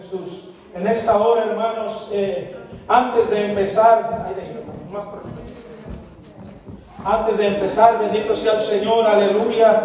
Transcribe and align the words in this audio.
Jesús. 0.00 0.48
En 0.74 0.86
esta 0.86 1.18
hora, 1.18 1.44
hermanos, 1.44 2.08
eh, 2.12 2.54
antes 2.88 3.30
de 3.30 3.50
empezar, 3.50 4.26
antes 7.04 7.38
de 7.38 7.46
empezar, 7.46 7.98
bendito 7.98 8.34
sea 8.34 8.54
el 8.54 8.60
Señor, 8.60 9.06
aleluya. 9.06 9.82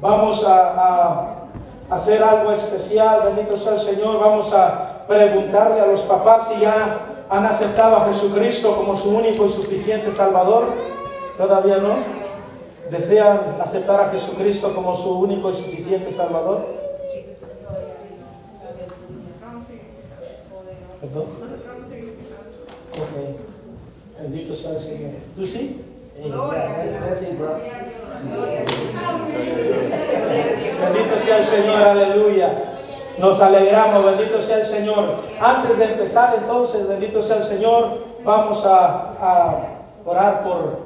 Vamos 0.00 0.46
a, 0.46 1.36
hacer 1.90 2.22
algo 2.22 2.52
especial, 2.52 3.22
bendito 3.24 3.56
sea 3.56 3.74
el 3.74 3.80
Señor. 3.80 4.20
Vamos 4.20 4.54
a 4.54 5.04
preguntarle 5.06 5.80
a 5.80 5.86
los 5.86 6.02
papás 6.02 6.48
si 6.48 6.60
ya 6.60 6.98
han 7.28 7.44
aceptado 7.44 7.96
a 7.96 8.06
Jesucristo 8.06 8.74
como 8.76 8.96
su 8.96 9.10
único 9.16 9.44
y 9.44 9.50
suficiente 9.50 10.12
Salvador. 10.12 10.68
¿Todavía 11.36 11.76
no? 11.78 11.94
¿Desean 12.90 13.40
aceptar 13.60 14.00
a 14.00 14.08
Jesucristo 14.10 14.74
como 14.74 14.96
su 14.96 15.18
único 15.18 15.50
y 15.50 15.54
suficiente 15.54 16.12
Salvador? 16.12 16.79
¿Perdón? 21.00 21.24
Ok. 22.92 24.20
Bendito 24.20 24.54
sea 24.54 24.72
el 24.72 24.78
Señor. 24.78 25.10
¿Tú 25.34 25.46
sí? 25.46 25.80
Bendito 26.18 26.50
sea 31.24 31.38
el 31.38 31.44
Señor, 31.44 31.82
aleluya. 31.82 32.64
Nos 33.18 33.40
alegramos, 33.40 34.04
bendito 34.04 34.42
sea 34.42 34.58
el 34.58 34.66
Señor. 34.66 35.16
Antes 35.40 35.78
de 35.78 35.84
empezar 35.84 36.34
entonces, 36.36 36.86
bendito 36.86 37.22
sea 37.22 37.36
el 37.36 37.44
Señor, 37.44 37.96
vamos 38.22 38.66
a, 38.66 39.62
orar 40.04 40.42
por, 40.42 40.80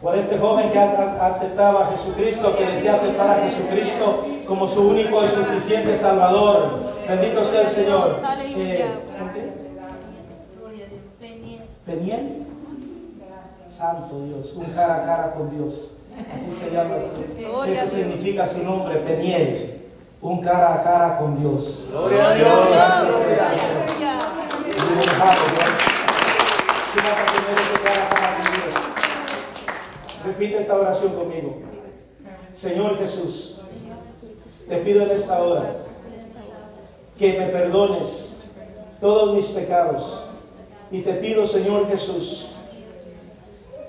por 0.00 0.16
este 0.16 0.38
joven 0.38 0.70
que 0.70 0.78
aceptaba 0.78 1.86
a 1.86 1.90
Jesucristo, 1.90 2.56
que 2.56 2.66
desea 2.66 2.94
aceptar 2.94 3.40
a 3.40 3.42
Jesucristo 3.42 4.24
como 4.46 4.68
su 4.68 4.88
único 4.88 5.24
y 5.24 5.28
suficiente 5.28 5.96
Salvador. 5.96 6.93
Bendito 7.08 7.44
sea 7.44 7.62
el 7.62 7.68
Señor. 7.68 8.10
Eh, 8.40 8.84
¿Peniel? 11.84 12.46
Santo 13.68 14.24
Dios, 14.24 14.52
un 14.54 14.64
cara 14.66 14.96
a 14.96 15.06
cara 15.06 15.34
con 15.34 15.50
Dios. 15.50 15.96
Así 16.32 16.50
se 16.58 16.70
llama. 16.70 16.96
Eso 17.66 17.88
significa 17.88 18.46
su 18.46 18.62
nombre, 18.62 19.00
Peniel. 19.00 19.82
Un 20.22 20.40
cara 20.40 20.74
a 20.74 20.82
cara 20.82 21.18
con 21.18 21.38
Dios. 21.38 21.88
Gloria 21.90 22.28
a 22.28 22.34
Dios. 22.34 22.48
Repite 30.24 30.58
esta 30.58 30.74
oración 30.76 31.12
conmigo. 31.12 31.58
Señor 32.54 32.96
Jesús, 32.98 33.60
te 34.68 34.76
pido 34.78 35.02
en 35.02 35.10
esta 35.10 35.42
hora 35.42 35.74
que 37.18 37.38
me 37.38 37.46
perdones 37.46 38.36
todos 39.00 39.34
mis 39.34 39.46
pecados. 39.46 40.20
Y 40.90 41.00
te 41.00 41.14
pido, 41.14 41.46
Señor 41.46 41.88
Jesús, 41.88 42.46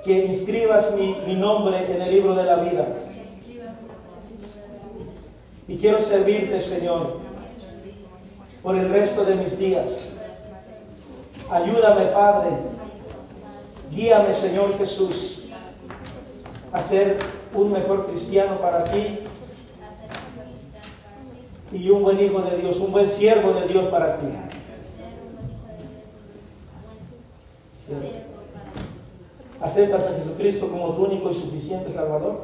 que 0.04 0.26
inscribas 0.26 0.96
mi, 0.96 1.36
nombre 1.36 1.92
en 1.94 2.02
el 2.02 2.12
libro 2.12 2.36
de 2.36 2.44
la 2.44 2.56
vida. 2.58 2.88
Y 5.68 5.78
quiero 5.78 6.00
servirte, 6.00 6.60
Señor, 6.60 7.20
por 8.62 8.76
el 8.76 8.90
resto 8.90 9.26
de 9.26 9.36
mis 9.36 9.58
días. 9.58 10.14
Ayúdame, 11.50 12.06
Padre. 12.08 12.50
Guíame, 13.92 14.34
Señor 14.34 14.78
Jesús, 14.78 15.44
a 16.72 16.82
ser 16.82 17.18
un 17.54 17.72
mejor 17.72 18.08
cristiano 18.08 18.58
para 18.58 18.84
ti 18.84 19.25
y 21.76 21.90
un 21.90 22.04
buen 22.04 22.20
hijo 22.20 22.42
de 22.42 22.58
Dios, 22.58 22.78
un 22.78 22.92
buen 22.92 23.08
siervo 23.08 23.54
de 23.54 23.68
Dios 23.68 23.90
para 23.90 24.18
ti. 24.20 24.28
¿Aceptas 29.62 30.08
a 30.08 30.16
Jesucristo 30.16 30.70
como 30.70 30.94
tu 30.96 31.06
único 31.06 31.30
y 31.30 31.34
suficiente 31.34 31.92
Salvador? 31.92 32.42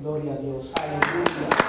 Gloria 0.00 0.34
a 0.34 0.36
Dios. 0.36 0.72
Aleluya. 0.76 1.66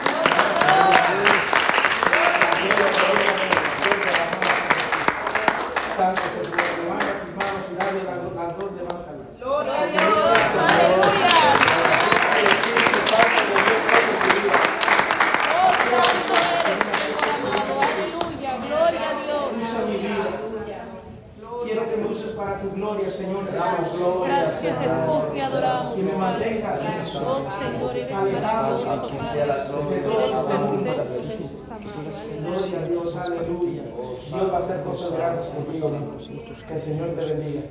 Que 36.68 36.74
el 36.74 36.82
Señor 36.82 37.10
te 37.10 37.26
bendiga. 37.26 37.62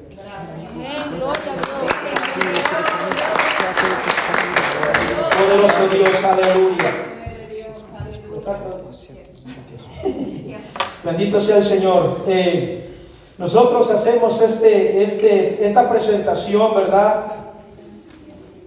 Bendito 11.04 11.40
sea 11.40 11.56
el 11.56 11.64
Señor. 11.64 12.24
Eh, 12.26 12.96
nosotros 13.38 13.90
hacemos 13.90 14.40
este, 14.40 15.02
este, 15.02 15.64
esta 15.64 15.88
presentación, 15.88 16.74
¿verdad? 16.74 17.24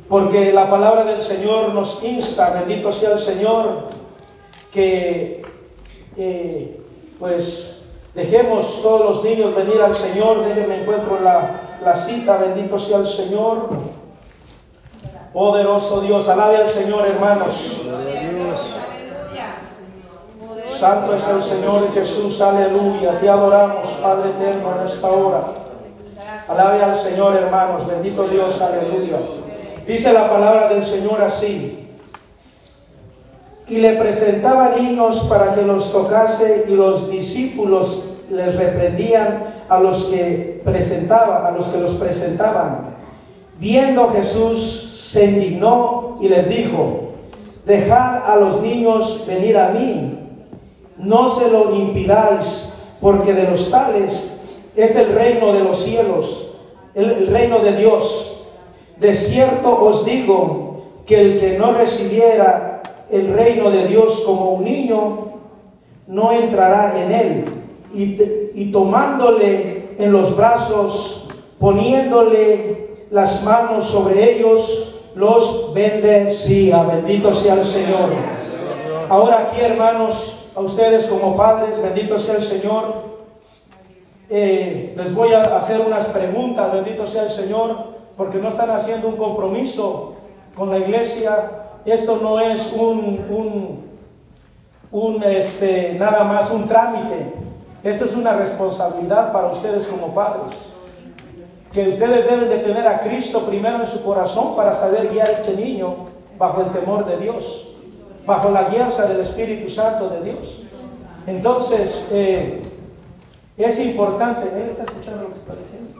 Porque 0.08 0.52
la 0.52 0.70
palabra 0.70 1.06
del 1.06 1.22
Señor 1.22 1.74
nos 1.74 2.04
insta, 2.04 2.50
bendito 2.52 2.92
sea 2.92 3.14
el 3.14 3.20
Señor, 3.20 3.90
que 4.72 5.44
eh, 6.18 6.80
pues 7.20 7.69
dejemos 8.14 8.82
todos 8.82 9.02
los 9.02 9.24
niños 9.24 9.56
venir 9.56 9.82
al 9.82 9.96
Señor, 9.96 10.44
déjenme 10.44 10.82
encuentro 10.82 11.20
la, 11.24 11.62
la 11.84 11.96
cita, 11.96 12.38
bendito 12.38 12.78
sea 12.78 13.00
el 13.00 13.08
Señor. 13.08 13.70
Poderoso 15.34 16.02
Dios, 16.02 16.28
alabe 16.28 16.58
al 16.58 16.70
Señor, 16.70 17.06
hermanos. 17.06 17.82
Santo 20.80 21.14
es 21.14 21.28
el 21.28 21.44
Señor 21.44 21.94
Jesús, 21.94 22.40
aleluya. 22.42 23.18
Te 23.18 23.30
adoramos, 23.30 23.86
Padre 24.02 24.30
eterno, 24.30 24.76
en 24.80 24.88
esta 24.88 25.08
hora. 25.08 25.44
Alabe 26.48 26.82
al 26.82 26.96
Señor, 26.96 27.36
hermanos. 27.36 27.86
Bendito 27.86 28.28
Dios, 28.28 28.62
aleluya. 28.62 29.18
Dice 29.86 30.14
la 30.14 30.30
palabra 30.30 30.70
del 30.70 30.86
Señor 30.86 31.22
así. 31.22 31.79
Y 33.70 33.78
le 33.78 33.94
presentaba 33.94 34.76
niños 34.80 35.26
para 35.30 35.54
que 35.54 35.62
los 35.62 35.92
tocase 35.92 36.66
y 36.68 36.72
los 36.72 37.10
discípulos 37.10 38.06
les 38.32 38.56
reprendían 38.56 39.54
a 39.70 39.80
los 39.80 40.06
que 40.06 40.62
presentaban, 40.64 41.46
a 41.46 41.52
los 41.52 41.66
que 41.68 41.80
los 41.80 41.92
presentaban. 41.96 42.82
Viendo 43.60 44.10
Jesús 44.10 45.10
se 45.12 45.26
indignó 45.26 46.18
y 46.22 46.30
les 46.30 46.50
dijo, 46.50 47.12
dejad 47.66 48.32
a 48.32 48.36
los 48.38 48.62
niños 48.62 49.26
venir 49.28 49.58
a 49.58 49.70
mí 49.70 50.20
no 51.00 51.30
se 51.30 51.50
lo 51.50 51.74
impidáis, 51.74 52.70
porque 53.02 53.34
de 53.34 53.44
los 53.44 53.72
tales 53.72 54.34
es 54.76 54.96
el 54.96 55.14
reino 55.14 55.54
de 55.54 55.62
los 55.62 55.80
cielos, 55.80 56.48
el, 56.94 57.28
reino 57.28 57.60
de 57.60 57.76
Dios. 57.78 58.44
De 58.98 59.14
cierto 59.14 59.82
os 59.82 60.06
digo 60.06 60.84
que 61.06 61.22
el 61.22 61.40
que 61.40 61.58
no 61.58 61.72
recibiera 61.72 62.69
el 63.12 63.34
reino 63.34 63.70
de 63.72 63.88
Dios 63.88 64.22
como 64.26 64.52
un 64.52 64.64
niño, 64.64 65.18
no 66.08 66.32
entrará 66.32 67.02
en 67.02 67.12
él. 67.12 67.46
Y, 67.94 68.22
y 68.56 68.72
tomándole 68.72 69.90
en 69.98 70.12
los 70.12 70.36
brazos, 70.36 71.28
poniéndole 71.60 72.90
las 73.12 73.44
manos 73.44 73.86
sobre 73.86 74.36
ellos, 74.36 75.02
los 75.16 75.74
bendecía. 75.74 76.84
Bendito 76.84 77.34
sea 77.34 77.56
el 77.56 77.66
Señor. 77.66 78.10
Ahora 79.10 79.50
aquí, 79.50 79.62
hermanos, 79.62 80.46
a 80.56 80.62
ustedes 80.62 81.08
como 81.08 81.36
padres, 81.36 81.82
bendito 81.82 82.18
sea 82.18 82.36
el 82.36 82.44
Señor. 82.44 83.10
Eh, 84.30 84.94
les 84.96 85.16
voy 85.16 85.34
a 85.34 85.42
hacer 85.42 85.82
unas 85.82 86.06
preguntas, 86.08 86.72
bendito 86.72 87.08
sea 87.08 87.24
el 87.24 87.32
Señor, 87.32 87.76
porque 88.16 88.38
no 88.38 88.50
están 88.50 88.70
haciendo 88.70 89.08
un 89.08 89.18
compromiso 89.18 90.14
con 90.56 90.70
la 90.70 90.78
iglesia. 90.78 91.69
Esto 91.92 92.20
no 92.22 92.40
es 92.40 92.74
un, 92.74 93.84
un, 94.92 95.24
este, 95.24 95.96
nada 96.00 96.24
más 96.24 96.52
un 96.52 96.68
trámite. 96.68 97.34
Esto 97.84 98.06
es 98.06 98.16
una 98.16 98.34
responsabilidad 98.34 99.32
para 99.32 99.48
ustedes 99.48 99.88
como 99.88 100.14
padres. 100.14 100.56
Que 101.72 101.90
ustedes 101.90 102.30
deben 102.30 102.50
de 102.50 102.60
tener 102.60 102.88
a 102.88 103.00
Cristo 103.00 103.46
primero 103.46 103.80
en 103.80 103.88
su 103.88 104.04
corazón 104.04 104.56
para 104.56 104.74
saber 104.74 105.10
guiar 105.10 105.30
a 105.30 105.32
este 105.32 105.56
niño 105.56 105.96
bajo 106.38 106.62
el 106.62 106.72
temor 106.72 107.06
de 107.06 107.18
Dios 107.18 107.70
bajo 108.30 108.52
la 108.52 108.70
guianza 108.70 109.08
del 109.08 109.22
Espíritu 109.22 109.70
Santo 109.72 110.08
de 110.10 110.22
Dios. 110.22 110.62
Entonces, 111.26 112.08
eh, 112.12 112.62
es 113.58 113.80
importante, 113.80 114.48
¿él 114.56 114.70
está 114.70 114.84
escuchando 114.84 115.24
lo 115.24 115.34
que 115.34 115.40
está 115.40 115.56
diciendo? 115.56 116.00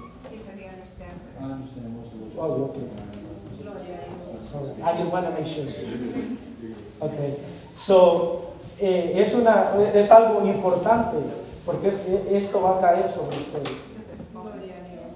Okay. 4.56 4.82
I 4.84 4.98
just 4.98 5.12
want 5.12 5.26
to 5.26 5.32
make 5.32 5.46
sure. 5.48 5.66
Okay. 7.02 7.38
So, 7.76 8.42
eh, 8.80 9.14
es, 9.16 9.34
una, 9.36 9.72
es 9.94 10.10
algo 10.12 10.46
importante 10.46 11.18
porque 11.66 11.90
es- 11.90 12.00
esto 12.32 12.62
va 12.62 12.78
a 12.78 12.82
caer 12.82 13.10
sobre 13.10 13.38
ustedes. 13.38 13.78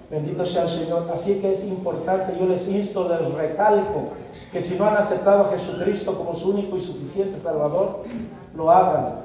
Bendito 0.10 0.46
sea 0.46 0.64
el 0.64 0.70
Señor. 0.70 1.10
Así 1.12 1.40
que 1.40 1.52
es 1.52 1.64
importante, 1.66 2.38
yo 2.40 2.46
les 2.46 2.68
insto, 2.68 3.10
les 3.10 3.34
recalco, 3.34 4.10
que 4.52 4.62
si 4.62 4.76
no 4.76 4.86
han 4.86 4.98
aceptado 4.98 5.46
a 5.46 5.50
Jesucristo 5.50 6.16
como 6.16 6.36
su 6.36 6.52
único 6.52 6.76
y 6.76 6.80
suficiente 6.80 7.40
Salvador, 7.40 8.04
lo 8.56 8.70
hagan 8.70 9.24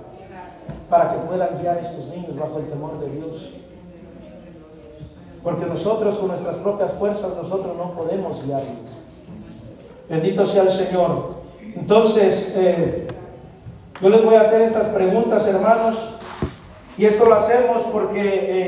para 0.89 1.11
que 1.13 1.19
puedan 1.29 1.59
guiar 1.61 1.77
a 1.77 1.81
estos 1.81 2.07
niños 2.09 2.35
bajo 2.39 2.59
el 2.61 2.67
temor 2.67 2.99
de 3.01 3.11
Dios. 3.11 3.51
Porque 5.45 5.67
nosotros 5.67 6.17
con 6.17 6.29
nuestras 6.29 6.57
propias 6.57 6.93
fuerzas, 6.93 7.35
nosotros 7.37 7.77
no 7.77 7.93
podemos 7.93 8.43
guiarlos. 8.45 9.05
Bendito 10.09 10.47
sea 10.47 10.63
el 10.63 10.71
Señor. 10.71 11.31
Entonces, 11.77 12.55
eh, 12.57 13.07
yo 14.01 14.09
les 14.09 14.25
voy 14.25 14.35
a 14.37 14.41
hacer 14.41 14.63
estas 14.63 14.87
preguntas, 14.89 15.47
hermanos. 15.49 16.15
Y 16.97 17.05
esto 17.05 17.27
lo 17.27 17.35
hacemos 17.35 17.83
porque, 17.93 18.21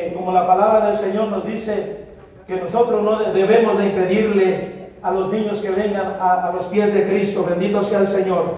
eh, 0.09 0.15
como 0.15 0.33
la 0.33 0.47
palabra 0.47 0.87
del 0.89 0.97
Señor 0.97 1.29
nos 1.29 1.45
dice, 1.47 2.01
que 2.47 2.57
nosotros 2.57 3.03
no 3.03 3.19
de- 3.19 3.33
debemos 3.33 3.79
de 3.79 3.87
impedirle 3.87 4.91
a 5.03 5.11
los 5.13 5.33
niños 5.33 5.61
que 5.63 5.71
vengan 5.71 6.17
a 6.21 6.51
los 6.55 6.67
pies 6.67 6.93
de 6.93 7.07
Cristo. 7.07 7.47
Bendito 7.49 7.83
sea 7.83 8.01
el 8.01 8.07
Señor. 8.09 8.57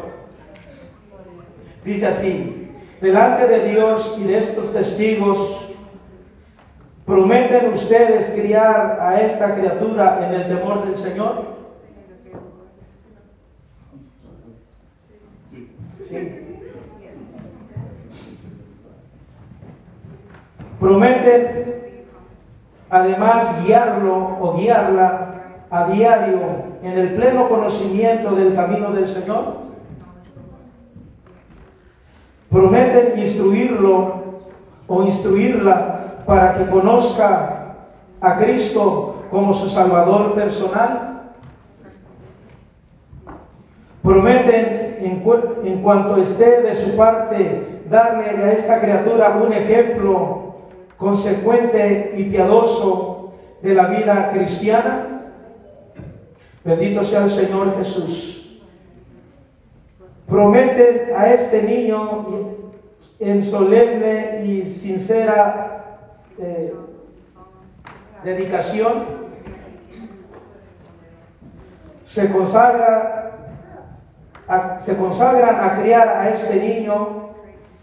Dice 1.84 2.06
así, 2.08 2.70
delante 3.00 3.46
de 3.46 3.68
Dios 3.70 4.16
y 4.18 4.24
de 4.24 4.38
estos 4.38 4.72
testigos, 4.72 5.68
¿prometen 7.04 7.72
ustedes 7.72 8.30
criar 8.38 8.98
a 9.00 9.20
esta 9.20 9.54
criatura 9.54 10.20
en 10.26 10.34
el 10.34 10.46
temor 10.48 10.84
del 10.86 10.96
Señor? 10.96 11.61
Prometen 20.82 21.94
además 22.90 23.64
guiarlo 23.64 24.36
o 24.40 24.54
guiarla 24.56 25.34
a 25.70 25.86
diario 25.86 26.40
en 26.82 26.98
el 26.98 27.14
pleno 27.14 27.48
conocimiento 27.48 28.34
del 28.34 28.52
camino 28.56 28.90
del 28.90 29.06
Señor. 29.06 29.58
Prometen 32.50 33.16
instruirlo 33.16 34.24
o 34.88 35.02
instruirla 35.04 36.16
para 36.26 36.54
que 36.54 36.66
conozca 36.66 37.76
a 38.20 38.36
Cristo 38.38 39.22
como 39.30 39.52
su 39.52 39.68
Salvador 39.68 40.34
personal. 40.34 41.30
Prometen 44.02 44.96
en 45.62 45.80
cuanto 45.80 46.16
esté 46.16 46.62
de 46.62 46.74
su 46.74 46.96
parte 46.96 47.82
darle 47.88 48.30
a 48.30 48.52
esta 48.52 48.80
criatura 48.80 49.38
un 49.40 49.52
ejemplo 49.52 50.51
consecuente 51.02 52.14
y 52.16 52.24
piadoso 52.24 53.34
de 53.60 53.74
la 53.74 53.88
vida 53.88 54.30
cristiana. 54.32 55.08
Bendito 56.64 57.02
sea 57.02 57.24
el 57.24 57.30
Señor 57.30 57.76
Jesús. 57.76 58.60
Prometen 60.28 61.10
a 61.16 61.34
este 61.34 61.64
niño 61.64 62.54
en 63.18 63.42
solemne 63.42 64.44
y 64.46 64.64
sincera 64.64 66.08
eh, 66.38 66.72
dedicación. 68.24 69.04
Se 72.04 72.32
consagra 72.32 73.18
se 74.78 74.96
consagran 74.96 75.60
a 75.60 75.80
criar 75.80 76.08
a 76.08 76.28
este 76.28 76.56
niño 76.56 77.21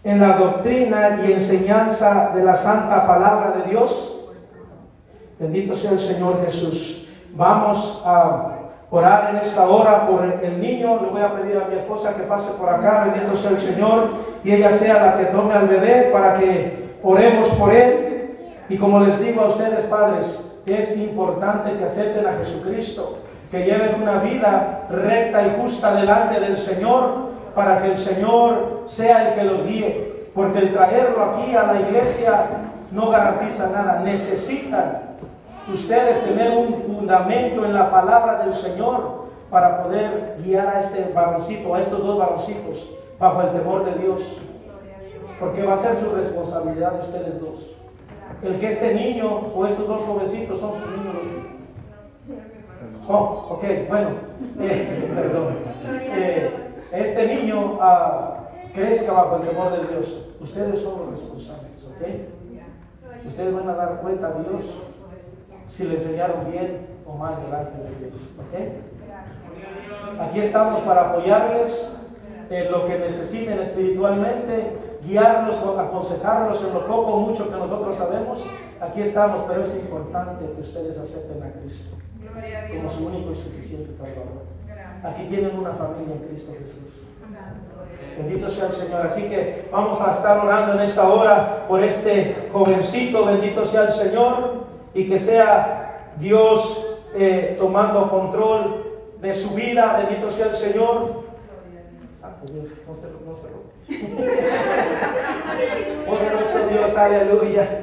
en 0.02 0.20
la 0.20 0.36
doctrina 0.36 1.20
y 1.26 1.32
enseñanza 1.32 2.32
de 2.34 2.42
la 2.42 2.54
santa 2.54 3.06
palabra 3.06 3.52
de 3.58 3.70
Dios. 3.70 4.16
Bendito 5.38 5.74
sea 5.74 5.92
el 5.92 6.00
Señor 6.00 6.42
Jesús. 6.44 7.08
Vamos 7.34 8.02
a 8.04 8.56
orar 8.90 9.30
en 9.30 9.36
esta 9.36 9.68
hora 9.68 10.06
por 10.06 10.24
el 10.24 10.60
niño. 10.60 11.00
Le 11.02 11.08
voy 11.08 11.22
a 11.22 11.34
pedir 11.34 11.56
a 11.56 11.68
mi 11.68 11.78
esposa 11.78 12.14
que 12.14 12.22
pase 12.22 12.50
por 12.52 12.68
acá. 12.68 13.04
Bendito 13.04 13.36
sea 13.36 13.50
el 13.50 13.58
Señor. 13.58 14.08
Y 14.44 14.52
ella 14.52 14.70
sea 14.70 15.02
la 15.02 15.18
que 15.18 15.26
tome 15.26 15.54
al 15.54 15.68
bebé 15.68 16.10
para 16.12 16.34
que 16.34 16.96
oremos 17.02 17.48
por 17.50 17.72
él. 17.72 18.30
Y 18.68 18.76
como 18.76 19.00
les 19.00 19.20
digo 19.20 19.42
a 19.42 19.48
ustedes, 19.48 19.84
padres, 19.84 20.44
es 20.66 20.96
importante 20.96 21.74
que 21.74 21.84
acepten 21.84 22.26
a 22.26 22.34
Jesucristo, 22.34 23.18
que 23.50 23.64
lleven 23.64 24.00
una 24.00 24.18
vida 24.18 24.86
recta 24.90 25.46
y 25.46 25.60
justa 25.60 25.94
delante 25.94 26.38
del 26.38 26.56
Señor, 26.56 27.29
para 27.54 27.82
que 27.82 27.88
el 27.88 27.96
Señor 27.96 28.82
sea 28.86 29.28
el 29.28 29.34
que 29.34 29.44
los 29.44 29.64
guíe. 29.64 30.28
Porque 30.34 30.58
el 30.58 30.72
traerlo 30.72 31.24
aquí 31.24 31.54
a 31.54 31.64
la 31.64 31.80
iglesia 31.80 32.46
no 32.92 33.10
garantiza 33.10 33.68
nada. 33.68 34.00
Necesitan 34.04 35.16
ustedes 35.72 36.22
tener 36.24 36.56
un 36.56 36.74
fundamento 36.74 37.64
en 37.64 37.74
la 37.74 37.90
palabra 37.90 38.44
del 38.44 38.54
Señor 38.54 39.20
para 39.50 39.82
poder 39.82 40.36
guiar 40.44 40.76
a 40.76 40.80
este 40.80 41.10
varoncito, 41.12 41.74
a 41.74 41.80
estos 41.80 42.04
dos 42.04 42.18
varoncitos, 42.18 42.88
bajo 43.18 43.42
el 43.42 43.50
temor 43.50 43.84
de 43.84 44.02
Dios. 44.02 44.22
Porque 45.38 45.62
va 45.62 45.74
a 45.74 45.76
ser 45.76 45.96
su 45.96 46.10
responsabilidad 46.14 46.92
de 46.92 47.00
ustedes 47.00 47.40
dos. 47.40 47.76
El 48.42 48.58
que 48.58 48.68
este 48.68 48.94
niño 48.94 49.48
o 49.54 49.66
estos 49.66 49.86
dos 49.86 50.02
jovencitos 50.02 50.60
son 50.60 50.72
sus 50.72 50.80
niños. 50.80 51.16
Oh, 53.08 53.48
ok, 53.50 53.64
bueno, 53.88 54.10
eh, 54.60 55.10
perdón. 55.14 55.56
Eh, 56.12 56.69
este 56.92 57.26
niño 57.26 57.78
ah, 57.80 58.48
crezca 58.74 59.12
bajo 59.12 59.36
el 59.36 59.48
temor 59.48 59.72
de 59.72 59.86
Dios. 59.88 60.26
Ustedes 60.40 60.80
son 60.80 60.98
los 60.98 61.10
responsables, 61.10 61.84
¿ok? 61.84 63.26
Ustedes 63.26 63.54
van 63.54 63.68
a 63.68 63.74
dar 63.74 64.00
cuenta 64.00 64.28
a 64.28 64.32
Dios 64.32 64.74
si 65.68 65.84
le 65.84 65.94
enseñaron 65.94 66.50
bien 66.50 66.86
o 67.06 67.16
mal 67.16 67.36
delante 67.42 67.76
de 67.76 68.06
Dios, 68.06 68.14
¿ok? 68.38 70.20
Aquí 70.20 70.40
estamos 70.40 70.80
para 70.80 71.10
apoyarles 71.10 71.92
en 72.50 72.72
lo 72.72 72.84
que 72.84 72.98
necesiten 72.98 73.58
espiritualmente, 73.60 74.76
guiarlos, 75.02 75.58
aconsejarlos 75.58 76.64
en 76.64 76.74
lo 76.74 76.86
poco 76.86 77.18
mucho 77.18 77.48
que 77.48 77.56
nosotros 77.56 77.96
sabemos. 77.96 78.42
Aquí 78.80 79.02
estamos, 79.02 79.42
pero 79.46 79.62
es 79.62 79.74
importante 79.74 80.46
que 80.46 80.60
ustedes 80.60 80.98
acepten 80.98 81.42
a 81.42 81.52
Cristo 81.52 81.96
como 82.74 82.88
su 82.88 83.06
único 83.06 83.32
y 83.32 83.34
suficiente 83.34 83.92
Salvador. 83.92 84.44
Aquí 85.02 85.22
tienen 85.24 85.58
una 85.58 85.72
familia 85.72 86.14
en 86.14 86.28
Cristo 86.28 86.52
Jesús. 86.58 87.00
Bendito 88.18 88.50
sea 88.50 88.66
el 88.66 88.72
Señor. 88.72 89.06
Así 89.06 89.22
que 89.22 89.68
vamos 89.72 89.98
a 90.00 90.10
estar 90.10 90.38
orando 90.38 90.74
en 90.74 90.80
esta 90.80 91.08
hora 91.08 91.64
por 91.68 91.82
este 91.82 92.48
jovencito. 92.52 93.24
Bendito 93.24 93.64
sea 93.64 93.84
el 93.84 93.92
Señor. 93.92 94.66
Y 94.92 95.08
que 95.08 95.18
sea 95.18 96.12
Dios 96.18 96.98
eh, 97.14 97.56
tomando 97.58 98.10
control 98.10 98.84
de 99.20 99.32
su 99.32 99.54
vida. 99.54 100.04
Bendito 100.04 100.30
sea 100.30 100.48
el 100.48 100.54
Señor. 100.54 101.24
Santo 102.20 102.52
Dios, 102.52 102.66
no 102.86 102.94
se, 102.94 103.06
no 103.06 103.70
Poderoso 106.06 106.68
Dios, 106.70 106.96
aleluya. 106.96 107.82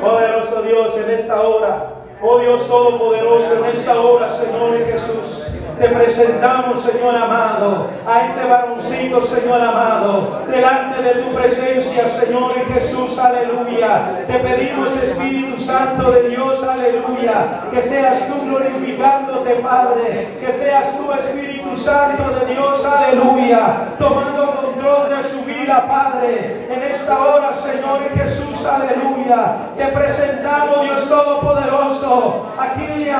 Poderoso 0.00 0.62
Dios 0.62 0.96
en 0.96 1.10
esta 1.10 1.42
hora. 1.42 1.92
Oh 2.22 2.38
Dios 2.38 2.66
Todopoderoso, 2.66 3.64
en 3.64 3.72
esta 3.72 4.00
hora, 4.00 4.30
Señor 4.30 4.78
Jesús. 4.78 5.55
Te 5.78 5.88
presentamos, 5.88 6.80
Señor 6.80 7.14
amado, 7.14 7.88
a 8.06 8.24
este 8.24 8.44
varoncito, 8.46 9.20
Señor 9.20 9.60
amado, 9.60 10.42
delante 10.50 11.02
de 11.02 11.22
tu 11.22 11.34
presencia, 11.34 12.08
Señor 12.08 12.52
Jesús, 12.72 13.18
aleluya. 13.18 14.24
Te 14.26 14.38
pedimos, 14.38 14.96
Espíritu 14.96 15.60
Santo 15.60 16.10
de 16.12 16.30
Dios, 16.30 16.62
aleluya, 16.64 17.64
que 17.70 17.82
seas 17.82 18.26
tú 18.26 18.46
glorificándote, 18.46 19.56
Padre, 19.56 20.38
que 20.40 20.50
seas 20.50 20.96
tú, 20.96 21.12
Espíritu 21.12 21.76
Santo 21.76 22.22
de 22.40 22.54
Dios, 22.54 22.84
aleluya, 22.84 23.76
tomando 23.98 24.65
de 24.86 25.18
su 25.18 25.42
vida, 25.44 25.84
Padre, 25.88 26.68
en 26.70 26.82
esta 26.84 27.18
hora, 27.18 27.52
Señor 27.52 28.08
Jesús, 28.14 28.64
aleluya. 28.64 29.56
Te 29.76 29.86
presentamos, 29.86 30.84
Dios 30.84 31.08
Todopoderoso, 31.08 32.46
aquí 32.56 33.10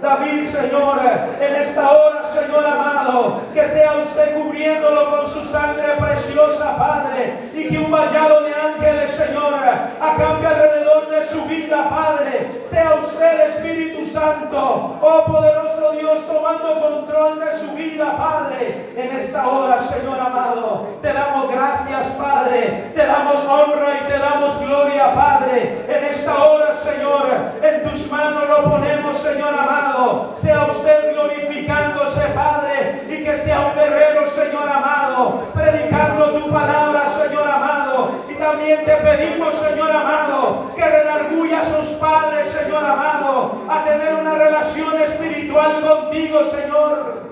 David, 0.00 0.48
Señor, 0.48 1.00
en 1.40 1.54
esta 1.56 1.90
hora, 1.90 2.22
Señor 2.26 2.64
amado, 2.64 3.40
que 3.52 3.68
sea 3.68 3.96
usted 3.96 4.34
cubriéndolo 4.34 5.10
con 5.10 5.26
su 5.26 5.44
sangre 5.46 5.96
preciosa, 5.98 6.76
Padre, 6.78 7.50
y 7.54 7.68
que 7.68 7.78
un 7.78 7.90
vallado 7.90 8.42
de 8.42 8.54
ángeles, 8.54 9.10
Señor, 9.10 9.54
acampe 10.00 10.46
alrededor 10.46 11.08
de 11.08 11.26
su 11.26 11.44
vida, 11.44 11.90
Padre. 11.90 12.50
Sea 12.66 12.94
usted, 13.02 13.48
Espíritu 13.48 14.06
Santo, 14.06 14.96
oh 15.02 15.24
poderoso 15.26 15.92
Dios, 15.98 16.26
tomando 16.26 16.80
control 16.80 17.40
de 17.40 17.52
su 17.52 17.72
vida, 17.72 18.16
Padre. 18.16 18.92
En 18.96 19.16
esta 19.16 19.48
hora, 19.48 19.78
Señor 19.78 20.18
amado, 20.18 20.86
te 21.00 21.12
damos 21.12 21.50
gracias, 21.50 22.08
Padre. 22.08 22.92
Te 22.94 23.06
damos 23.06 23.44
honra 23.46 24.00
y 24.00 24.06
te 24.06 24.18
damos 24.18 24.60
gloria, 24.60 25.14
Padre. 25.14 25.84
En 25.88 26.04
esta 26.04 26.44
hora, 26.44 26.74
Señor, 26.74 27.28
en 27.62 27.82
tus 27.82 28.10
manos 28.10 28.48
lo 28.48 28.70
ponemos, 28.70 29.18
Señor 29.18 29.54
amado. 29.54 30.32
Sea 30.36 30.66
usted 30.66 31.12
glorificándose, 31.12 32.20
Padre, 32.34 33.02
y 33.08 33.24
que 33.24 33.32
sea 33.32 33.60
un 33.60 33.74
guerrero, 33.74 34.26
Señor 34.28 34.68
amado, 34.68 35.42
predicando 35.54 36.38
tu 36.38 36.50
palabra, 36.50 37.08
Señor 37.08 37.48
amado. 37.48 38.10
Y 38.28 38.34
también 38.34 38.82
te 38.84 38.96
pedimos, 38.96 39.54
Señor 39.54 39.90
amado, 39.90 40.66
que 40.74 40.84
redarguya 40.84 41.60
a 41.60 41.64
sus 41.64 41.88
padres, 41.96 42.48
Señor 42.48 42.84
amado, 42.84 43.62
a 43.68 43.80
tener 43.84 44.14
una 44.14 44.34
relación 44.34 45.00
espiritual 45.00 45.80
contigo, 45.80 46.44
Señor. 46.44 47.30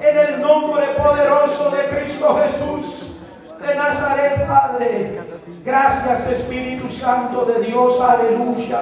En 0.00 0.16
el 0.16 0.40
nombre 0.40 0.86
poderoso 0.94 1.70
de 1.70 1.88
Cristo 1.88 2.40
Jesús 2.42 3.12
de 3.60 3.74
Nazaret, 3.74 4.46
Padre. 4.46 5.20
Gracias, 5.64 6.26
Espíritu 6.28 6.88
Santo 7.08 7.46
de 7.46 7.64
Dios. 7.64 7.98
Aleluya. 8.02 8.80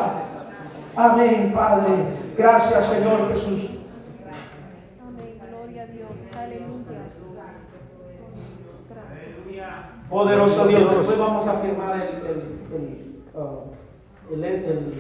Amén, 0.97 1.53
Padre. 1.55 2.09
Gracias, 2.37 2.87
Señor 2.87 3.33
Jesús. 3.33 3.71
Poderoso 10.11 10.67
Dios. 10.67 10.99
Después 10.99 11.19
vamos 11.21 11.47
a 11.47 11.55
firmar 11.55 11.97
el, 11.97 12.27
el, 12.27 13.23
el, 14.33 14.93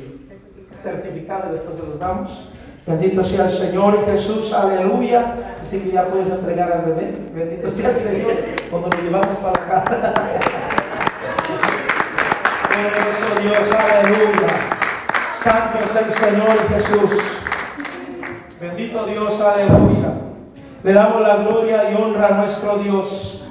uh, 0.73 0.77
certificado 0.77 1.53
después 1.53 1.77
se 1.77 1.83
los 1.83 1.99
damos. 1.99 2.49
Bendito 2.87 3.25
sea 3.25 3.47
el 3.47 3.51
Señor 3.51 4.05
Jesús, 4.05 4.53
aleluya. 4.53 5.57
Así 5.61 5.81
que 5.81 5.91
ya 5.91 6.05
puedes 6.05 6.31
entregar 6.31 6.73
al 6.73 6.83
bebé. 6.83 7.13
Bendito 7.35 7.73
sea 7.73 7.91
el 7.91 7.97
Señor 7.97 8.35
cuando 8.71 8.89
lo 8.89 9.03
llevamos 9.03 9.37
para 9.39 9.81
acá. 9.81 10.86
Poderoso 12.77 13.41
Dios, 13.41 13.75
aleluya. 13.75 14.49
Santo 15.43 15.79
es 15.83 15.97
el 15.97 16.13
Señor 16.13 16.69
Jesús. 16.69 17.23
Bendito 18.61 19.07
Dios, 19.07 19.41
aleluya. 19.41 20.13
Le 20.83 20.93
damos 20.93 21.23
la 21.23 21.37
gloria 21.37 21.91
y 21.91 21.95
honra 21.95 22.27
a 22.27 22.31
nuestro 22.33 22.77
Dios. 22.77 23.49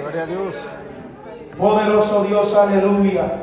Gloria 0.00 0.22
a 0.22 0.26
Dios. 0.26 0.56
Poderoso 1.56 2.24
Dios, 2.24 2.56
aleluya. 2.56 3.42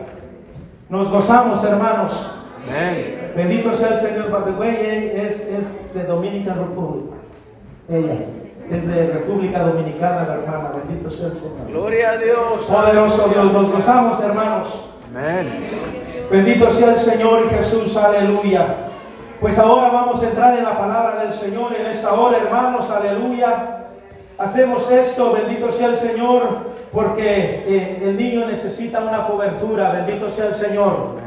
Nos 0.89 1.09
gozamos, 1.09 1.63
hermanos. 1.63 2.35
Amén. 2.67 3.31
Bendito 3.33 3.71
sea 3.71 3.89
el 3.89 3.99
Señor. 3.99 4.53
Ella 4.61 5.23
es, 5.23 5.47
es 5.47 5.93
de 5.93 6.03
Dominican 6.03 6.57
Republic. 6.57 7.11
Ella 7.87 8.15
es 8.69 8.85
de 8.85 9.07
República 9.11 9.59
Dominicana, 9.59 10.25
la 10.27 10.33
hermana. 10.33 10.73
Bendito 10.75 11.09
sea 11.09 11.27
el 11.27 11.35
Señor. 11.35 11.67
Gloria 11.69 12.09
a 12.11 12.17
Dios. 12.17 12.63
Poderoso 12.67 13.29
Dios, 13.29 13.53
nos 13.53 13.71
gozamos, 13.71 14.21
hermanos. 14.21 14.90
Amén. 15.13 15.49
Bendito 16.31 16.71
sea 16.71 16.93
el 16.93 16.97
Señor 16.97 17.49
Jesús, 17.49 17.97
aleluya. 17.97 18.87
Pues 19.41 19.59
ahora 19.59 19.89
vamos 19.89 20.23
a 20.23 20.29
entrar 20.29 20.57
en 20.57 20.63
la 20.63 20.77
palabra 20.77 21.23
del 21.23 21.33
Señor 21.33 21.75
en 21.75 21.87
esta 21.87 22.13
hora, 22.13 22.37
hermanos, 22.37 22.89
aleluya. 22.89 23.87
Hacemos 24.37 24.89
esto, 24.89 25.33
bendito 25.33 25.69
sea 25.69 25.89
el 25.89 25.97
Señor, 25.97 26.71
porque 26.93 27.63
eh, 27.67 27.99
el 28.03 28.15
niño 28.15 28.45
necesita 28.45 29.01
una 29.01 29.27
cobertura, 29.27 29.91
bendito 29.91 30.29
sea 30.29 30.45
el 30.45 30.55
Señor. 30.55 31.17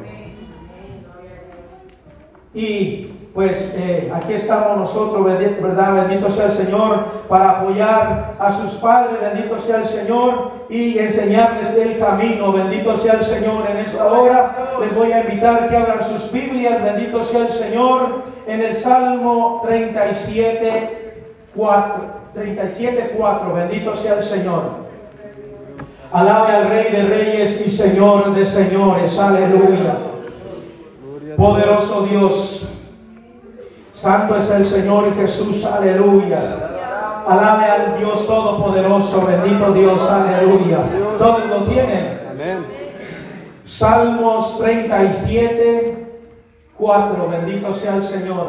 Y 2.54 3.13
pues 3.34 3.74
eh, 3.76 4.12
aquí 4.14 4.34
estamos 4.34 4.78
nosotros, 4.78 5.24
¿verdad? 5.24 6.06
Bendito 6.06 6.30
sea 6.30 6.46
el 6.46 6.52
Señor, 6.52 7.04
para 7.28 7.50
apoyar 7.50 8.34
a 8.38 8.48
sus 8.48 8.74
padres, 8.74 9.18
bendito 9.20 9.58
sea 9.58 9.78
el 9.78 9.86
Señor, 9.86 10.52
y 10.68 10.98
enseñarles 10.98 11.76
el 11.76 11.98
camino, 11.98 12.52
bendito 12.52 12.96
sea 12.96 13.14
el 13.14 13.24
Señor. 13.24 13.68
En 13.68 13.78
esta 13.78 14.06
hora 14.06 14.56
les 14.80 14.94
voy 14.94 15.10
a 15.10 15.22
invitar 15.22 15.68
que 15.68 15.76
abran 15.76 16.04
sus 16.04 16.30
Biblias, 16.30 16.80
bendito 16.84 17.24
sea 17.24 17.46
el 17.46 17.50
Señor, 17.50 18.22
en 18.46 18.60
el 18.60 18.76
Salmo 18.76 19.62
37, 19.64 21.24
4, 21.56 22.04
37, 22.34 23.14
4, 23.18 23.52
bendito 23.52 23.96
sea 23.96 24.14
el 24.14 24.22
Señor. 24.22 24.84
Alabe 26.12 26.52
al 26.52 26.68
Rey 26.68 26.92
de 26.92 27.02
Reyes 27.02 27.66
y 27.66 27.68
Señor 27.68 28.32
de 28.32 28.46
Señores, 28.46 29.18
aleluya. 29.18 29.96
Poderoso 31.36 32.06
Dios, 32.08 32.63
Santo 34.04 34.36
es 34.36 34.50
el 34.50 34.66
Señor 34.66 35.14
Jesús, 35.14 35.64
aleluya. 35.64 36.38
Alabe 37.26 37.64
al 37.64 37.98
Dios 37.98 38.26
Todopoderoso, 38.26 39.26
bendito 39.26 39.72
Dios, 39.72 40.10
aleluya. 40.10 40.76
Todos 41.18 41.46
lo 41.46 41.62
tienen. 41.62 42.20
Amén. 42.30 42.66
Salmos 43.64 44.58
37, 44.58 46.06
4, 46.76 47.28
bendito 47.30 47.72
sea 47.72 47.96
el 47.96 48.02
Señor. 48.02 48.48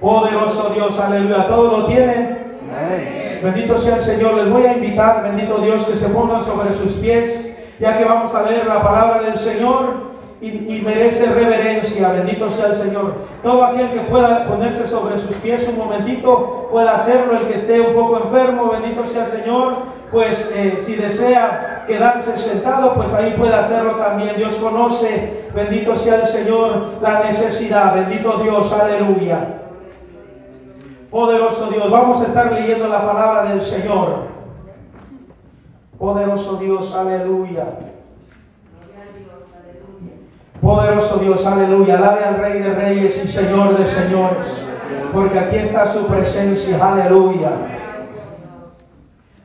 Poderoso 0.00 0.70
Dios, 0.74 0.98
aleluya. 0.98 1.46
Todos 1.46 1.78
lo 1.78 1.86
tienen. 1.86 2.56
Amén. 2.76 3.40
Bendito 3.44 3.78
sea 3.78 3.98
el 3.98 4.02
Señor. 4.02 4.34
Les 4.34 4.50
voy 4.50 4.66
a 4.66 4.72
invitar, 4.72 5.22
bendito 5.22 5.58
Dios, 5.58 5.86
que 5.86 5.94
se 5.94 6.08
pongan 6.08 6.42
sobre 6.42 6.72
sus 6.72 6.94
pies, 6.94 7.56
ya 7.78 7.96
que 7.96 8.04
vamos 8.04 8.34
a 8.34 8.42
leer 8.42 8.66
la 8.66 8.82
palabra 8.82 9.22
del 9.22 9.36
Señor 9.36 10.13
y, 10.40 10.82
merece 10.84 11.26
reverencia. 11.26 12.12
Bendito 12.12 12.48
sea 12.48 12.66
el 12.68 12.76
Señor. 12.76 13.14
Todo 13.42 13.64
aquel 13.64 13.92
que 13.92 14.00
pueda 14.00 14.46
ponerse 14.46 14.86
sobre 14.86 15.18
sus 15.18 15.36
pies 15.36 15.66
un 15.68 15.78
momentito, 15.78 16.68
pueda 16.70 16.94
hacerlo. 16.94 17.38
El 17.38 17.46
que 17.46 17.54
esté 17.54 17.80
un 17.80 17.94
poco 17.94 18.18
enfermo, 18.18 18.70
bendito 18.70 19.04
sea 19.06 19.24
el 19.24 19.30
Señor. 19.30 19.74
Pues 20.10 20.52
eh, 20.54 20.76
si 20.80 20.94
desea 20.96 21.84
quedarse 21.86 22.36
sentado, 22.38 22.94
pues 22.94 23.12
ahí 23.14 23.34
puede 23.36 23.54
hacerlo 23.54 23.92
también. 23.92 24.36
Dios 24.36 24.54
conoce, 24.56 25.44
bendito 25.54 25.96
sea 25.96 26.16
el 26.16 26.26
Señor, 26.26 26.86
la 27.00 27.24
necesidad. 27.24 27.94
Bendito 27.94 28.38
Dios, 28.38 28.72
aleluya. 28.72 29.60
Poderoso 31.10 31.68
Dios, 31.70 31.90
vamos 31.90 32.20
a 32.20 32.26
estar 32.26 32.52
leyendo 32.52 32.88
la 32.88 33.06
palabra 33.06 33.44
del 33.44 33.62
Señor. 33.62 34.34
Poderoso 35.96 36.56
Dios, 36.56 36.94
aleluya. 36.94 37.66
Poderoso 40.64 41.18
Dios, 41.18 41.44
aleluya. 41.44 41.98
Alabe 41.98 42.24
al 42.24 42.38
Rey 42.38 42.58
de 42.58 42.72
Reyes 42.72 43.22
y 43.22 43.28
Señor 43.28 43.76
de 43.76 43.84
Señores. 43.84 44.64
Porque 45.12 45.38
aquí 45.38 45.56
está 45.56 45.84
su 45.84 46.06
presencia, 46.06 46.78
aleluya. 46.80 47.50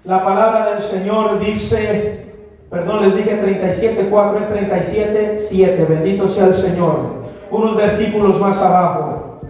La 0.05 0.23
palabra 0.23 0.69
del 0.69 0.81
Señor 0.81 1.39
dice, 1.39 2.25
perdón, 2.69 3.01
les 3.01 3.17
dije 3.17 3.37
37.4, 3.37 4.37
es 4.39 5.51
37.7. 5.51 5.87
Bendito 5.89 6.25
sea 6.25 6.45
el 6.45 6.55
Señor. 6.55 6.99
Unos 7.51 7.75
versículos 7.75 8.39
más 8.39 8.61
abajo. 8.61 9.41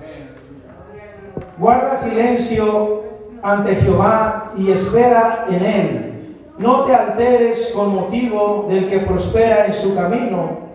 Guarda 1.59 1.95
silencio 1.95 3.03
ante 3.43 3.75
Jehová 3.75 4.53
y 4.57 4.71
espera 4.71 5.45
en 5.47 5.63
él. 5.63 6.35
No 6.57 6.85
te 6.85 6.95
alteres 6.95 7.71
con 7.75 7.93
motivo 7.93 8.65
del 8.67 8.89
que 8.89 8.99
prospera 9.01 9.67
en 9.67 9.73
su 9.73 9.95
camino, 9.95 10.68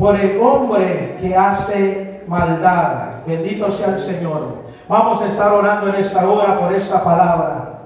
por 0.00 0.16
el 0.16 0.40
hombre 0.40 1.18
que 1.20 1.36
hace 1.36 2.22
maldad. 2.26 3.22
Bendito 3.26 3.70
sea 3.70 3.88
el 3.88 3.98
Señor. 3.98 4.62
Vamos 4.88 5.20
a 5.20 5.26
estar 5.26 5.52
orando 5.52 5.88
en 5.88 5.96
esta 5.96 6.26
hora 6.26 6.58
por 6.58 6.72
esta 6.72 7.04
palabra. 7.04 7.82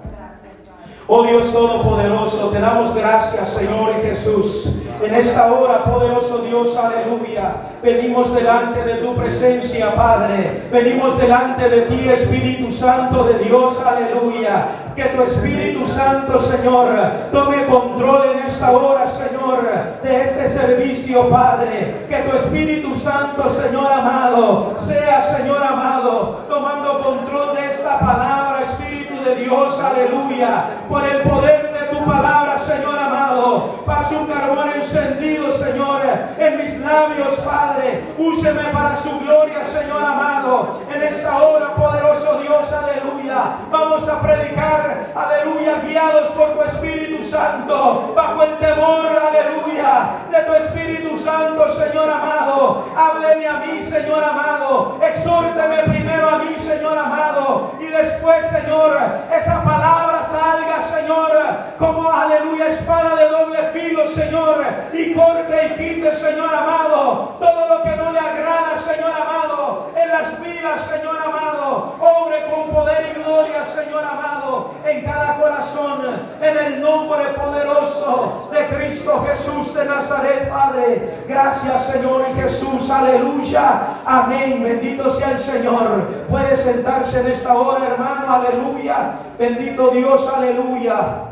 Oh 1.08 1.24
Dios 1.24 1.52
Todopoderoso, 1.52 2.48
te 2.48 2.60
damos 2.60 2.94
gracias, 2.94 3.48
Señor 3.48 4.00
Jesús. 4.00 4.72
En 5.04 5.14
esta 5.14 5.52
hora, 5.52 5.82
poderoso 5.82 6.38
Dios, 6.38 6.74
aleluya. 6.78 7.56
Venimos 7.82 8.34
delante 8.34 8.82
de 8.82 8.94
tu 8.94 9.14
presencia, 9.14 9.94
Padre. 9.94 10.62
Venimos 10.72 11.18
delante 11.18 11.68
de 11.68 11.82
ti, 11.82 12.08
Espíritu 12.08 12.70
Santo 12.70 13.24
de 13.24 13.44
Dios, 13.44 13.84
aleluya. 13.84 14.66
Que 14.96 15.04
tu 15.04 15.22
Espíritu 15.22 15.84
Santo, 15.84 16.38
Señor, 16.38 17.10
tome 17.30 17.66
control 17.66 18.30
en 18.30 18.46
esta 18.46 18.72
hora, 18.72 19.06
Señor, 19.06 19.68
de 20.02 20.22
este 20.22 20.48
servicio, 20.48 21.28
Padre. 21.28 21.96
Que 22.08 22.16
tu 22.22 22.34
Espíritu 22.34 22.96
Santo, 22.96 23.50
Señor 23.50 23.92
amado, 23.92 24.74
sea, 24.78 25.26
Señor 25.36 25.62
amado, 25.62 26.44
tomando 26.48 27.02
control 27.04 27.54
de 27.56 27.66
esta 27.66 27.98
palabra, 27.98 28.62
Espíritu 28.62 28.93
de 29.24 29.36
Dios, 29.36 29.80
aleluya. 29.80 30.66
Por 30.88 31.04
el 31.04 31.22
poder 31.22 31.72
de 31.72 31.96
tu 31.96 32.04
palabra, 32.04 32.58
Señor 32.58 32.98
amado. 32.98 33.68
Pase 33.86 34.16
un 34.16 34.26
carbón 34.26 34.70
encendido, 34.70 35.50
Señor, 35.50 36.00
en 36.38 36.58
mis 36.58 36.78
labios, 36.80 37.34
Padre. 37.40 38.04
Úseme 38.18 38.64
para 38.72 38.94
su 38.94 39.18
gloria, 39.18 39.64
Señor 39.64 40.02
amado. 40.02 40.78
En 40.94 41.02
esta 41.02 41.42
hora, 41.42 41.74
poderoso 41.74 42.40
Dios, 42.40 42.72
aleluya. 42.72 43.56
Vamos 43.70 44.08
a 44.08 44.20
predicar, 44.20 45.02
aleluya, 45.14 45.80
guiados 45.84 46.28
por 46.28 46.50
tu 46.50 46.62
Espíritu 46.62 47.24
Santo, 47.24 48.12
bajo 48.14 48.42
el 48.42 48.56
temor, 48.58 49.06
aleluya, 49.06 50.10
de 50.30 50.40
tu 50.42 50.54
Espíritu 50.54 51.16
Santo, 51.16 51.68
Señor 51.70 52.10
amado. 52.10 52.84
Hábleme 52.96 53.48
a 53.48 53.58
mí, 53.60 53.82
Señor 53.82 54.22
amado. 54.22 54.98
Exhórteme 55.02 55.82
primero 55.84 56.28
a 56.28 56.38
mí, 56.38 56.54
Señor 56.54 56.98
amado. 56.98 57.72
Y 57.80 57.86
después, 57.86 58.46
Señor, 58.48 58.98
esa 59.32 59.62
palabra 59.62 60.22
salga, 60.30 60.82
Señor, 60.82 61.30
como, 61.78 62.10
aleluya, 62.10 62.68
espada 62.68 63.16
de 63.16 63.28
doble 63.28 63.58
filo, 63.72 64.06
Señor. 64.06 64.64
Y 64.92 65.14
corte 65.14 65.66
y 65.66 65.78
quite, 65.78 66.14
Señor 66.14 66.54
amado, 66.54 67.36
todo 67.38 67.68
lo 67.68 67.82
que 67.82 67.96
no 67.96 68.12
le 68.12 68.18
agrada, 68.18 68.76
Señor 68.76 69.10
amado, 69.10 69.90
en 69.96 70.08
las 70.08 70.42
vidas, 70.42 70.80
Señor 70.82 71.16
amado. 71.20 71.96
Obre 72.00 72.46
con 72.50 72.70
poder 72.70 73.14
y 73.14 73.22
gloria, 73.22 73.64
Señor 73.64 74.04
amado, 74.04 74.70
en 74.84 75.04
cada 75.04 75.36
corazón, 75.36 76.02
en 76.40 76.58
el 76.58 76.80
nombre 76.80 77.24
poderoso 77.34 78.48
Cristo 78.68 79.24
Jesús 79.28 79.74
de 79.74 79.84
Nazaret, 79.84 80.48
Padre. 80.48 81.08
Gracias, 81.28 81.86
Señor 81.86 82.26
y 82.30 82.40
Jesús, 82.40 82.90
aleluya. 82.90 83.82
Amén. 84.04 84.62
Bendito 84.62 85.10
sea 85.10 85.32
el 85.32 85.38
Señor. 85.38 86.08
Puede 86.28 86.56
sentarse 86.56 87.20
en 87.20 87.28
esta 87.28 87.54
hora, 87.54 87.86
hermano, 87.86 88.32
aleluya. 88.32 89.14
Bendito 89.38 89.88
Dios, 89.88 90.32
aleluya. 90.34 91.22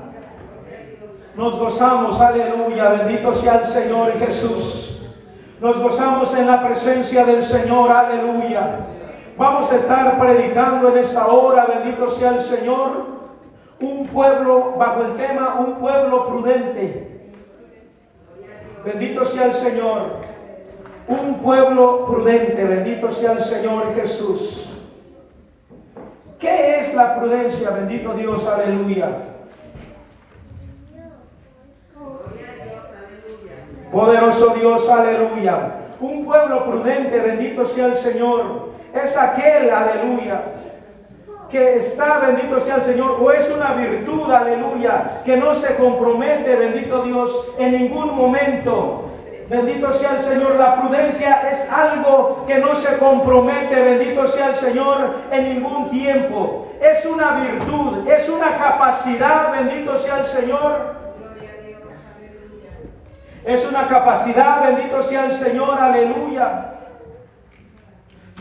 Nos 1.34 1.58
gozamos, 1.58 2.20
aleluya. 2.20 2.88
Bendito 2.90 3.32
sea 3.32 3.60
el 3.60 3.66
Señor 3.66 4.18
Jesús. 4.18 5.02
Nos 5.60 5.78
gozamos 5.78 6.34
en 6.34 6.48
la 6.48 6.66
presencia 6.66 7.24
del 7.24 7.44
Señor, 7.44 7.90
aleluya. 7.90 8.80
Vamos 9.38 9.70
a 9.72 9.76
estar 9.76 10.18
predicando 10.18 10.88
en 10.88 10.98
esta 10.98 11.26
hora, 11.28 11.66
bendito 11.66 12.08
sea 12.08 12.30
el 12.30 12.40
Señor, 12.40 13.06
un 13.80 14.06
pueblo, 14.08 14.74
bajo 14.76 15.02
el 15.02 15.12
tema, 15.12 15.56
un 15.58 15.74
pueblo 15.74 16.28
prudente. 16.28 17.11
Bendito 18.84 19.24
sea 19.24 19.46
el 19.46 19.54
Señor, 19.54 20.02
un 21.06 21.36
pueblo 21.40 22.06
prudente, 22.06 22.64
bendito 22.64 23.10
sea 23.10 23.32
el 23.32 23.42
Señor 23.42 23.94
Jesús. 23.94 24.68
¿Qué 26.38 26.80
es 26.80 26.92
la 26.94 27.16
prudencia? 27.16 27.70
Bendito 27.70 28.12
Dios, 28.14 28.46
aleluya. 28.48 29.08
Poderoso 33.92 34.54
Dios, 34.54 34.88
aleluya. 34.88 35.74
Un 36.00 36.24
pueblo 36.24 36.64
prudente, 36.64 37.20
bendito 37.20 37.64
sea 37.64 37.86
el 37.86 37.94
Señor. 37.94 38.72
Es 38.92 39.16
aquel, 39.16 39.70
aleluya, 39.70 40.42
que 41.52 41.76
está, 41.76 42.18
bendito 42.18 42.58
sea 42.58 42.76
el 42.76 42.82
Señor, 42.82 43.18
o 43.20 43.30
es 43.30 43.50
una 43.50 43.74
virtud, 43.74 44.32
aleluya, 44.32 45.20
que 45.22 45.36
no 45.36 45.54
se 45.54 45.76
compromete, 45.76 46.56
bendito 46.56 47.02
Dios, 47.02 47.52
en 47.58 47.72
ningún 47.72 48.16
momento. 48.16 49.10
Bendito 49.50 49.92
sea 49.92 50.12
el 50.12 50.22
Señor, 50.22 50.56
la 50.56 50.80
prudencia 50.80 51.50
es 51.52 51.70
algo 51.70 52.46
que 52.46 52.56
no 52.56 52.74
se 52.74 52.96
compromete, 52.96 53.74
bendito 53.82 54.26
sea 54.26 54.48
el 54.48 54.54
Señor, 54.54 55.14
en 55.30 55.54
ningún 55.54 55.90
tiempo. 55.90 56.68
Es 56.80 57.04
una 57.04 57.32
virtud, 57.32 58.08
es 58.08 58.30
una 58.30 58.56
capacidad, 58.56 59.52
bendito 59.52 59.94
sea 59.98 60.20
el 60.20 60.24
Señor, 60.24 60.94
es 63.44 63.68
una 63.68 63.88
capacidad, 63.88 64.62
bendito 64.62 65.02
sea 65.02 65.26
el 65.26 65.32
Señor, 65.34 65.78
aleluya. 65.78 66.72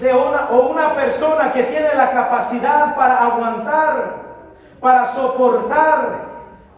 De 0.01 0.11
una, 0.11 0.49
o 0.49 0.69
una 0.69 0.93
persona 0.93 1.53
que 1.53 1.63
tiene 1.63 1.93
la 1.93 2.11
capacidad 2.11 2.95
para 2.95 3.23
aguantar, 3.23 4.15
para 4.79 5.05
soportar, 5.05 6.31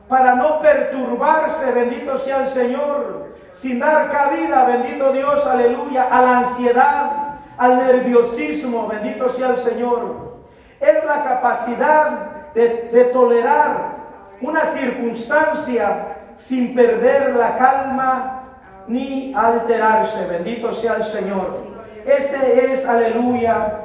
para 0.10 0.36
no 0.36 0.60
perturbarse, 0.60 1.72
bendito 1.72 2.18
sea 2.18 2.42
el 2.42 2.50
Señor, 2.50 3.28
sin 3.54 3.80
dar 3.80 4.12
cabida, 4.12 4.66
bendito 4.66 5.14
Dios, 5.14 5.48
aleluya, 5.48 6.10
a 6.12 6.22
la 6.22 6.38
ansiedad, 6.40 7.12
al 7.58 7.78
nerviosismo, 7.78 8.88
bendito 8.88 9.30
sea 9.30 9.52
el 9.52 9.58
Señor. 9.58 10.34
Es 10.82 11.06
la 11.06 11.24
capacidad 11.24 12.10
de, 12.54 12.90
de 12.92 13.06
tolerar 13.06 13.94
una 14.42 14.66
circunstancia 14.66 16.18
sin 16.36 16.76
perder 16.76 17.36
la 17.36 17.58
calma 17.58 18.44
ni 18.88 19.34
alterarse. 19.34 20.28
Bendito 20.28 20.74
sea 20.74 20.96
el 20.96 21.06
Señor. 21.06 21.73
Ese 22.06 22.72
es, 22.72 22.86
aleluya, 22.86 23.80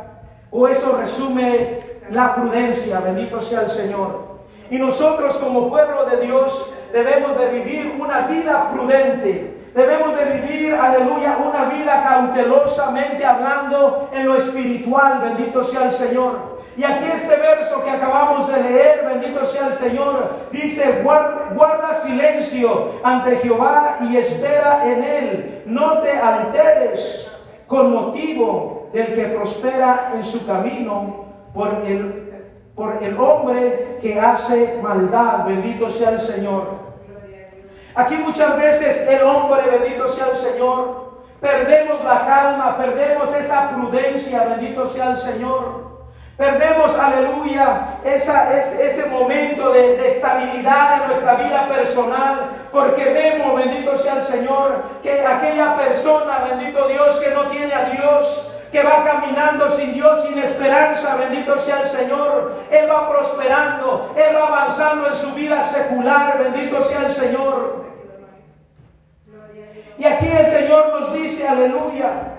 o 0.51 0.67
eso 0.67 0.97
resume 0.99 1.81
la 2.11 2.35
prudencia. 2.35 3.01
Bendito 3.01 3.41
sea 3.41 3.63
el 3.63 3.71
Señor. 3.71 4.39
Y 4.71 4.79
nosotros 4.79 5.39
como 5.39 5.69
pueblo 5.71 6.05
de 6.07 6.19
Dios 6.19 6.75
debemos 6.93 7.39
de 7.39 7.49
vivir 7.49 7.97
una 7.99 8.27
vida 8.27 8.71
prudente. 8.73 9.55
Debemos 9.75 10.17
de 10.17 10.25
vivir, 10.25 10.75
aleluya, 10.75 11.39
una 11.39 11.67
vida 11.67 12.03
cautelosamente 12.03 13.25
hablando 13.25 14.11
en 14.13 14.27
lo 14.27 14.35
espiritual. 14.35 15.21
Bendito 15.21 15.63
sea 15.63 15.85
el 15.85 15.93
Señor. 15.93 16.59
Y 16.77 16.85
aquí 16.85 17.07
este 17.13 17.35
verso 17.37 17.85
que 17.85 17.91
acabamos 17.91 18.47
de 18.47 18.63
leer, 18.63 19.05
bendito 19.05 19.45
sea 19.45 19.67
el 19.67 19.73
Señor, 19.73 20.37
dice, 20.53 21.01
guarda, 21.03 21.51
guarda, 21.53 21.95
silencio 21.95 22.93
ante 23.03 23.37
Jehová 23.39 23.97
y 24.01 24.17
espera 24.17 24.83
en 24.85 25.03
él. 25.03 25.63
No 25.67 25.99
te 25.99 26.13
alteres 26.13 27.29
con 27.69 27.93
motivo 27.93 28.89
del 28.93 29.15
que 29.15 29.25
prospera 29.27 30.13
en 30.15 30.25
su 30.25 30.45
camino 30.45 31.27
por 31.55 31.83
el, 31.87 32.49
por 32.75 33.01
el 33.03 33.17
hombre 33.21 33.99
que 34.01 34.19
hace 34.19 34.81
maldad. 34.83 35.47
Bendito 35.47 35.89
sea 35.91 36.11
el 36.11 36.21
Señor. 36.21 36.89
Aquí 37.95 38.17
muchas 38.17 38.57
veces 38.57 39.07
el 39.09 39.23
hombre, 39.23 39.63
bendito 39.71 40.09
sea 40.09 40.29
el 40.29 40.37
Señor, 40.37 41.19
perdemos 41.41 42.03
la 42.05 42.25
calma, 42.27 42.77
perdemos 42.79 43.35
esa 43.35 43.71
prudencia, 43.71 44.45
bendito 44.45 44.87
sea 44.87 45.11
el 45.11 45.17
Señor. 45.17 45.98
Perdemos, 46.39 46.97
aleluya, 46.97 47.99
esa, 48.05 48.57
es, 48.57 48.79
ese 48.79 49.07
momento 49.07 49.73
de, 49.73 49.97
de, 49.97 50.07
estabilidad 50.07 51.01
en 51.01 51.09
nuestra 51.09 51.35
vida 51.35 51.67
personal, 51.67 52.51
porque 52.71 53.07
vemos, 53.07 53.57
bendito 53.57 53.99
sea 53.99 54.19
el 54.19 54.23
Señor, 54.23 54.85
que 55.03 55.27
aquella 55.27 55.77
persona, 55.77 56.47
bendito 56.49 56.87
Dios, 56.87 57.19
que 57.19 57.33
no 57.33 57.49
tiene 57.49 57.75
a 57.75 57.87
Dios, 57.87 58.53
que 58.71 58.85
va 58.85 59.03
caminando 59.03 59.69
sin 59.69 59.93
Dios, 59.95 60.23
sin 60.29 60.39
esperanza, 60.39 61.17
bendito 61.17 61.59
sea 61.59 61.81
el 61.81 61.89
Señor, 61.89 62.53
Él 62.71 62.89
va 62.89 63.11
prosperando, 63.11 64.15
Él 64.17 64.37
va 64.37 64.47
avanzando 64.47 65.09
en 65.09 65.17
su 65.17 65.33
vida 65.33 65.61
secular, 65.61 66.39
bendito 66.39 66.81
sea 66.81 67.01
el 67.07 67.11
Señor. 67.11 67.85
Y 69.99 70.05
aquí 70.05 70.29
el 70.29 70.47
Señor 70.47 71.01
nos 71.01 71.13
dice, 71.15 71.49
aleluya, 71.49 72.38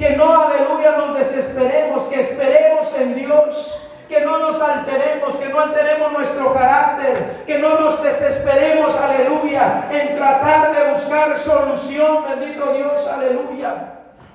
que 0.00 0.16
no, 0.16 0.34
aleluya, 0.34 0.92
nos 0.92 1.18
desesperemos, 1.18 2.04
que 2.04 2.20
esperemos 2.20 2.98
en 2.98 3.14
Dios, 3.14 3.86
que 4.08 4.22
no 4.22 4.38
nos 4.38 4.60
alteremos, 4.62 5.34
que 5.36 5.50
no 5.50 5.60
alteremos 5.60 6.12
nuestro 6.12 6.54
carácter, 6.54 7.44
que 7.46 7.58
no 7.58 7.78
nos 7.78 8.02
desesperemos, 8.02 8.96
aleluya, 8.96 9.88
en 9.92 10.16
tratar 10.16 10.74
de 10.74 10.90
buscar 10.90 11.36
solución, 11.36 12.24
bendito 12.30 12.72
Dios, 12.72 13.06
aleluya. 13.08 13.74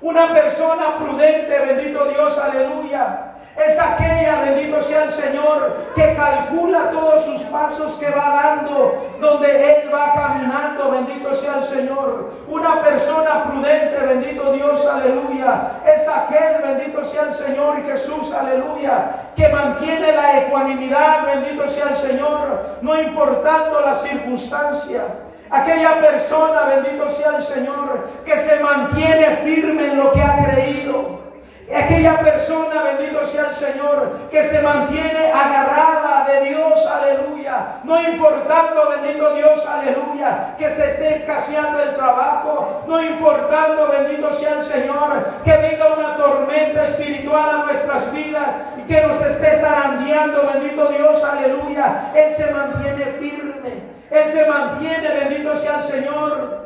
Una 0.02 0.32
persona 0.32 1.00
prudente, 1.00 1.58
bendito 1.58 2.06
Dios, 2.06 2.38
aleluya. 2.38 3.35
Es 3.58 3.80
aquella, 3.80 4.42
bendito 4.42 4.82
sea 4.82 5.06
el 5.06 5.12
Señor, 5.12 5.78
que 5.96 6.14
calcula 6.14 6.92
todos 6.92 7.24
sus 7.24 7.42
pasos 7.44 7.94
que 7.94 8.10
va 8.10 8.42
dando, 8.44 9.16
donde 9.22 9.82
Él 9.82 9.94
va 9.94 10.12
caminando, 10.14 10.92
bendito 10.92 11.34
sea 11.34 11.56
el 11.60 11.64
Señor. 11.64 12.34
Una 12.50 12.84
persona 12.84 13.46
prudente, 13.46 13.98
bendito 14.06 14.52
Dios, 14.52 14.86
aleluya. 14.86 15.72
Es 15.86 16.06
aquel, 16.06 16.62
bendito 16.64 17.06
sea 17.06 17.24
el 17.24 17.34
Señor 17.34 17.80
y 17.80 17.84
Jesús, 17.84 18.34
aleluya, 18.34 19.32
que 19.38 19.48
mantiene 19.48 20.12
la 20.12 20.42
ecuanimidad, 20.42 21.26
bendito 21.26 21.66
sea 21.70 21.90
el 21.92 21.98
Señor, 21.98 22.62
no 22.82 23.00
importando 23.00 23.80
la 23.80 23.96
circunstancia. 23.96 25.02
Aquella 25.50 26.02
persona, 26.02 26.64
bendito 26.66 27.08
sea 27.08 27.38
el 27.38 27.42
Señor, 27.42 28.06
que 28.26 28.38
se 28.38 28.60
mantiene 28.60 29.38
firme 29.46 29.92
en 29.92 29.98
lo 29.98 30.12
que 30.12 30.22
ha 30.22 30.44
creído. 30.44 31.25
Aquella 31.74 32.20
persona, 32.20 32.84
bendito 32.84 33.26
sea 33.26 33.48
el 33.50 33.56
Señor, 33.56 34.30
que 34.30 34.44
se 34.44 34.62
mantiene 34.62 35.32
agarrada 35.32 36.28
de 36.28 36.50
Dios, 36.50 36.88
aleluya. 36.88 37.80
No 37.84 38.00
importando, 38.00 38.90
bendito 38.90 39.34
Dios, 39.34 39.66
aleluya, 39.68 40.56
que 40.58 40.70
se 40.70 40.90
esté 40.90 41.16
escaseando 41.16 41.82
el 41.82 41.96
trabajo. 41.96 42.84
No 42.88 43.02
importando, 43.02 43.88
bendito 43.88 44.32
sea 44.32 44.60
el 44.60 44.64
Señor, 44.64 45.26
que 45.44 45.58
venga 45.58 45.96
una 45.96 46.18
tormenta 46.18 46.84
espiritual 46.84 47.50
a 47.50 47.66
nuestras 47.66 48.14
vidas 48.14 48.54
y 48.78 48.82
que 48.84 49.02
nos 49.02 49.20
esté 49.22 49.58
zarandeando, 49.58 50.48
bendito 50.54 50.86
Dios, 50.88 51.24
aleluya. 51.24 52.12
Él 52.14 52.34
se 52.34 52.52
mantiene 52.52 53.06
firme. 53.20 53.96
Él 54.12 54.30
se 54.30 54.46
mantiene, 54.46 55.10
bendito 55.10 55.56
sea 55.56 55.78
el 55.78 55.84
Señor. 55.84 56.65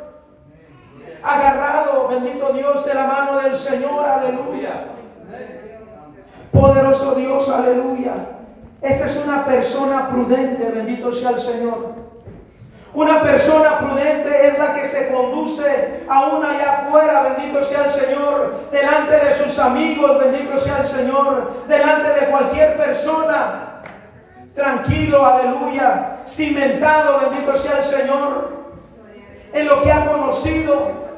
Agarrado, 1.24 2.08
bendito 2.08 2.50
Dios, 2.54 2.86
de 2.86 2.94
la 2.94 3.08
mano 3.08 3.40
del 3.40 3.56
Señor, 3.56 4.06
aleluya. 4.06 4.86
Poderoso 6.52 7.16
Dios, 7.16 7.50
aleluya. 7.50 8.14
Esa 8.82 9.06
es 9.06 9.24
una 9.26 9.46
persona 9.46 10.10
prudente, 10.10 10.70
bendito 10.74 11.12
sea 11.12 11.32
el 11.32 11.40
Señor. 11.40 12.10
Una 12.94 13.22
persona 13.22 13.78
prudente 13.78 14.48
es 14.48 14.58
la 14.58 14.74
que 14.74 14.84
se 14.84 15.14
conduce 15.14 16.06
aún 16.10 16.44
allá 16.44 16.80
afuera, 16.80 17.22
bendito 17.22 17.62
sea 17.62 17.86
el 17.86 17.92
Señor, 17.92 18.70
delante 18.72 19.16
de 19.16 19.36
sus 19.36 19.60
amigos, 19.60 20.20
bendito 20.20 20.58
sea 20.58 20.80
el 20.80 20.86
Señor, 20.86 21.66
delante 21.68 22.20
de 22.20 22.32
cualquier 22.32 22.78
persona. 22.78 23.84
Tranquilo, 24.56 25.24
aleluya, 25.24 26.18
cimentado, 26.28 27.20
bendito 27.30 27.56
sea 27.56 27.78
el 27.78 27.84
Señor, 27.84 28.50
en 29.54 29.68
lo 29.68 29.84
que 29.84 29.92
ha 29.92 30.06
conocido. 30.06 31.09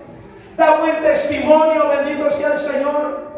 Da 0.62 0.78
buen 0.78 1.02
testimonio, 1.02 1.89
bendito 1.89 2.30
sea 2.30 2.54
el 2.54 2.60
Señor. 2.60 3.32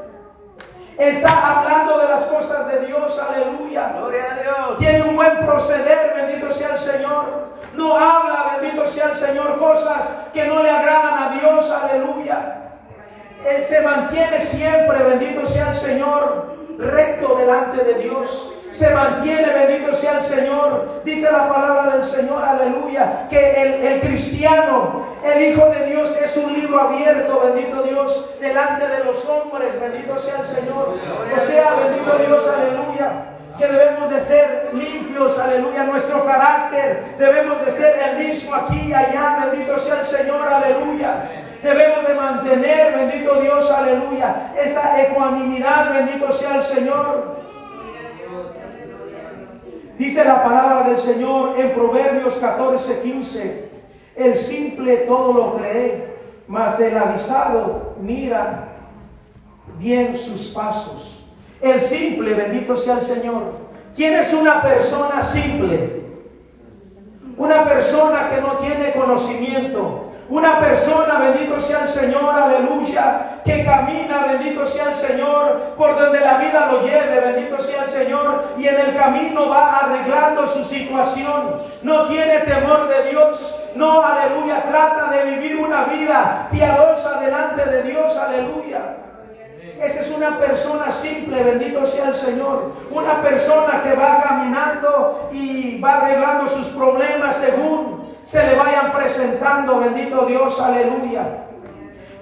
Está 0.97 1.61
hablando 1.61 1.97
de 1.99 2.09
las 2.09 2.25
cosas 2.25 2.67
de 2.67 2.85
Dios, 2.85 3.17
aleluya. 3.17 3.93
Gloria 3.97 4.25
a 4.29 4.41
Dios. 4.41 4.77
Tiene 4.77 5.03
un 5.03 5.15
buen 5.15 5.45
proceder, 5.45 6.15
bendito 6.17 6.51
sea 6.51 6.73
el 6.73 6.79
Señor. 6.79 7.53
No 7.75 7.97
habla, 7.97 8.57
bendito 8.59 8.85
sea 8.85 9.11
el 9.11 9.15
Señor, 9.15 9.57
cosas 9.57 10.23
que 10.33 10.45
no 10.47 10.61
le 10.61 10.69
agradan 10.69 11.23
a 11.23 11.39
Dios, 11.39 11.71
aleluya. 11.71 12.57
Él 13.45 13.63
se 13.63 13.79
mantiene 13.79 14.41
siempre, 14.41 15.01
bendito 15.03 15.45
sea 15.45 15.69
el 15.69 15.75
Señor, 15.75 16.57
recto 16.77 17.35
delante 17.35 17.85
de 17.85 17.93
Dios. 18.03 18.53
Se 18.73 18.89
mantiene, 18.89 19.53
bendito 19.53 19.93
sea 19.93 20.17
el 20.17 20.23
Señor. 20.23 21.01
Dice 21.05 21.31
la 21.31 21.47
palabra 21.47 21.95
del 21.95 22.05
Señor, 22.05 22.43
aleluya, 22.43 23.27
que 23.29 23.61
el, 23.61 23.73
el 23.85 24.01
cristiano, 24.01 25.05
el 25.23 25.43
Hijo 25.43 25.67
de 25.67 25.85
Dios 25.85 26.17
es 26.19 26.35
un 26.37 26.53
libro 26.53 26.81
abierto, 26.81 27.41
bendito 27.45 27.83
Dios, 27.83 28.33
delante 28.41 28.87
de 28.87 29.03
los 29.03 29.29
hombres, 29.29 29.79
bendito 29.79 30.17
sea 30.17 30.39
el 30.39 30.45
Señor. 30.45 30.97
O 31.35 31.39
sea, 31.39 31.75
bendito 31.75 32.17
Dios, 32.17 32.49
aleluya 32.49 33.29
que 33.57 33.67
debemos 33.67 34.09
de 34.09 34.19
ser 34.19 34.71
limpios, 34.73 35.37
aleluya, 35.37 35.83
nuestro 35.83 36.25
carácter, 36.25 37.03
debemos 37.19 37.63
de 37.63 37.69
ser 37.69 37.99
el 37.99 38.25
mismo 38.25 38.55
aquí 38.55 38.87
y 38.87 38.93
allá, 38.93 39.47
bendito 39.51 39.77
sea 39.77 39.99
el 39.99 40.05
Señor, 40.05 40.51
aleluya. 40.51 41.29
Debemos 41.61 42.07
de 42.07 42.13
mantener, 42.15 42.97
bendito 42.97 43.35
Dios, 43.35 43.71
aleluya, 43.71 44.51
esa 44.61 45.01
ecuanimidad, 45.01 45.93
bendito 45.93 46.31
sea 46.31 46.55
el 46.55 46.63
Señor. 46.63 47.42
Dice 50.03 50.25
la 50.25 50.43
palabra 50.43 50.89
del 50.89 50.99
Señor 50.99 51.57
en 51.57 51.73
Proverbios 51.73 52.33
14, 52.33 52.99
15, 53.03 53.69
el 54.17 54.35
simple 54.35 54.97
todo 54.97 55.31
lo 55.31 55.55
cree, 55.55 56.17
mas 56.45 56.77
el 56.81 56.97
avisado 56.97 57.95
mira 58.01 58.67
bien 59.79 60.17
sus 60.17 60.49
pasos. 60.49 61.23
El 61.61 61.79
simple, 61.79 62.33
bendito 62.33 62.75
sea 62.75 62.95
el 62.95 63.01
Señor. 63.01 63.43
¿Quién 63.95 64.15
es 64.15 64.33
una 64.33 64.61
persona 64.61 65.23
simple? 65.23 66.03
Una 67.37 67.63
persona 67.63 68.29
que 68.29 68.41
no 68.41 68.57
tiene 68.57 68.91
conocimiento. 68.91 70.11
Una 70.29 70.59
persona, 70.59 71.19
bendito 71.19 71.59
sea 71.59 71.81
el 71.81 71.89
Señor, 71.89 72.33
aleluya, 72.33 73.41
que 73.43 73.65
camina, 73.65 74.25
bendito 74.25 74.65
sea 74.65 74.89
el 74.89 74.95
Señor, 74.95 75.73
por 75.77 75.99
donde 75.99 76.21
la 76.21 76.37
vida 76.37 76.69
lo 76.71 76.81
lleve, 76.81 77.19
bendito 77.19 77.59
sea 77.59 77.83
el 77.83 77.89
Señor, 77.89 78.43
y 78.57 78.67
en 78.67 78.79
el 78.79 78.95
camino 78.95 79.49
va 79.49 79.79
arreglando 79.79 80.47
su 80.47 80.63
situación. 80.63 81.57
No 81.81 82.07
tiene 82.07 82.39
temor 82.39 82.87
de 82.87 83.09
Dios, 83.09 83.63
no, 83.75 84.01
aleluya, 84.01 84.63
trata 84.63 85.11
de 85.11 85.31
vivir 85.31 85.57
una 85.57 85.85
vida 85.85 86.47
piadosa 86.51 87.19
delante 87.19 87.65
de 87.65 87.83
Dios, 87.83 88.17
aleluya. 88.17 88.97
Esa 89.81 90.01
es 90.01 90.11
una 90.11 90.37
persona 90.37 90.91
simple, 90.91 91.43
bendito 91.43 91.85
sea 91.85 92.09
el 92.09 92.15
Señor. 92.15 92.71
Una 92.91 93.21
persona 93.21 93.81
que 93.83 93.93
va 93.95 94.21
caminando 94.21 95.29
y 95.33 95.81
va 95.81 95.97
arreglando 95.97 96.47
sus 96.47 96.67
problemas 96.67 97.35
según 97.35 98.02
se 98.23 98.47
le 98.47 98.55
vayan 98.55 98.91
presentando, 98.93 99.79
bendito 99.79 100.25
Dios, 100.25 100.59
aleluya. 100.59 101.43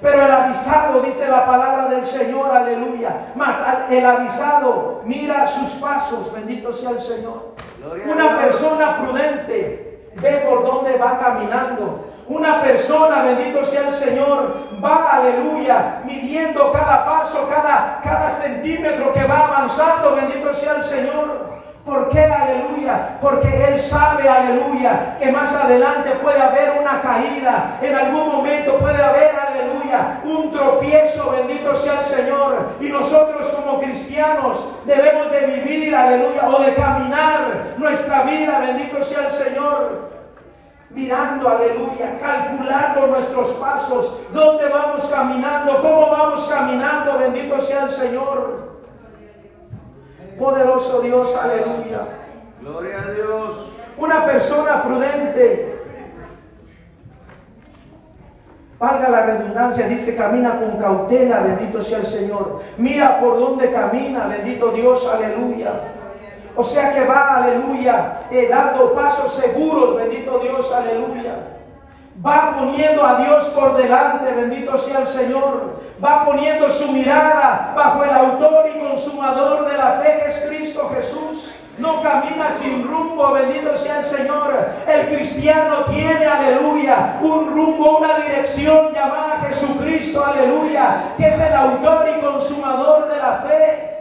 Pero 0.02 0.26
el 0.26 0.32
avisado, 0.32 1.02
dice 1.02 1.28
la 1.28 1.46
palabra 1.46 1.86
del 1.86 2.08
Señor, 2.08 2.50
aleluya. 2.50 3.34
Mas 3.36 3.58
el 3.90 4.04
avisado 4.04 5.02
mira 5.06 5.46
sus 5.46 5.74
pasos, 5.74 6.34
bendito 6.34 6.74
sea 6.74 6.92
el 6.92 7.02
Señor. 7.02 7.54
Una 8.12 8.40
persona 8.40 8.98
prudente 8.98 10.10
ve 10.16 10.46
por 10.48 10.66
dónde 10.66 10.98
va 10.98 11.20
caminando. 11.20 12.08
Una 12.28 12.62
persona, 12.62 13.24
bendito 13.24 13.64
sea 13.64 13.88
el 13.88 13.94
Señor, 13.94 14.56
va, 14.84 15.18
aleluya, 15.18 16.02
midiendo 16.06 16.72
cada 16.72 17.06
paso, 17.06 17.48
cada, 17.50 18.00
cada 18.02 18.30
centímetro 18.30 19.12
que 19.12 19.24
va 19.26 19.48
avanzando, 19.48 20.16
bendito 20.16 20.54
sea 20.54 20.76
el 20.76 20.84
Señor. 20.84 21.51
¿Por 21.86 22.10
qué 22.10 22.20
aleluya? 22.26 23.18
Porque 23.20 23.66
Él 23.66 23.80
sabe, 23.80 24.30
aleluya, 24.30 25.18
que 25.18 25.32
más 25.32 25.56
adelante 25.56 26.12
puede 26.22 26.40
haber 26.40 26.80
una 26.80 27.02
caída. 27.02 27.80
En 27.82 27.96
algún 27.96 28.28
momento 28.28 28.78
puede 28.78 29.02
haber, 29.02 29.32
aleluya, 29.36 30.22
un 30.24 30.52
tropiezo, 30.52 31.32
bendito 31.32 31.76
sea 31.76 32.00
el 32.00 32.06
Señor. 32.06 32.70
Y 32.80 32.90
nosotros 32.90 33.48
como 33.50 33.80
cristianos 33.80 34.76
debemos 34.86 35.32
de 35.32 35.40
vivir, 35.48 35.96
aleluya, 35.96 36.50
o 36.50 36.62
de 36.62 36.76
caminar 36.76 37.74
nuestra 37.78 38.24
vida, 38.24 38.60
bendito 38.60 39.02
sea 39.02 39.26
el 39.26 39.32
Señor. 39.32 40.12
Mirando, 40.92 41.50
aleluya, 41.50 42.18
calculando 42.20 43.08
nuestros 43.08 43.50
pasos, 43.54 44.22
dónde 44.34 44.68
vamos 44.68 45.08
caminando, 45.08 45.82
cómo 45.82 46.10
vamos 46.12 46.48
caminando, 46.48 47.18
bendito 47.18 47.60
sea 47.60 47.86
el 47.86 47.92
Señor. 47.92 48.81
Poderoso 50.42 51.02
Dios, 51.02 51.36
aleluya. 51.36 52.08
Gloria 52.60 52.98
a 52.98 53.12
Dios. 53.12 53.70
Una 53.96 54.26
persona 54.26 54.82
prudente, 54.82 55.80
valga 58.80 59.10
la 59.10 59.22
redundancia, 59.22 59.88
dice 59.88 60.16
camina 60.16 60.60
con 60.60 60.80
cautela, 60.80 61.42
bendito 61.42 61.80
sea 61.84 62.00
el 62.00 62.08
Señor. 62.08 62.62
Mira 62.80 63.20
por 63.20 63.38
dónde 63.38 63.72
camina, 63.72 64.26
bendito 64.26 64.72
Dios, 64.72 65.08
aleluya. 65.14 65.74
O 66.56 66.64
sea 66.64 66.92
que 66.92 67.06
va, 67.06 67.36
aleluya, 67.38 68.22
eh, 68.32 68.48
dando 68.50 68.96
pasos 68.96 69.32
seguros, 69.36 69.96
bendito 69.98 70.40
Dios, 70.40 70.74
aleluya. 70.74 71.36
Va 72.24 72.56
poniendo 72.56 73.04
a 73.04 73.16
Dios 73.16 73.46
por 73.46 73.76
delante, 73.78 74.32
bendito 74.32 74.78
sea 74.78 75.00
el 75.00 75.08
Señor. 75.08 75.82
Va 76.04 76.24
poniendo 76.24 76.70
su 76.70 76.92
mirada 76.92 77.74
bajo 77.76 78.04
el 78.04 78.12
autor 78.12 78.70
y 78.76 78.80
consumador 78.80 79.70
de 79.70 79.78
la 79.78 79.94
fe 79.94 80.20
que 80.22 80.30
es 80.30 80.46
Cristo 80.48 80.92
Jesús. 80.94 81.52
No 81.80 82.04
camina 82.04 82.52
sin 82.52 82.88
rumbo, 82.88 83.32
bendito 83.32 83.76
sea 83.76 84.00
el 84.00 84.06
Señor. 84.06 84.68
El 84.88 85.08
cristiano 85.08 85.86
tiene, 85.86 86.26
aleluya, 86.26 87.18
un 87.22 87.48
rumbo, 87.52 87.98
una 87.98 88.20
dirección 88.20 88.94
llamada 88.94 89.40
Jesucristo, 89.48 90.24
aleluya, 90.24 91.16
que 91.18 91.28
es 91.28 91.40
el 91.40 91.54
autor 91.54 92.08
y 92.16 92.22
consumador 92.22 93.10
de 93.10 93.18
la 93.18 93.44
fe. 93.48 93.92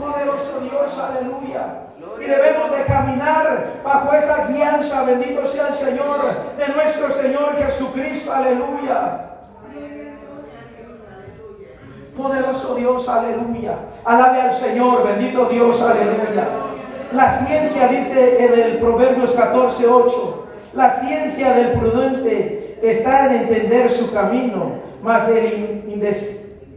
Poderoso 0.00 0.60
Dios, 0.60 0.98
aleluya. 0.98 1.89
Y 2.20 2.24
debemos 2.24 2.70
de 2.70 2.84
caminar 2.84 3.80
bajo 3.82 4.12
esa 4.14 4.46
guianza, 4.46 5.04
bendito 5.04 5.46
sea 5.46 5.68
el 5.68 5.74
Señor, 5.74 6.20
de 6.58 6.68
nuestro 6.74 7.10
Señor 7.10 7.56
Jesucristo, 7.56 8.32
aleluya. 8.32 9.26
Poderoso 12.16 12.74
Dios, 12.74 13.08
aleluya. 13.08 13.78
Alabe 14.04 14.42
al 14.42 14.52
Señor, 14.52 15.06
bendito 15.06 15.46
Dios, 15.46 15.80
aleluya. 15.80 16.46
La 17.12 17.28
ciencia 17.30 17.88
dice 17.88 18.44
en 18.44 18.60
el 18.60 18.78
Proverbios 18.78 19.32
14, 19.32 19.86
8, 19.86 20.46
la 20.74 20.90
ciencia 20.90 21.54
del 21.54 21.72
prudente 21.72 22.78
está 22.82 23.26
en 23.26 23.42
entender 23.42 23.90
su 23.90 24.12
camino, 24.12 24.74
mas 25.02 25.28
el 25.28 25.82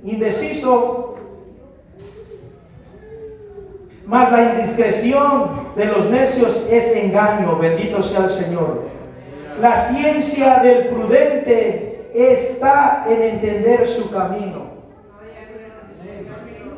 indeciso 0.03 1.02
mas 4.05 4.31
la 4.31 4.53
indiscreción 4.53 5.73
de 5.75 5.85
los 5.85 6.09
necios 6.09 6.65
es 6.69 6.95
engaño, 6.95 7.57
bendito 7.57 8.01
sea 8.01 8.25
el 8.25 8.29
Señor. 8.29 8.83
La 9.59 9.77
ciencia 9.77 10.59
del 10.59 10.87
prudente 10.89 12.09
está 12.13 13.05
en 13.07 13.21
entender 13.21 13.87
su 13.87 14.11
camino. 14.11 14.73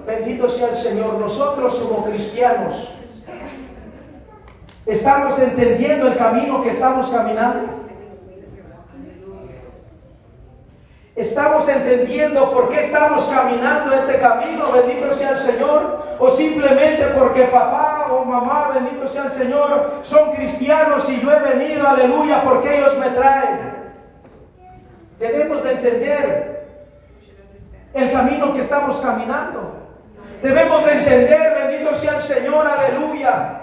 Bendito 0.05 0.47
sea 0.47 0.69
el 0.69 0.75
Señor. 0.75 1.17
Nosotros 1.19 1.75
como 1.75 2.05
cristianos 2.05 2.91
estamos 4.85 5.39
entendiendo 5.39 6.07
el 6.07 6.17
camino 6.17 6.61
que 6.61 6.69
estamos 6.69 7.09
caminando. 7.09 7.84
¿Estamos 11.15 11.65
entendiendo 11.69 12.51
por 12.51 12.69
qué 12.69 12.81
estamos 12.81 13.25
caminando 13.27 13.93
este 13.93 14.19
camino? 14.19 14.65
Bendito 14.69 15.13
sea 15.13 15.29
el 15.29 15.37
Señor. 15.37 16.03
O 16.19 16.29
simplemente 16.31 17.05
porque 17.17 17.43
papá 17.43 18.07
o 18.11 18.25
mamá, 18.25 18.71
bendito 18.73 19.07
sea 19.07 19.25
el 19.25 19.31
Señor, 19.31 19.99
son 20.03 20.33
cristianos 20.33 21.09
y 21.09 21.21
yo 21.21 21.31
he 21.31 21.39
venido, 21.39 21.87
aleluya, 21.87 22.41
porque 22.43 22.79
ellos 22.79 22.97
me 22.97 23.09
traen. 23.11 23.93
Debemos 25.17 25.63
de 25.63 25.71
entender 25.71 26.67
el 27.93 28.11
camino 28.11 28.53
que 28.53 28.59
estamos 28.59 28.99
caminando. 28.99 29.73
Debemos 30.41 30.83
de 30.85 30.91
entender, 30.91 31.67
bendito 31.67 31.95
sea 31.95 32.17
el 32.17 32.21
Señor, 32.21 32.67
aleluya, 32.67 33.61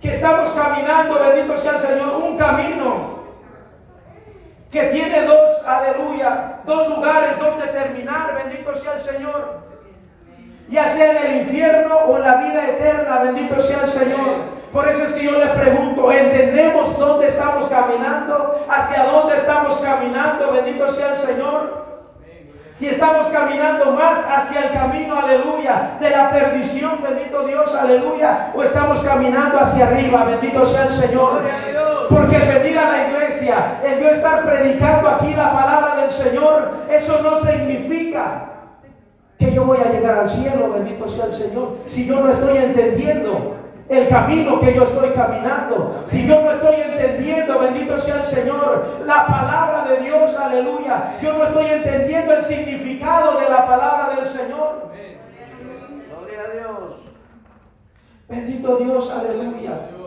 que 0.00 0.12
estamos 0.12 0.50
caminando, 0.50 1.18
bendito 1.20 1.56
sea 1.56 1.72
el 1.72 1.80
Señor, 1.80 2.16
un 2.16 2.36
camino 2.36 3.19
que 4.70 4.82
tiene 4.84 5.22
dos, 5.22 5.66
aleluya, 5.66 6.60
dos 6.64 6.88
lugares 6.88 7.38
donde 7.38 7.66
terminar, 7.66 8.34
bendito 8.34 8.74
sea 8.74 8.94
el 8.94 9.00
Señor. 9.00 9.60
Ya 10.68 10.88
sea 10.88 11.10
en 11.10 11.26
el 11.26 11.40
infierno 11.42 11.96
o 12.06 12.16
en 12.16 12.22
la 12.22 12.36
vida 12.36 12.64
eterna, 12.68 13.18
bendito 13.18 13.60
sea 13.60 13.82
el 13.82 13.88
Señor. 13.88 14.60
Por 14.72 14.88
eso 14.88 15.04
es 15.04 15.12
que 15.12 15.24
yo 15.24 15.32
le 15.32 15.46
pregunto, 15.46 16.12
¿entendemos 16.12 16.96
dónde 16.96 17.26
estamos 17.26 17.68
caminando? 17.68 18.64
¿Hacia 18.68 19.04
dónde 19.04 19.36
estamos 19.36 19.80
caminando? 19.80 20.52
Bendito 20.52 20.88
sea 20.88 21.10
el 21.10 21.16
Señor. 21.16 21.80
Si 22.70 22.88
estamos 22.88 23.26
caminando 23.26 23.90
más 23.90 24.24
hacia 24.26 24.62
el 24.62 24.72
camino, 24.72 25.18
aleluya, 25.18 25.98
de 26.00 26.08
la 26.08 26.30
perdición, 26.30 27.02
bendito 27.02 27.42
Dios, 27.42 27.74
aleluya, 27.74 28.52
o 28.54 28.62
estamos 28.62 29.00
caminando 29.00 29.58
hacia 29.58 29.88
arriba, 29.88 30.24
bendito 30.24 30.64
sea 30.64 30.84
el 30.84 30.92
Señor. 30.92 31.42
Porque 32.10 32.36
el 32.36 32.48
venir 32.48 32.76
a 32.76 32.90
la 32.90 33.08
iglesia, 33.08 33.80
el 33.84 34.00
yo 34.00 34.08
estar 34.08 34.44
predicando 34.44 35.08
aquí 35.08 35.32
la 35.32 35.52
palabra 35.52 36.02
del 36.02 36.10
Señor, 36.10 36.72
eso 36.90 37.22
no 37.22 37.36
significa 37.38 38.46
que 39.38 39.54
yo 39.54 39.64
voy 39.64 39.78
a 39.78 39.92
llegar 39.92 40.18
al 40.18 40.28
cielo, 40.28 40.72
bendito 40.72 41.06
sea 41.06 41.26
el 41.26 41.32
Señor, 41.32 41.78
si 41.86 42.06
yo 42.06 42.20
no 42.20 42.32
estoy 42.32 42.58
entendiendo 42.58 43.56
el 43.88 44.08
camino 44.08 44.60
que 44.60 44.74
yo 44.74 44.84
estoy 44.84 45.10
caminando. 45.10 46.02
Si 46.04 46.26
yo 46.26 46.42
no 46.42 46.50
estoy 46.52 46.76
entendiendo, 46.76 47.58
bendito 47.58 47.98
sea 47.98 48.20
el 48.20 48.24
Señor, 48.24 48.86
la 49.04 49.26
palabra 49.26 49.84
de 49.84 50.00
Dios, 50.04 50.36
aleluya. 50.36 51.18
Yo 51.20 51.32
no 51.32 51.44
estoy 51.44 51.66
entendiendo 51.66 52.34
el 52.34 52.42
significado 52.42 53.38
de 53.40 53.48
la 53.48 53.66
palabra 53.66 54.14
del 54.16 54.26
Señor. 54.26 54.90
Gloria 56.08 56.40
a 56.40 56.56
Dios. 56.56 57.00
Bendito 58.28 58.76
Dios, 58.76 59.12
aleluya. 59.12 59.99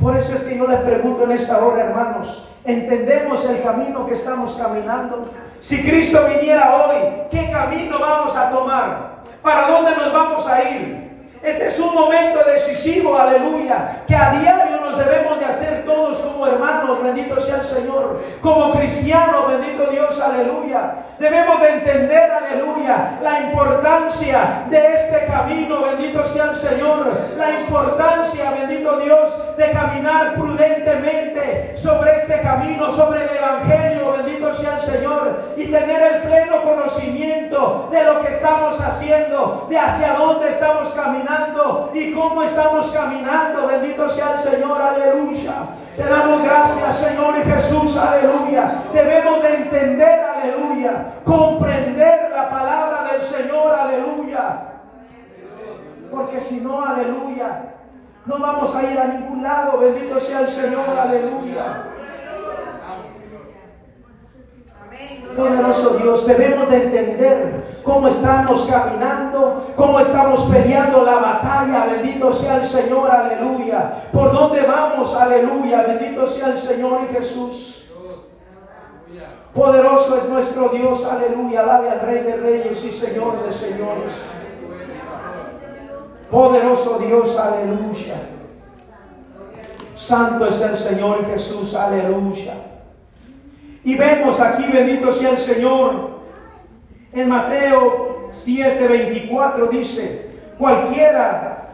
Por 0.00 0.16
eso 0.16 0.34
es 0.34 0.42
que 0.42 0.58
yo 0.58 0.66
les 0.66 0.80
pregunto 0.80 1.24
en 1.24 1.32
esta 1.32 1.64
hora, 1.64 1.84
hermanos, 1.84 2.48
¿entendemos 2.64 3.44
el 3.48 3.62
camino 3.62 4.06
que 4.06 4.14
estamos 4.14 4.56
caminando? 4.56 5.30
Si 5.60 5.82
Cristo 5.82 6.20
viniera 6.26 6.74
hoy, 6.76 6.96
¿qué 7.30 7.50
camino 7.50 7.98
vamos 7.98 8.36
a 8.36 8.50
tomar? 8.50 9.14
¿Para 9.42 9.68
dónde 9.68 9.96
nos 9.96 10.12
vamos 10.12 10.46
a 10.48 10.62
ir? 10.70 11.04
Este 11.42 11.66
es 11.66 11.78
un 11.78 11.94
momento 11.94 12.40
decisivo, 12.44 13.16
aleluya, 13.16 14.02
que 14.06 14.16
a 14.16 14.30
diario 14.30 14.80
nos 14.80 14.96
debemos 14.96 15.38
de 15.38 15.44
hacer 15.44 15.84
todos 15.84 16.22
hermanos, 16.46 17.02
bendito 17.02 17.38
sea 17.40 17.56
el 17.56 17.64
Señor, 17.64 18.22
como 18.40 18.72
cristianos, 18.72 19.48
bendito 19.48 19.86
Dios, 19.90 20.20
aleluya. 20.20 21.04
Debemos 21.18 21.60
de 21.60 21.68
entender, 21.68 22.30
aleluya, 22.30 23.18
la 23.22 23.40
importancia 23.40 24.64
de 24.68 24.94
este 24.94 25.26
camino, 25.26 25.82
bendito 25.82 26.24
sea 26.24 26.46
el 26.50 26.56
Señor, 26.56 27.20
la 27.36 27.60
importancia, 27.60 28.50
bendito 28.50 28.98
Dios, 28.98 29.56
de 29.56 29.70
caminar 29.70 30.34
prudentemente 30.34 31.76
sobre 31.76 32.16
este 32.16 32.40
camino, 32.40 32.90
sobre 32.90 33.24
el 33.24 33.36
Evangelio, 33.36 34.12
bendito 34.12 34.52
sea 34.52 34.76
el 34.76 34.82
Señor, 34.82 35.54
y 35.56 35.66
tener 35.66 36.02
el 36.02 36.22
pleno 36.22 36.62
conocimiento 36.62 37.88
de 37.90 38.04
lo 38.04 38.20
que 38.20 38.32
estamos 38.32 38.80
haciendo, 38.80 39.66
de 39.68 39.78
hacia 39.78 40.14
dónde 40.14 40.50
estamos 40.50 40.88
caminando 40.88 41.90
y 41.94 42.12
cómo 42.12 42.42
estamos 42.42 42.90
caminando. 42.90 43.66
Bendito 43.66 44.08
sea 44.08 44.32
el 44.32 44.38
Señor, 44.38 44.80
aleluya. 44.80 45.52
Te 45.96 46.02
damos 46.02 46.42
gracias, 46.42 46.98
Señor 46.98 47.34
y 47.38 47.50
Jesús, 47.50 47.96
aleluya. 47.96 48.82
Debemos 48.92 49.42
de 49.42 49.54
entender, 49.54 50.24
aleluya. 50.24 51.14
Comprender 51.24 52.30
la 52.32 52.50
palabra 52.50 53.12
del 53.12 53.22
Señor, 53.22 53.72
aleluya. 53.72 54.58
Porque 56.10 56.40
si 56.40 56.60
no, 56.60 56.84
aleluya, 56.84 57.74
no 58.26 58.38
vamos 58.38 58.74
a 58.74 58.82
ir 58.82 58.98
a 58.98 59.04
ningún 59.04 59.42
lado. 59.42 59.78
Bendito 59.78 60.18
sea 60.18 60.40
el 60.40 60.48
Señor, 60.48 60.88
aleluya. 60.88 61.84
Poderoso 65.36 65.94
Dios, 65.94 66.26
debemos 66.26 66.68
de 66.70 66.84
entender 66.84 67.64
cómo 67.82 68.06
estamos 68.06 68.66
caminando, 68.66 69.72
cómo 69.74 69.98
estamos 69.98 70.42
peleando 70.42 71.02
la 71.02 71.16
batalla. 71.16 71.86
Bendito 71.86 72.32
sea 72.32 72.56
el 72.58 72.66
Señor, 72.66 73.10
aleluya. 73.10 73.94
¿Por 74.12 74.32
dónde 74.32 74.62
vamos? 74.62 75.14
Aleluya. 75.16 75.82
Bendito 75.82 76.26
sea 76.26 76.48
el 76.48 76.58
Señor 76.58 77.00
y 77.10 77.14
Jesús. 77.14 77.90
Poderoso 79.52 80.18
es 80.18 80.28
nuestro 80.28 80.68
Dios, 80.68 81.04
aleluya. 81.04 81.62
Alabe 81.62 81.90
al 81.90 82.00
Rey 82.00 82.22
de 82.22 82.36
Reyes 82.36 82.84
y 82.84 82.92
Señor 82.92 83.44
de 83.44 83.52
Señores. 83.52 84.12
Poderoso 86.30 86.98
Dios, 86.98 87.38
aleluya. 87.38 88.14
Santo 89.96 90.46
es 90.46 90.60
el 90.60 90.76
Señor 90.76 91.26
Jesús, 91.26 91.74
aleluya. 91.74 92.54
Y 93.84 93.96
vemos 93.96 94.40
aquí, 94.40 94.64
bendito 94.72 95.12
sea 95.12 95.30
el 95.30 95.38
Señor, 95.38 96.10
en 97.12 97.28
Mateo 97.28 98.28
7:24 98.30 99.68
dice, 99.68 100.30
cualquiera 100.58 101.66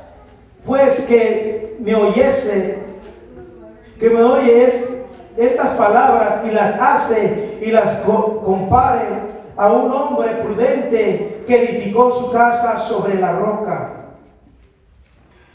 pues 0.67 1.03
que 1.03 1.77
me 1.81 1.95
oyese, 1.95 2.79
que 3.99 4.11
me 4.11 4.23
oye 4.23 4.69
estas 5.37 5.71
palabras 5.71 6.43
y 6.47 6.51
las 6.51 6.79
hace 6.79 7.59
y 7.63 7.71
las 7.71 8.01
compare 8.01 9.31
a 9.57 9.73
un 9.73 9.91
hombre 9.93 10.35
prudente 10.43 11.45
que 11.47 11.65
edificó 11.65 12.11
su 12.11 12.31
casa 12.31 12.77
sobre 12.79 13.15
la 13.15 13.33
roca. 13.33 13.93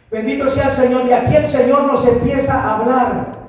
Bendito 0.10 0.48
sea 0.50 0.68
el 0.68 0.74
Señor. 0.74 1.06
Y 1.08 1.14
aquí 1.14 1.36
el 1.36 1.48
Señor 1.48 1.84
nos 1.84 2.08
empieza 2.08 2.54
a 2.54 2.78
hablar 2.78 3.45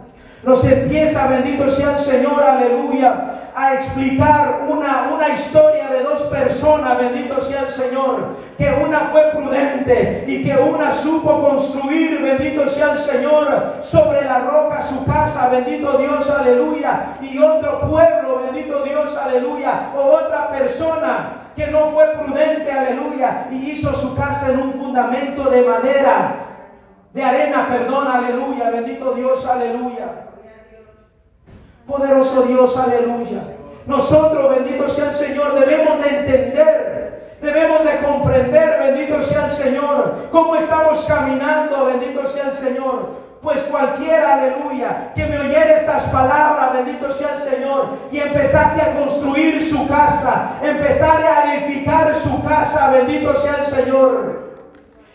nos 0.47 0.65
empieza, 0.65 1.27
bendito 1.27 1.69
sea 1.69 1.95
el 1.95 1.99
Señor, 1.99 2.41
aleluya, 2.41 3.51
a 3.53 3.75
explicar 3.75 4.67
una, 4.69 5.11
una 5.13 5.31
historia 5.31 5.89
de 5.89 6.05
dos 6.05 6.21
personas, 6.23 6.97
bendito 6.99 7.41
sea 7.41 7.63
el 7.63 7.71
Señor, 7.71 8.29
que 8.57 8.71
una 8.71 9.01
fue 9.11 9.23
prudente 9.35 10.25
y 10.29 10.45
que 10.45 10.55
una 10.57 10.93
supo 10.93 11.43
construir, 11.43 12.23
bendito 12.23 12.69
sea 12.69 12.93
el 12.93 12.99
Señor, 12.99 13.73
sobre 13.83 14.25
la 14.25 14.39
roca 14.39 14.81
su 14.83 15.05
casa, 15.05 15.49
bendito 15.49 15.99
Dios, 15.99 16.31
aleluya, 16.31 17.17
y 17.21 17.39
otro 17.39 17.89
pueblo, 17.89 18.43
bendito 18.45 18.85
Dios, 18.85 19.17
aleluya, 19.17 19.89
o 19.97 20.15
otra 20.15 20.51
persona 20.53 21.51
que 21.57 21.67
no 21.69 21.89
fue 21.89 22.07
prudente, 22.23 22.71
aleluya, 22.71 23.49
y 23.51 23.73
hizo 23.73 23.93
su 23.95 24.15
casa 24.15 24.53
en 24.53 24.61
un 24.61 24.73
fundamento 24.75 25.51
de 25.51 25.63
madera, 25.63 26.35
de 27.13 27.25
arena, 27.25 27.67
perdón, 27.69 28.07
aleluya, 28.07 28.71
bendito 28.71 29.13
Dios, 29.13 29.45
aleluya. 29.45 30.26
Poderoso 31.87 32.43
Dios, 32.43 32.77
aleluya. 32.77 33.43
Nosotros, 33.87 34.57
bendito 34.57 34.89
sea 34.89 35.11
el 35.11 35.15
Señor, 35.15 35.55
debemos 35.55 36.03
de 36.03 36.09
entender, 36.09 37.37
debemos 37.41 37.85
de 37.85 37.99
comprender, 37.99 38.79
bendito 38.81 39.23
sea 39.23 39.45
el 39.45 39.53
Señor, 39.53 40.15
cómo 40.33 40.57
estamos 40.57 41.05
caminando, 41.05 41.87
bendito 41.87 42.27
sea 42.27 42.49
el 42.49 42.55
Señor. 42.55 43.27
Pues 43.41 43.63
cualquiera, 43.63 44.35
aleluya, 44.35 45.13
que 45.15 45.25
me 45.27 45.39
oyera 45.39 45.77
estas 45.77 46.03
palabras, 46.05 46.73
bendito 46.73 47.13
sea 47.13 47.35
el 47.35 47.39
Señor, 47.39 47.91
y 48.11 48.19
empezase 48.19 48.83
a 48.83 48.99
construir 48.99 49.63
su 49.71 49.87
casa, 49.87 50.55
empezase 50.61 51.25
a 51.25 51.55
edificar 51.55 52.13
su 52.17 52.43
casa, 52.45 52.91
bendito 52.91 53.37
sea 53.37 53.59
el 53.61 53.67
Señor, 53.67 54.55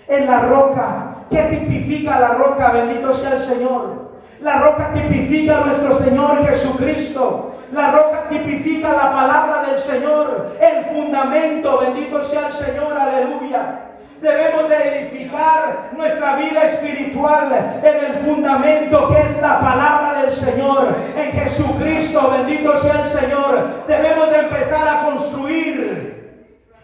en 0.07 0.27
la 0.27 0.39
roca. 0.43 1.07
¿Qué 1.29 1.41
tipifica 1.43 2.19
la 2.19 2.29
roca? 2.29 2.71
Bendito 2.71 3.11
sea 3.11 3.33
el 3.33 3.41
Señor. 3.41 4.00
La 4.41 4.55
roca 4.55 4.91
tipifica 4.91 5.57
a 5.57 5.65
nuestro 5.65 5.93
Señor 5.93 6.43
Jesucristo. 6.47 7.55
La 7.73 7.91
roca 7.91 8.27
tipifica 8.27 8.91
la 8.91 9.11
palabra 9.11 9.69
del 9.69 9.79
Señor, 9.79 10.55
el 10.59 10.85
fundamento. 10.85 11.79
Bendito 11.79 12.23
sea 12.23 12.47
el 12.47 12.53
Señor, 12.53 12.97
aleluya. 12.97 13.81
Debemos 14.19 14.67
de 14.69 14.99
edificar 14.99 15.89
nuestra 15.95 16.35
vida 16.35 16.63
espiritual 16.63 17.81
en 17.83 18.05
el 18.05 18.13
fundamento 18.23 19.09
que 19.09 19.21
es 19.21 19.41
la 19.41 19.59
palabra 19.59 20.21
del 20.21 20.31
Señor, 20.31 20.95
en 21.17 21.31
Jesucristo, 21.31 22.29
bendito 22.31 22.77
sea 22.77 23.01
el 23.01 23.09
Señor. 23.09 23.67
Debemos 23.87 24.29
de 24.29 24.37
empezar 24.37 24.87
a 24.87 25.05
construir 25.05 25.90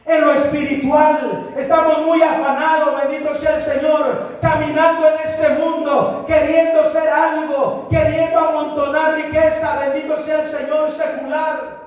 en 0.07 0.21
lo 0.21 0.33
espiritual. 0.33 1.49
Estamos 1.57 2.05
muy 2.05 2.21
afanados, 2.21 3.01
bendito 3.03 3.35
sea 3.35 3.55
el 3.57 3.61
Señor, 3.61 4.37
caminando 4.41 5.07
en 5.07 5.15
este 5.23 5.49
mundo, 5.49 6.23
queriendo 6.25 6.85
ser 6.85 7.09
algo, 7.09 7.87
queriendo 7.89 8.39
amontonar 8.39 9.15
riqueza, 9.15 9.79
bendito 9.79 10.15
sea 10.17 10.41
el 10.41 10.47
Señor 10.47 10.89
secular. 10.89 11.86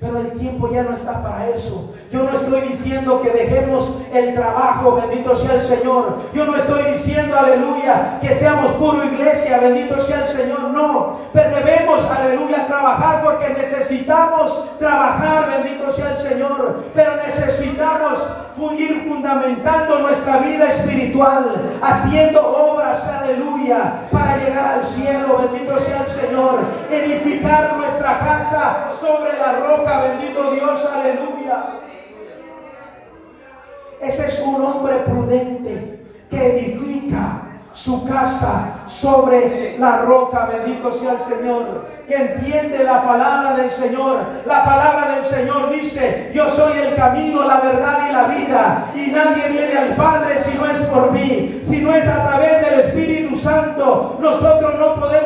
Pero 0.00 0.18
el 0.18 0.32
tiempo 0.32 0.70
ya 0.70 0.82
no 0.82 0.94
está 0.94 1.22
para 1.22 1.50
eso. 1.50 1.92
Yo 2.10 2.22
no 2.22 2.32
estoy 2.32 2.62
diciendo 2.62 3.20
que 3.20 3.30
dejemos 3.30 4.00
el 4.14 4.32
trabajo, 4.32 4.94
bendito 4.94 5.36
sea 5.36 5.56
el 5.56 5.60
Señor. 5.60 6.16
Yo 6.32 6.46
no 6.46 6.56
estoy 6.56 6.84
diciendo, 6.92 7.36
aleluya, 7.38 8.18
que 8.18 8.34
seamos 8.34 8.72
puro 8.72 9.04
iglesia, 9.04 9.58
bendito 9.58 10.00
sea 10.00 10.22
el 10.22 10.26
Señor. 10.26 10.60
No, 10.70 11.18
pero 11.34 11.54
debemos, 11.54 12.02
aleluya, 12.10 12.66
trabajar 12.66 13.22
porque 13.22 13.50
necesitamos 13.50 14.78
trabajar, 14.78 15.50
bendito 15.50 15.90
sea 15.90 16.12
el 16.12 16.16
Señor. 16.16 16.82
Pero 16.94 17.16
necesitamos 17.16 18.26
ir 18.78 19.08
fundamentando 19.08 20.00
nuestra 20.00 20.38
vida 20.38 20.66
espiritual, 20.68 21.62
haciendo 21.82 22.46
obras, 22.46 23.06
aleluya, 23.08 24.08
para 24.10 24.36
llegar 24.36 24.74
al 24.74 24.84
cielo, 24.84 25.48
bendito 25.50 25.78
sea 25.78 26.02
el 26.02 26.08
Señor. 26.08 26.60
Edificar 26.90 27.76
nuestra 27.76 28.18
casa 28.18 28.88
sobre 28.92 29.38
la 29.38 29.66
roca, 29.66 29.89
bendito 29.98 30.52
Dios, 30.52 30.90
aleluya. 30.94 31.64
Ese 34.00 34.26
es 34.26 34.40
un 34.40 34.62
hombre 34.64 34.94
prudente 35.06 36.00
que 36.30 36.58
edifica 36.58 37.42
su 37.72 38.06
casa 38.06 38.80
sobre 38.86 39.78
la 39.78 39.98
roca. 39.98 40.46
Bendito 40.46 40.92
sea 40.92 41.12
el 41.12 41.20
Señor. 41.20 41.88
Que 42.08 42.16
entiende 42.16 42.82
la 42.82 43.04
palabra 43.04 43.54
del 43.56 43.70
Señor. 43.70 44.26
La 44.46 44.64
palabra 44.64 45.14
del 45.14 45.24
Señor 45.24 45.70
dice, 45.70 46.32
yo 46.34 46.48
soy 46.48 46.78
el 46.78 46.94
camino, 46.96 47.44
la 47.44 47.60
verdad 47.60 47.98
y 48.08 48.12
la 48.12 48.24
vida. 48.24 48.84
Y 48.94 49.10
nadie 49.10 49.48
viene 49.48 49.78
al 49.78 49.96
Padre 49.96 50.38
si 50.38 50.56
no 50.56 50.66
es 50.66 50.78
por 50.78 51.12
mí. 51.12 51.60
Si 51.62 51.80
no 51.80 51.94
es 51.94 52.06
a 52.08 52.26
través 52.26 52.60
del 52.62 52.80
Espíritu 52.80 53.36
Santo. 53.36 54.18
Nosotros 54.20 54.78
no 54.78 54.94
podemos 54.96 55.19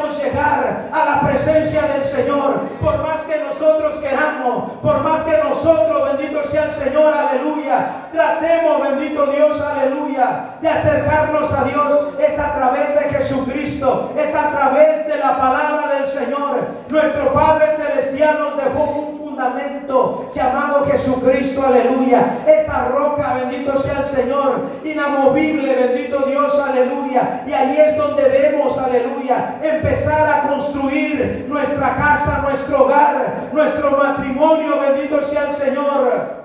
a 0.93 1.05
la 1.05 1.21
presencia 1.21 1.83
del 1.83 2.05
Señor. 2.05 2.63
Por 2.81 3.03
más 3.03 3.23
que 3.23 3.39
nosotros 3.41 3.95
queramos. 4.01 4.73
Por 4.83 5.01
más 5.03 5.23
que 5.23 5.39
nosotros, 5.39 6.17
bendito 6.17 6.43
sea 6.45 6.65
el 6.65 6.73
Señor, 6.73 7.13
aleluya. 7.15 8.09
Tratemos, 8.13 8.83
bendito 8.83 9.27
Dios, 9.27 9.61
aleluya. 9.61 10.57
De 10.61 10.69
acercarnos 10.69 11.53
a 11.53 11.65
Dios. 11.65 12.15
Es 12.19 12.39
a 12.39 12.55
través 12.55 12.95
de 12.95 13.09
Jesucristo. 13.11 14.13
Es 14.17 14.35
a 14.35 14.51
través 14.51 15.07
de 15.07 15.19
la 15.19 15.39
palabra 15.39 15.95
del 15.95 16.09
Señor. 16.09 16.69
Nuestro 16.89 17.33
Padre 17.33 17.77
Celestial 17.77 18.39
nos 18.41 18.57
dejó 18.57 18.83
un 18.85 19.24
fundamento 19.35 20.31
llamado 20.35 20.87
Jesucristo, 20.87 21.67
aleluya. 21.67 22.39
Esa 22.47 22.89
roca, 22.89 23.35
bendito 23.35 23.77
sea 23.77 24.01
el 24.01 24.07
Señor, 24.07 24.67
inamovible, 24.85 25.75
bendito 25.75 26.21
Dios, 26.21 26.59
aleluya. 26.61 27.43
Y 27.47 27.53
ahí 27.53 27.77
es 27.77 27.97
donde 27.97 28.29
debemos, 28.29 28.79
aleluya, 28.79 29.57
empezar 29.61 30.31
a 30.31 30.49
construir 30.49 31.47
nuestra 31.49 31.97
casa, 31.97 32.43
nuestro 32.43 32.85
hogar, 32.85 33.49
nuestro 33.53 33.91
matrimonio, 33.97 34.81
bendito 34.81 35.23
sea 35.23 35.47
el 35.49 35.53
Señor. 35.53 36.45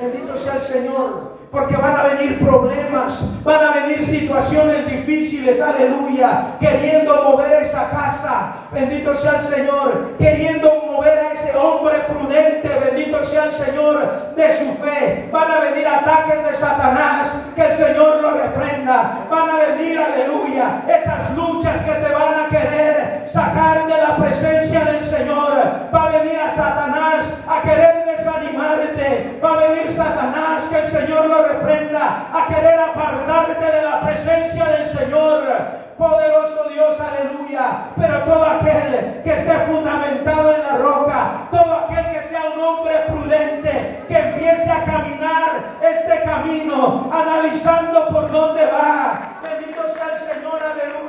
Bendito 0.00 0.36
sea 0.36 0.56
el 0.56 0.62
Señor. 0.62 1.36
Porque 1.50 1.76
van 1.76 1.96
a 1.96 2.02
venir 2.02 2.38
problemas, 2.40 3.42
van 3.42 3.64
a 3.64 3.70
venir 3.72 4.04
situaciones 4.04 4.84
difíciles, 4.90 5.58
aleluya, 5.60 6.56
queriendo 6.60 7.22
mover 7.22 7.62
esa 7.62 7.88
casa, 7.88 8.52
bendito 8.72 9.14
sea 9.14 9.36
el 9.36 9.42
Señor, 9.42 10.16
queriendo 10.18 10.85
mover 10.96 11.18
a 11.18 11.32
ese 11.32 11.54
hombre 11.56 11.98
prudente, 12.08 12.68
bendito 12.68 13.22
sea 13.22 13.44
el 13.44 13.52
Señor, 13.52 14.34
de 14.34 14.56
su 14.56 14.72
fe. 14.74 15.28
Van 15.30 15.50
a 15.50 15.60
venir 15.60 15.86
ataques 15.86 16.44
de 16.44 16.54
Satanás, 16.54 17.36
que 17.54 17.62
el 17.62 17.72
Señor 17.72 18.20
lo 18.22 18.30
reprenda. 18.32 19.18
Van 19.30 19.48
a 19.50 19.56
venir, 19.56 19.98
aleluya, 19.98 20.82
esas 20.88 21.36
luchas 21.36 21.82
que 21.82 21.92
te 21.92 22.12
van 22.12 22.40
a 22.40 22.48
querer 22.48 23.24
sacar 23.26 23.86
de 23.86 23.98
la 23.98 24.16
presencia 24.16 24.80
del 24.84 25.04
Señor. 25.04 25.52
Va 25.94 26.04
a 26.04 26.08
venir 26.10 26.38
a 26.38 26.50
Satanás 26.50 27.34
a 27.46 27.62
querer 27.62 28.04
desanimarte. 28.06 29.40
Va 29.42 29.50
a 29.52 29.68
venir 29.68 29.92
Satanás, 29.92 30.64
que 30.70 30.78
el 30.78 30.88
Señor 30.88 31.26
lo 31.26 31.46
reprenda, 31.46 32.22
a 32.32 32.46
querer 32.48 32.80
apartarte 32.80 33.64
de 33.64 33.82
la 33.82 34.00
presencia 34.00 34.64
del 34.64 34.86
Señor. 34.86 35.85
Poderoso 35.98 36.68
Dios, 36.68 37.00
aleluya. 37.00 37.78
Pero 37.96 38.24
todo 38.24 38.44
aquel 38.44 39.22
que 39.24 39.32
esté 39.32 39.52
fundamentado 39.66 40.54
en 40.54 40.62
la 40.62 40.76
roca, 40.76 41.48
todo 41.50 41.72
aquel 41.72 42.12
que 42.12 42.22
sea 42.22 42.42
un 42.54 42.62
hombre 42.62 42.94
prudente, 43.08 44.04
que 44.06 44.18
empiece 44.18 44.70
a 44.70 44.84
caminar 44.84 45.62
este 45.80 46.22
camino, 46.22 47.10
analizando 47.10 48.08
por 48.08 48.30
dónde 48.30 48.66
va. 48.66 49.20
Bendito 49.42 49.88
sea 49.88 50.12
el 50.12 50.18
Señor, 50.18 50.60
aleluya. 50.62 51.06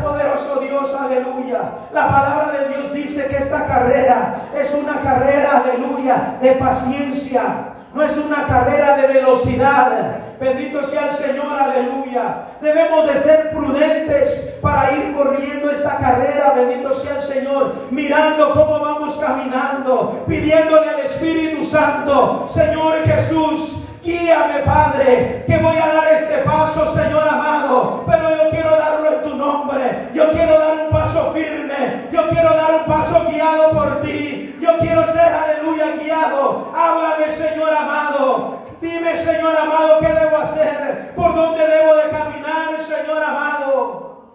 Poderoso 0.00 0.60
Dios, 0.60 0.94
aleluya. 0.94 1.60
La 1.92 2.08
palabra 2.08 2.58
de 2.58 2.68
Dios 2.68 2.92
dice 2.92 3.26
que 3.26 3.38
esta 3.38 3.66
carrera 3.66 4.34
es 4.54 4.72
una 4.72 5.00
carrera, 5.00 5.64
aleluya, 5.64 6.36
de 6.40 6.52
paciencia. 6.52 7.74
No 7.94 8.02
es 8.02 8.16
una 8.16 8.46
carrera 8.46 8.96
de 8.96 9.06
velocidad. 9.06 10.18
Bendito 10.38 10.82
sea 10.82 11.08
el 11.08 11.14
Señor, 11.14 11.58
aleluya. 11.58 12.46
Debemos 12.60 13.06
de 13.06 13.18
ser 13.18 13.50
prudentes 13.50 14.56
para 14.62 14.92
ir 14.92 15.16
corriendo 15.16 15.70
esta 15.70 15.96
carrera. 15.96 16.52
Bendito 16.54 16.94
sea 16.94 17.16
el 17.16 17.22
Señor. 17.22 17.74
Mirando 17.90 18.52
cómo 18.52 18.80
vamos 18.80 19.16
caminando. 19.16 20.24
Pidiéndole 20.28 20.90
al 20.90 21.00
Espíritu 21.00 21.64
Santo, 21.64 22.46
Señor 22.46 23.02
Jesús. 23.04 23.84
Guíame, 24.02 24.60
Padre, 24.60 25.44
que 25.46 25.58
voy 25.58 25.76
a 25.76 25.92
dar 25.92 26.12
este 26.14 26.38
paso, 26.38 26.94
Señor 26.94 27.28
amado, 27.28 28.04
pero 28.06 28.30
yo 28.30 28.50
quiero 28.50 28.70
darlo 28.70 29.12
en 29.12 29.22
tu 29.22 29.36
nombre. 29.36 30.08
Yo 30.14 30.32
quiero 30.32 30.58
dar 30.58 30.86
un 30.86 30.90
paso 30.90 31.32
firme. 31.34 32.08
Yo 32.10 32.28
quiero 32.28 32.54
dar 32.54 32.74
un 32.76 32.84
paso 32.86 33.26
guiado 33.28 33.70
por 33.72 34.00
ti. 34.02 34.47
Yo 34.68 34.78
quiero 34.80 35.06
ser, 35.06 35.32
aleluya, 35.32 35.96
guiado. 35.96 36.70
Háblame, 36.76 37.30
Señor 37.30 37.72
amado. 37.72 38.58
Dime, 38.82 39.16
Señor 39.16 39.56
amado, 39.56 39.98
qué 40.00 40.08
debo 40.08 40.36
hacer, 40.36 41.12
por 41.16 41.34
dónde 41.34 41.66
debo 41.66 41.96
de 41.96 42.10
caminar, 42.10 42.78
Señor 42.80 43.24
amado. 43.24 44.34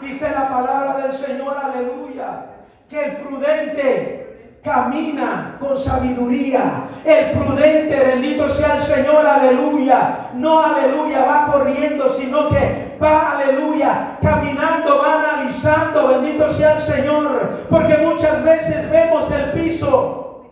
Dice 0.00 0.30
la 0.30 0.48
palabra 0.48 1.02
del 1.02 1.12
Señor, 1.12 1.54
aleluya, 1.62 2.46
que 2.88 3.04
el 3.04 3.16
prudente 3.18 4.25
camina 4.66 5.56
con 5.60 5.78
sabiduría. 5.78 6.88
El 7.04 7.38
prudente, 7.38 7.94
bendito 8.04 8.48
sea 8.48 8.74
el 8.74 8.82
Señor, 8.82 9.24
aleluya. 9.24 10.30
No, 10.34 10.60
aleluya, 10.60 11.24
va 11.24 11.52
corriendo, 11.52 12.08
sino 12.08 12.48
que 12.48 12.98
va, 13.00 13.38
aleluya, 13.38 14.18
caminando, 14.20 14.98
va 14.98 15.20
analizando, 15.20 16.08
bendito 16.08 16.50
sea 16.50 16.74
el 16.74 16.82
Señor. 16.82 17.60
Porque 17.70 17.96
muchas 17.98 18.42
veces 18.42 18.90
vemos 18.90 19.30
el 19.30 19.52
piso 19.52 20.50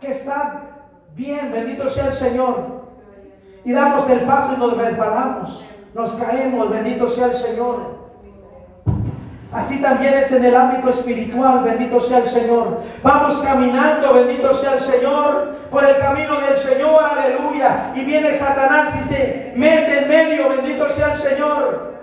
que 0.00 0.10
está 0.10 0.62
bien, 1.14 1.52
bendito 1.52 1.88
sea 1.88 2.08
el 2.08 2.14
Señor. 2.14 2.82
Y 3.64 3.72
damos 3.72 4.10
el 4.10 4.20
paso 4.22 4.54
y 4.54 4.58
nos 4.58 4.76
resbalamos, 4.76 5.64
nos 5.94 6.14
caemos, 6.16 6.68
bendito 6.68 7.08
sea 7.08 7.26
el 7.26 7.34
Señor. 7.34 7.93
Así 9.54 9.80
también 9.80 10.14
es 10.14 10.32
en 10.32 10.44
el 10.44 10.56
ámbito 10.56 10.90
espiritual, 10.90 11.62
bendito 11.62 12.00
sea 12.00 12.18
el 12.18 12.26
Señor. 12.26 12.80
Vamos 13.04 13.40
caminando, 13.40 14.12
bendito 14.12 14.52
sea 14.52 14.74
el 14.74 14.80
Señor, 14.80 15.54
por 15.70 15.84
el 15.84 15.96
camino 15.98 16.40
del 16.40 16.56
Señor, 16.58 17.00
aleluya. 17.04 17.92
Y 17.94 18.04
viene 18.04 18.34
Satanás 18.34 18.90
y 19.00 19.04
se 19.04 19.52
mete 19.54 19.98
en 20.00 20.08
medio, 20.08 20.48
bendito 20.48 20.88
sea 20.90 21.12
el 21.12 21.16
Señor. 21.16 21.94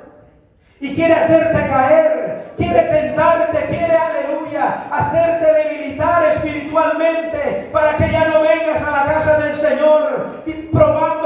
Y 0.79 0.95
quiere 0.95 1.13
hacerte 1.13 1.67
caer, 1.67 2.53
quiere 2.55 2.81
tentarte, 2.83 3.65
quiere, 3.65 3.97
aleluya, 3.97 4.85
hacerte 4.89 5.53
debilitar 5.53 6.23
espiritualmente 6.33 7.69
para 7.73 7.97
que 7.97 8.09
ya 8.11 8.29
no 8.29 8.41
vengas 8.41 8.81
a 8.81 8.91
la 8.91 9.13
casa 9.13 9.37
del 9.39 9.55
Señor 9.57 10.25
y 10.45 10.53
probándote, 10.53 11.20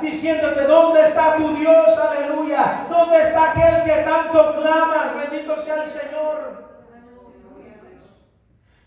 diciéndote, 0.00 0.62
¿dónde 0.62 1.02
está 1.04 1.36
tu 1.36 1.48
Dios, 1.54 1.98
aleluya? 1.98 2.86
¿Dónde 2.90 3.22
está 3.22 3.50
aquel 3.50 3.82
que 3.84 4.02
tanto 4.02 4.54
clamas? 4.60 5.14
Bendito 5.16 5.56
sea 5.58 5.82
el 5.82 5.88
Señor. 5.88 6.66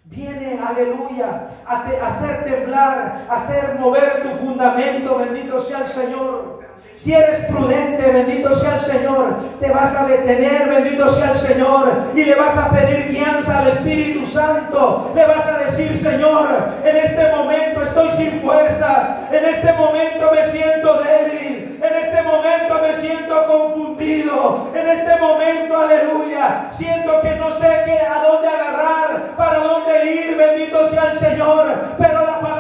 Viene, 0.05 0.59
aleluya, 0.67 1.49
a 1.67 1.83
te- 1.83 1.99
hacer 2.01 2.43
temblar, 2.43 3.27
a 3.29 3.35
hacer 3.35 3.75
mover 3.79 4.23
tu 4.23 4.29
fundamento, 4.29 5.19
bendito 5.19 5.59
sea 5.59 5.79
el 5.79 5.87
Señor. 5.89 6.59
Si 7.01 7.13
eres 7.13 7.45
prudente, 7.45 8.11
bendito 8.11 8.53
sea 8.53 8.73
el 8.73 8.81
Señor, 8.81 9.37
te 9.61 9.71
vas 9.71 9.95
a 9.95 10.05
detener, 10.05 10.67
bendito 10.67 11.07
sea 11.07 11.31
el 11.31 11.37
Señor, 11.37 11.93
y 12.13 12.25
le 12.25 12.35
vas 12.35 12.57
a 12.57 12.69
pedir 12.71 13.07
guianza 13.07 13.59
al 13.59 13.69
Espíritu 13.69 14.25
Santo. 14.25 15.09
Le 15.15 15.25
vas 15.25 15.47
a 15.47 15.59
decir, 15.59 15.97
Señor, 15.97 16.49
en 16.83 16.97
este 16.97 17.31
momento 17.31 17.83
estoy 17.83 18.11
sin 18.11 18.41
fuerzas, 18.41 19.31
en 19.31 19.45
este 19.45 19.71
momento 19.71 20.29
me 20.29 20.45
siento 20.51 21.01
débil, 21.01 21.79
en 21.81 21.95
este 22.03 22.21
momento 22.21 22.81
me 22.81 22.93
siento 22.95 23.45
confundido, 23.47 24.67
en 24.75 24.89
este 24.89 25.15
momento, 25.21 25.77
aleluya, 25.77 26.65
siento 26.69 27.21
que 27.21 27.33
no 27.35 27.49
sé 27.53 27.83
qué, 27.85 27.99
a 28.01 28.23
dónde 28.27 28.49
agarrar, 28.49 29.21
para 29.37 29.59
dónde 29.59 30.11
ir, 30.11 30.35
bendito 30.35 30.85
sea 30.89 31.11
el 31.11 31.17
Señor. 31.17 31.95
Pero 31.97 32.25
la 32.25 32.41
palabra 32.41 32.58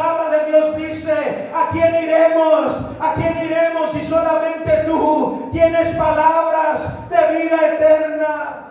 Dios 0.49 0.75
dice, 0.77 1.49
¿a 1.53 1.69
quién 1.71 1.95
iremos? 2.03 2.73
¿A 2.99 3.13
quién 3.13 3.37
iremos 3.45 3.91
si 3.91 4.01
solamente 4.01 4.83
tú 4.87 5.49
tienes 5.51 5.95
palabras 5.95 7.09
de 7.09 7.37
vida 7.37 7.67
eterna? 7.73 8.65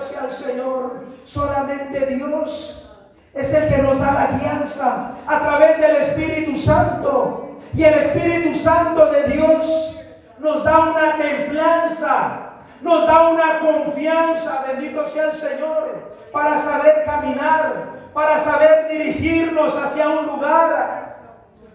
sea 0.00 0.24
el 0.24 0.32
Señor. 0.32 1.06
Solamente 1.24 2.06
Dios 2.06 2.88
es 3.34 3.52
el 3.52 3.68
que 3.68 3.82
nos 3.82 3.98
da 3.98 4.12
la 4.12 4.38
guianza 4.38 5.10
a 5.26 5.40
través 5.40 5.78
del 5.80 5.96
Espíritu 5.96 6.56
Santo. 6.56 7.58
Y 7.74 7.82
el 7.82 7.94
Espíritu 7.94 8.58
Santo 8.58 9.10
de 9.10 9.24
Dios 9.24 10.00
nos 10.38 10.64
da 10.64 10.78
una 10.78 11.16
templanza, 11.16 12.50
nos 12.82 13.06
da 13.06 13.28
una 13.28 13.58
confianza, 13.60 14.64
bendito 14.66 15.06
sea 15.06 15.24
el 15.24 15.34
Señor, 15.34 16.16
para 16.32 16.58
saber 16.58 17.04
caminar, 17.04 17.96
para 18.12 18.38
saber 18.38 18.88
dirigirnos 18.88 19.76
hacia 19.76 20.08
un 20.08 20.26
lugar 20.26 21.16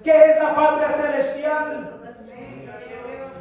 que 0.04 0.12
es 0.12 0.42
la 0.42 0.56
patria 0.56 0.90
celestial. 0.90 1.92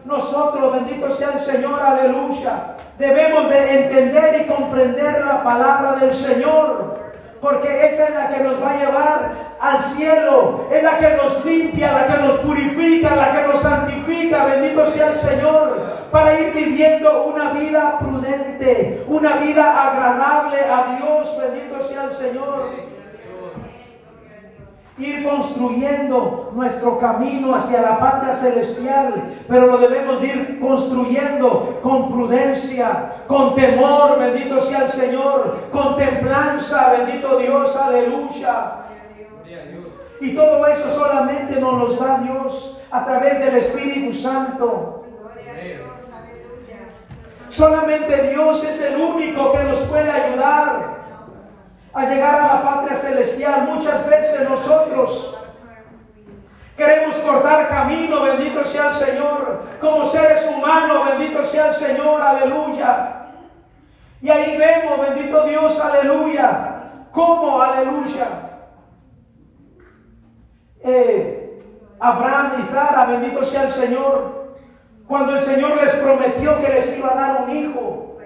Nosotros, 0.04 0.72
bendito 0.72 1.11
sea 1.11 1.32
el 1.32 1.40
Señor, 1.40 1.80
aleluya, 1.80 2.76
debemos 2.98 3.48
de 3.48 3.82
entender 3.82 4.42
y 4.42 4.46
comprender 4.46 5.24
la 5.24 5.42
palabra 5.42 5.92
del 5.96 6.14
Señor. 6.14 7.09
Porque 7.41 7.86
esa 7.86 8.05
es 8.05 8.14
la 8.14 8.28
que 8.28 8.45
nos 8.45 8.62
va 8.62 8.70
a 8.70 8.76
llevar 8.76 9.30
al 9.59 9.80
cielo, 9.80 10.66
es 10.70 10.82
la 10.82 10.99
que 10.99 11.16
nos 11.16 11.45
limpia, 11.45 11.93
la 11.93 12.07
que 12.07 12.22
nos 12.22 12.34
purifica, 12.41 13.16
la 13.16 13.32
que 13.32 13.49
nos 13.49 13.61
santifica, 13.61 14.45
bendito 14.45 14.86
sea 14.86 15.12
el 15.12 15.16
Señor, 15.16 15.86
para 16.11 16.38
ir 16.38 16.53
viviendo 16.53 17.24
una 17.24 17.53
vida 17.53 17.99
prudente, 17.99 19.05
una 19.09 19.36
vida 19.36 19.91
agradable 19.91 20.59
a 20.61 20.97
Dios, 20.97 21.38
bendito 21.41 21.80
sea 21.82 22.05
el 22.05 22.12
Señor 22.12 22.99
ir 25.01 25.24
construyendo 25.24 26.53
nuestro 26.55 26.98
camino 26.98 27.55
hacia 27.55 27.80
la 27.80 27.98
patria 27.98 28.34
celestial, 28.34 29.30
pero 29.48 29.66
lo 29.66 29.78
debemos 29.78 30.22
ir 30.22 30.59
construyendo 30.61 31.78
con 31.82 32.11
prudencia, 32.11 33.11
con 33.26 33.55
temor, 33.55 34.18
bendito 34.18 34.61
sea 34.61 34.84
el 34.84 34.88
Señor, 34.88 35.68
con 35.72 35.96
templanza, 35.96 36.92
bendito 36.98 37.38
Dios, 37.38 37.76
aleluya. 37.76 38.72
Y 40.20 40.34
todo 40.34 40.66
eso 40.66 40.90
solamente 40.90 41.59
nos 41.59 41.78
lo 41.78 42.05
da 42.05 42.18
Dios 42.18 42.78
a 42.90 43.05
través 43.05 43.38
del 43.38 43.57
Espíritu 43.57 44.12
Santo. 44.12 45.07
Solamente 47.48 48.30
Dios 48.30 48.62
es 48.64 48.80
el 48.82 49.01
único 49.01 49.53
que 49.53 49.64
nos 49.64 49.78
puede 49.78 50.11
ayudar 50.11 50.99
a 51.93 52.05
llegar 52.07 52.41
a 52.41 52.55
la 52.55 52.62
patria 52.62 52.97
celestial. 52.97 53.62
Muchas 53.68 54.09
veces 54.09 54.49
nosotros 54.49 55.36
queremos 56.76 57.14
cortar 57.16 57.68
camino, 57.68 58.22
bendito 58.22 58.64
sea 58.64 58.88
el 58.88 58.95
Señor, 58.95 59.62
como 59.80 60.05
seres 60.05 60.51
humanos, 60.57 61.07
bendito 61.11 61.45
sea 61.45 61.68
el 61.68 61.74
Señor, 61.74 62.22
aleluya. 62.22 63.16
Y 64.22 64.30
ahí 64.30 64.57
vemos, 64.57 65.01
bendito 65.01 65.45
Dios, 65.45 65.80
aleluya, 65.80 67.07
como, 67.11 67.61
aleluya. 67.61 68.26
Eh, 70.82 71.59
Abraham 71.99 72.61
y 72.61 72.62
Sara, 72.62 73.05
bendito 73.07 73.45
sea 73.45 73.64
el 73.64 73.70
Señor, 73.70 74.57
cuando 75.07 75.34
el 75.34 75.41
Señor 75.41 75.76
les 75.82 75.93
prometió 75.97 76.59
que 76.61 76.68
les 76.68 76.97
iba 76.97 77.12
a 77.12 77.14
dar 77.14 77.43
un 77.43 77.51
hijo. 77.51 78.18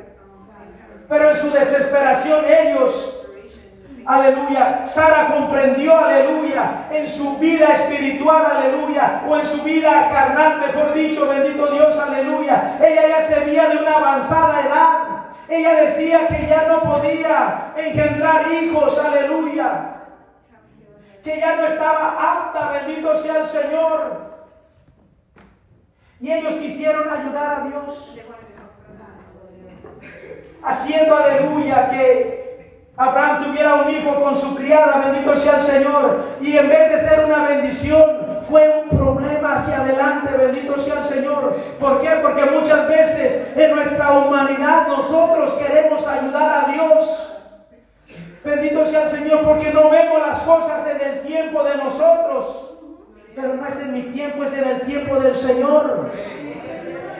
Pero 1.09 1.31
en 1.31 1.37
su 1.37 1.51
desesperación 1.51 2.45
ellos 2.47 3.14
Aleluya. 4.07 4.87
Sara 4.87 5.29
comprendió, 5.35 5.97
aleluya, 5.97 6.89
en 6.91 7.07
su 7.07 7.39
vida 7.39 7.73
espiritual, 7.73 8.45
aleluya, 8.45 9.23
o 9.27 9.37
en 9.37 9.45
su 9.45 9.63
vida 9.63 10.11
carnal, 10.11 10.61
mejor 10.61 10.93
dicho, 10.93 11.27
bendito 11.27 11.67
Dios, 11.69 11.99
aleluya. 11.99 12.77
Ella 12.83 13.09
ya 13.09 13.23
se 13.23 13.41
veía 13.41 13.69
de 13.69 13.79
una 13.79 13.97
avanzada 13.97 14.61
edad. 14.61 14.99
Ella 15.49 15.75
decía 15.83 16.29
que 16.29 16.47
ya 16.47 16.67
no 16.69 16.83
podía 16.83 17.73
engendrar 17.77 18.51
hijos, 18.53 18.99
aleluya. 18.99 19.91
Que 21.23 21.39
ya 21.39 21.57
no 21.57 21.67
estaba 21.67 22.09
apta, 22.19 22.73
bendito 22.73 23.17
sea 23.17 23.39
el 23.39 23.47
Señor. 23.47 24.35
Y 26.21 26.31
ellos 26.31 26.55
quisieron 26.57 27.09
ayudar 27.09 27.61
a 27.61 27.69
Dios. 27.69 28.15
Haciendo, 30.63 31.17
aleluya, 31.17 31.91
que 31.91 32.44
Abraham 32.97 33.45
tuviera 33.45 33.75
un 33.75 33.91
hijo 33.91 34.23
con 34.23 34.37
su 34.37 34.55
criada, 34.55 35.03
bendito 35.05 35.35
sea 35.35 35.57
el 35.57 35.63
Señor, 35.63 36.25
y 36.41 36.57
en 36.57 36.69
vez 36.69 36.93
de 36.93 36.99
ser 37.01 37.25
una 37.25 37.49
bendición, 37.49 38.25
fue 38.49 38.85
un 38.85 38.97
problema 38.97 39.55
hacia 39.55 39.81
adelante, 39.81 40.37
bendito 40.37 40.79
sea 40.79 41.01
el 41.01 41.05
Señor. 41.05 41.57
¿Por 41.81 42.01
qué? 42.01 42.11
Porque 42.23 42.45
muchas 42.45 42.87
veces 42.89 43.53
en 43.57 43.75
nuestra 43.75 44.13
humanidad 44.13 44.87
nosotros 44.87 45.53
queremos 45.55 46.07
ayudar 46.07 46.65
a 46.65 46.73
Dios. 46.73 47.33
Bendito 48.45 48.85
sea 48.85 49.05
el 49.05 49.11
Señor, 49.11 49.41
porque 49.45 49.73
no 49.73 49.91
vemos 49.91 50.21
las 50.21 50.39
cosas 50.43 50.87
en 50.87 51.01
el 51.01 51.23
tiempo 51.23 51.65
de 51.65 51.77
nosotros. 51.77 52.71
Pero 53.35 53.55
no 53.55 53.67
es 53.67 53.81
en 53.81 53.93
mi 53.93 54.03
tiempo, 54.03 54.45
es 54.45 54.53
en 54.53 54.69
el 54.69 54.81
tiempo 54.83 55.19
del 55.19 55.35
Señor. 55.35 56.13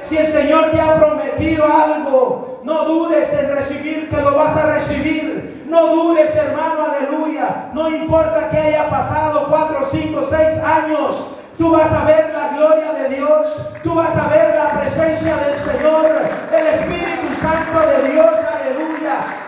Si 0.03 0.19
el 0.19 0.29
Señor 0.29 0.71
te 0.71 0.81
ha 0.81 0.97
prometido 0.97 1.65
algo, 1.65 2.61
no 2.63 2.85
dudes 2.85 3.33
en 3.33 3.55
recibir 3.55 4.11
que 4.11 4.17
lo 4.17 4.37
vas 4.37 4.55
a 4.57 4.73
recibir. 4.73 5.34
No 5.67 5.87
dudes, 5.95 6.35
hermano, 6.35 6.85
aleluya. 6.85 7.71
No 7.73 7.89
importa 7.89 8.49
que 8.51 8.59
haya 8.59 8.91
pasado 8.91 9.47
cuatro, 9.49 9.81
cinco, 9.91 10.23
seis 10.29 10.59
años. 10.59 11.27
Tú 11.57 11.71
vas 11.71 11.93
a 11.93 12.05
ver 12.05 12.33
la 12.35 12.49
gloria 12.49 12.93
de 12.93 13.17
Dios. 13.17 13.71
Tú 13.83 13.95
vas 13.95 14.17
a 14.17 14.29
ver 14.29 14.55
la 14.57 14.81
presencia 14.81 15.37
del 15.37 15.59
Señor. 15.59 16.07
El 16.53 16.67
Espíritu 16.67 17.35
Santo 17.41 17.89
de 17.89 18.13
Dios. 18.13 18.44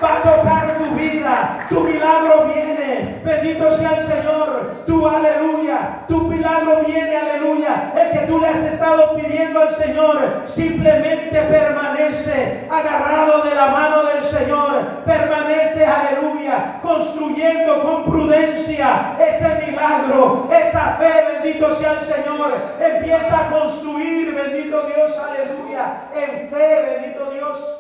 Va 0.03 0.19
a 0.19 0.23
tocar 0.23 0.77
tu 0.77 0.95
vida. 0.95 1.67
Tu 1.69 1.81
milagro 1.81 2.45
viene. 2.53 3.21
Bendito 3.25 3.73
sea 3.73 3.97
el 3.97 4.03
Señor. 4.03 4.85
Tu 4.87 5.09
aleluya. 5.09 6.05
Tu 6.07 6.21
milagro 6.21 6.83
viene, 6.87 7.17
aleluya. 7.17 7.93
El 7.97 8.11
que 8.13 8.27
tú 8.27 8.39
le 8.39 8.49
has 8.49 8.59
estado 8.59 9.17
pidiendo 9.17 9.61
al 9.61 9.73
Señor. 9.73 10.43
Simplemente 10.45 11.41
permanece 11.41 12.67
agarrado 12.71 13.43
de 13.43 13.55
la 13.55 13.67
mano 13.69 14.05
del 14.05 14.25
Señor. 14.25 14.87
Permanece, 15.07 15.87
aleluya. 15.87 16.79
Construyendo 16.83 17.83
con 17.83 18.05
prudencia 18.05 19.17
ese 19.19 19.67
milagro. 19.67 20.49
Esa 20.53 20.97
fe, 20.99 21.25
bendito 21.33 21.75
sea 21.75 21.93
el 21.93 22.03
Señor. 22.03 22.53
Empieza 22.81 23.47
a 23.47 23.51
construir, 23.51 24.35
bendito 24.35 24.83
Dios, 24.95 25.19
aleluya. 25.19 26.11
En 26.15 26.51
fe, 26.51 27.01
bendito 27.01 27.31
Dios. 27.31 27.77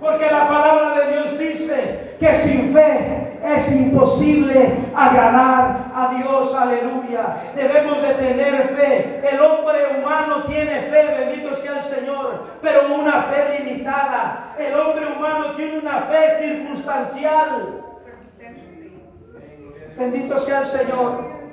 Porque 0.00 0.26
la 0.26 0.48
palabra 0.48 0.98
de 0.98 1.12
Dios 1.12 1.38
dice 1.38 2.16
que 2.18 2.34
sin 2.34 2.72
fe 2.72 3.38
es 3.44 3.72
imposible 3.72 4.78
agradar 4.94 5.92
a 5.94 6.14
Dios, 6.14 6.54
aleluya. 6.54 7.52
Debemos 7.54 8.00
de 8.00 8.14
tener 8.14 8.68
fe. 8.68 9.20
El 9.30 9.40
hombre 9.40 9.98
humano 9.98 10.44
tiene 10.44 10.80
fe, 10.82 11.14
bendito 11.18 11.54
sea 11.54 11.76
el 11.78 11.82
Señor, 11.82 12.44
pero 12.62 12.94
una 12.94 13.24
fe 13.24 13.58
limitada. 13.62 14.54
El 14.58 14.74
hombre 14.78 15.06
humano 15.06 15.52
tiene 15.56 15.78
una 15.78 16.02
fe 16.02 16.38
circunstancial. 16.38 17.82
Bendito 19.96 20.38
sea 20.38 20.60
el 20.60 20.66
Señor. 20.66 21.43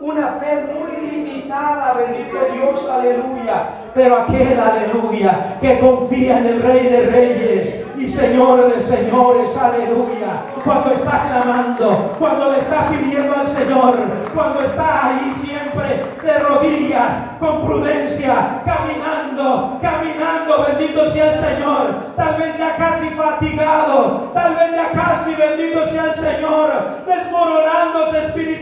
Una 0.00 0.28
fe 0.28 0.64
muy 0.78 1.10
limitada, 1.10 1.94
bendito 1.94 2.38
Dios, 2.52 2.88
aleluya. 2.88 3.68
Pero 3.92 4.18
aquel, 4.18 4.60
aleluya, 4.60 5.58
que 5.60 5.80
confía 5.80 6.38
en 6.38 6.46
el 6.46 6.62
Rey 6.62 6.86
de 6.86 7.06
Reyes 7.06 7.84
y 7.98 8.06
Señor 8.06 8.72
de 8.72 8.80
Señores, 8.80 9.56
aleluya. 9.56 10.44
Cuando 10.62 10.92
está 10.92 11.22
clamando, 11.26 12.14
cuando 12.16 12.52
le 12.52 12.58
está 12.60 12.86
pidiendo 12.86 13.34
al 13.34 13.48
Señor, 13.48 13.96
cuando 14.32 14.62
está 14.62 15.06
ahí 15.06 15.32
siempre 15.44 16.04
de 16.22 16.38
rodillas, 16.38 17.14
con 17.40 17.66
prudencia, 17.66 18.62
caminando, 18.64 19.78
caminando, 19.82 20.64
bendito 20.64 21.10
sea 21.10 21.32
el 21.32 21.36
Señor. 21.36 21.96
Tal 22.14 22.36
vez 22.36 22.56
ya 22.56 22.76
casi 22.76 23.08
fatigado, 23.10 24.30
tal 24.32 24.54
vez 24.54 24.76
ya 24.76 24.92
casi, 24.92 25.07
bendito 25.38 25.86
sea 25.86 26.04
el 26.04 26.14
Señor, 26.14 26.72
desmoronándose 27.06 28.26
espiritualmente 28.26 28.58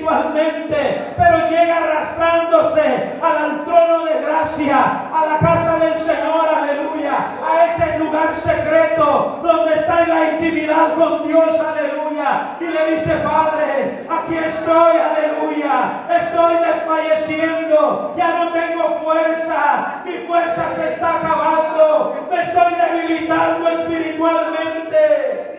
pero 1.16 1.49
llega 1.49 1.77
arrastrándose 1.79 3.18
al 3.20 3.64
trono 3.64 4.05
de 4.05 4.20
gracia, 4.20 5.09
a 5.12 5.27
la 5.27 5.39
casa 5.39 5.79
del 5.79 5.99
Señor, 5.99 6.49
aleluya, 6.55 7.14
a 7.45 7.66
ese 7.66 7.99
lugar 7.99 8.37
secreto 8.37 9.41
donde 9.43 9.74
está 9.74 10.05
en 10.05 10.11
la 10.11 10.33
intimidad 10.33 10.95
con 10.95 11.27
Dios, 11.27 11.59
aleluya, 11.61 12.57
y 12.61 12.64
le 12.64 12.97
dice, 12.97 13.16
Padre, 13.16 14.07
aquí 14.09 14.37
estoy, 14.37 14.97
aleluya, 14.99 16.01
estoy 16.09 16.55
desfalleciendo, 16.64 18.14
ya 18.16 18.45
no 18.45 18.53
tengo 18.53 19.01
fuerza, 19.03 20.03
mi 20.05 20.27
fuerza 20.27 20.68
se 20.77 20.93
está 20.93 21.16
acabando, 21.16 22.29
me 22.31 22.43
estoy 22.43 22.74
debilitando 22.74 23.68
espiritualmente. 23.68 25.56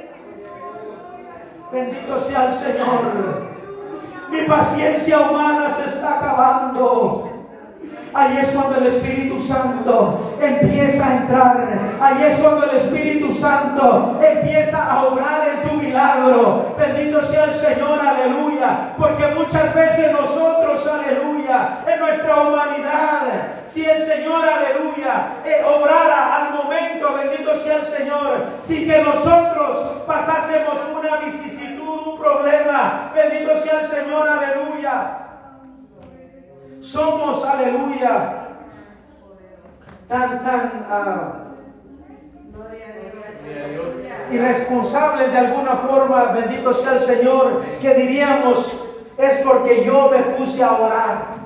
Bendito 1.72 2.20
sea 2.22 2.48
el 2.48 2.54
Señor. 2.54 3.58
Mi 4.32 4.42
paciencia 4.42 5.20
humana 5.20 5.70
se 5.72 5.90
está 5.90 6.18
acabando. 6.18 7.37
Ahí 8.14 8.38
es 8.42 8.50
cuando 8.50 8.78
el 8.78 8.88
Espíritu 8.88 9.40
Santo 9.42 10.38
empieza 10.42 11.08
a 11.08 11.18
entrar. 11.18 11.68
Ahí 12.02 12.24
es 12.24 12.36
cuando 12.38 12.66
el 12.66 12.78
Espíritu 12.78 13.34
Santo 13.34 14.20
empieza 14.22 14.92
a 14.92 15.04
obrar 15.04 15.48
en 15.48 15.70
tu 15.70 15.76
milagro. 15.76 16.76
Bendito 16.78 17.22
sea 17.22 17.46
el 17.46 17.54
Señor, 17.54 18.00
aleluya. 18.00 18.94
Porque 18.98 19.28
muchas 19.28 19.74
veces 19.74 20.12
nosotros, 20.12 20.88
aleluya, 20.88 21.80
en 21.86 22.00
nuestra 22.00 22.42
humanidad, 22.42 23.22
si 23.68 23.86
el 23.86 24.02
Señor, 24.02 24.44
aleluya, 24.44 25.28
eh, 25.46 25.64
obrara 25.64 26.38
al 26.38 26.54
momento, 26.54 27.14
bendito 27.14 27.56
sea 27.58 27.78
el 27.78 27.86
Señor, 27.86 28.46
si 28.62 28.88
que 28.88 29.02
nosotros 29.04 30.04
pasásemos 30.08 30.78
una 30.98 31.18
vicisitud, 31.18 32.14
un 32.14 32.20
problema, 32.20 33.12
bendito 33.14 33.56
sea 33.58 33.82
el 33.82 33.88
Señor, 33.88 34.28
aleluya. 34.28 35.27
Somos, 36.88 37.44
aleluya, 37.44 38.48
tan, 40.08 40.42
tan 40.42 40.88
ah, 40.90 41.34
irresponsables 44.32 45.34
de 45.34 45.38
alguna 45.38 45.76
forma, 45.76 46.32
bendito 46.32 46.74
sea 46.74 46.94
el 46.94 47.02
Señor, 47.02 47.62
que 47.82 47.94
diríamos, 47.94 48.86
es 49.18 49.36
porque 49.40 49.84
yo 49.84 50.10
me 50.10 50.38
puse 50.38 50.64
a 50.64 50.78
orar. 50.78 51.37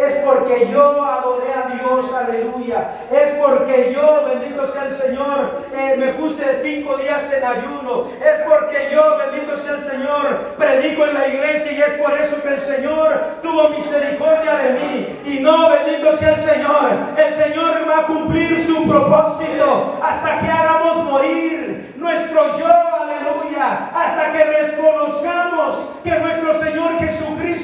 Es 0.00 0.14
porque 0.24 0.66
yo 0.72 1.04
adoré 1.04 1.52
a 1.52 1.76
Dios, 1.76 2.14
aleluya. 2.14 2.92
Es 3.12 3.32
porque 3.32 3.92
yo, 3.94 4.24
bendito 4.24 4.66
sea 4.66 4.86
el 4.86 4.94
Señor, 4.94 5.60
eh, 5.76 5.94
me 5.98 6.14
puse 6.14 6.42
cinco 6.62 6.96
días 6.96 7.30
en 7.30 7.44
ayuno. 7.44 8.06
Es 8.24 8.40
porque 8.48 8.88
yo, 8.90 9.18
bendito 9.18 9.54
sea 9.58 9.74
el 9.74 9.82
Señor, 9.82 10.54
predico 10.56 11.04
en 11.04 11.14
la 11.14 11.28
iglesia 11.28 11.72
y 11.72 11.82
es 11.82 11.92
por 12.02 12.18
eso 12.18 12.40
que 12.40 12.48
el 12.48 12.60
Señor 12.60 13.20
tuvo 13.42 13.68
misericordia 13.68 14.56
de 14.56 14.70
mí. 14.72 15.20
Y 15.26 15.40
no, 15.40 15.68
bendito 15.68 16.14
sea 16.14 16.30
el 16.30 16.40
Señor. 16.40 16.90
El 17.18 17.32
Señor 17.32 17.86
va 17.86 17.98
a 17.98 18.06
cumplir 18.06 18.64
su 18.64 18.88
propósito 18.88 19.98
hasta 20.02 20.40
que 20.40 20.48
hagamos 20.48 21.04
morir 21.04 21.94
nuestro 21.98 22.58
yo, 22.58 22.66
aleluya. 22.66 23.90
Hasta 23.94 24.32
que 24.32 24.44
reconozcamos 24.44 25.90
que 26.02 26.10
nuestro 26.10 26.54
Señor 26.54 26.96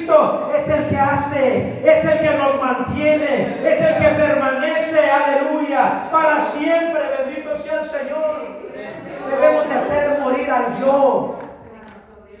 Jesucristo 0.07 0.51
es 0.55 0.69
el 0.69 0.87
que 0.87 0.97
hace, 0.97 1.81
es 1.83 2.05
el 2.05 2.19
que 2.19 2.37
nos 2.37 2.61
mantiene, 2.61 3.57
es 3.63 3.81
el 3.81 3.97
que 3.97 4.07
permanece, 4.09 4.99
aleluya, 5.11 6.09
para 6.11 6.41
siempre. 6.41 7.01
Bendito 7.17 7.55
sea 7.55 7.81
el 7.81 7.85
Señor. 7.85 8.57
Debemos 9.29 9.67
de 9.67 9.75
hacer 9.75 10.19
morir 10.19 10.49
al 10.49 10.79
yo. 10.79 11.39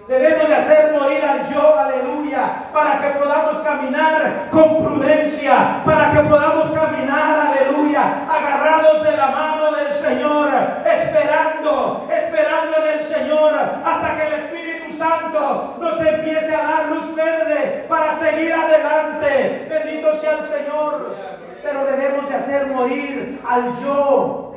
Debemos 0.07 0.47
de 0.47 0.55
hacer 0.55 0.93
morir 0.97 1.21
al 1.25 1.53
yo, 1.53 1.77
aleluya, 1.77 2.71
para 2.71 3.01
que 3.01 3.19
podamos 3.19 3.57
caminar 3.57 4.47
con 4.49 4.81
prudencia, 4.81 5.81
para 5.83 6.11
que 6.11 6.19
podamos 6.21 6.71
caminar, 6.71 7.51
aleluya, 7.51 8.03
agarrados 8.29 9.03
de 9.03 9.17
la 9.17 9.27
mano 9.27 9.73
del 9.73 9.93
Señor, 9.93 10.49
esperando, 10.85 12.07
esperando 12.09 12.77
en 12.77 12.93
el 12.93 13.01
Señor, 13.01 13.53
hasta 13.83 14.15
que 14.15 14.27
el 14.27 14.33
Espíritu 14.33 14.66
Santo 14.97 15.75
nos 15.79 15.99
empiece 16.01 16.55
a 16.55 16.63
dar 16.63 16.87
luz 16.89 17.15
verde 17.15 17.85
para 17.87 18.13
seguir 18.13 18.53
adelante. 18.53 19.67
Bendito 19.69 20.13
sea 20.15 20.37
el 20.37 20.43
Señor. 20.43 21.15
Pero 21.63 21.85
debemos 21.85 22.27
de 22.29 22.35
hacer 22.35 22.67
morir 22.67 23.41
al 23.47 23.77
yo. 23.79 24.55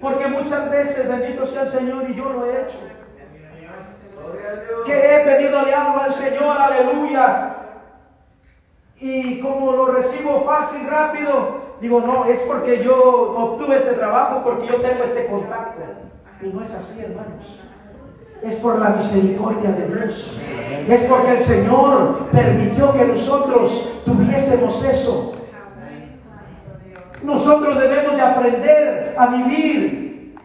Porque 0.00 0.26
muchas 0.28 0.70
veces, 0.70 1.08
bendito 1.08 1.44
sea 1.44 1.62
el 1.62 1.68
Señor, 1.68 2.08
y 2.08 2.14
yo 2.14 2.28
lo 2.28 2.46
he 2.46 2.62
hecho 2.62 2.78
que 4.84 5.16
he 5.16 5.20
pedidole 5.20 5.74
algo 5.74 6.00
al 6.00 6.12
Señor, 6.12 6.56
aleluya. 6.56 7.54
Y 9.00 9.40
como 9.40 9.72
lo 9.72 9.86
recibo 9.86 10.40
fácil, 10.40 10.88
rápido, 10.88 11.76
digo, 11.80 12.00
no, 12.00 12.24
es 12.24 12.40
porque 12.42 12.82
yo 12.82 12.96
obtuve 12.96 13.76
este 13.76 13.92
trabajo, 13.92 14.42
porque 14.42 14.66
yo 14.66 14.80
tengo 14.80 15.04
este 15.04 15.26
contacto. 15.26 15.82
Y 16.40 16.46
no 16.48 16.62
es 16.62 16.74
así, 16.74 17.00
hermanos. 17.00 17.60
Es 18.42 18.56
por 18.56 18.78
la 18.78 18.90
misericordia 18.90 19.72
de 19.72 19.86
Dios. 19.88 20.38
Es 20.88 21.02
porque 21.02 21.32
el 21.32 21.40
Señor 21.40 22.28
permitió 22.32 22.92
que 22.92 23.04
nosotros 23.04 24.00
tuviésemos 24.04 24.84
eso. 24.84 25.34
Nosotros 27.22 27.78
debemos 27.78 28.16
de 28.16 28.22
aprender 28.22 29.14
a 29.18 29.26
vivir, 29.26 30.36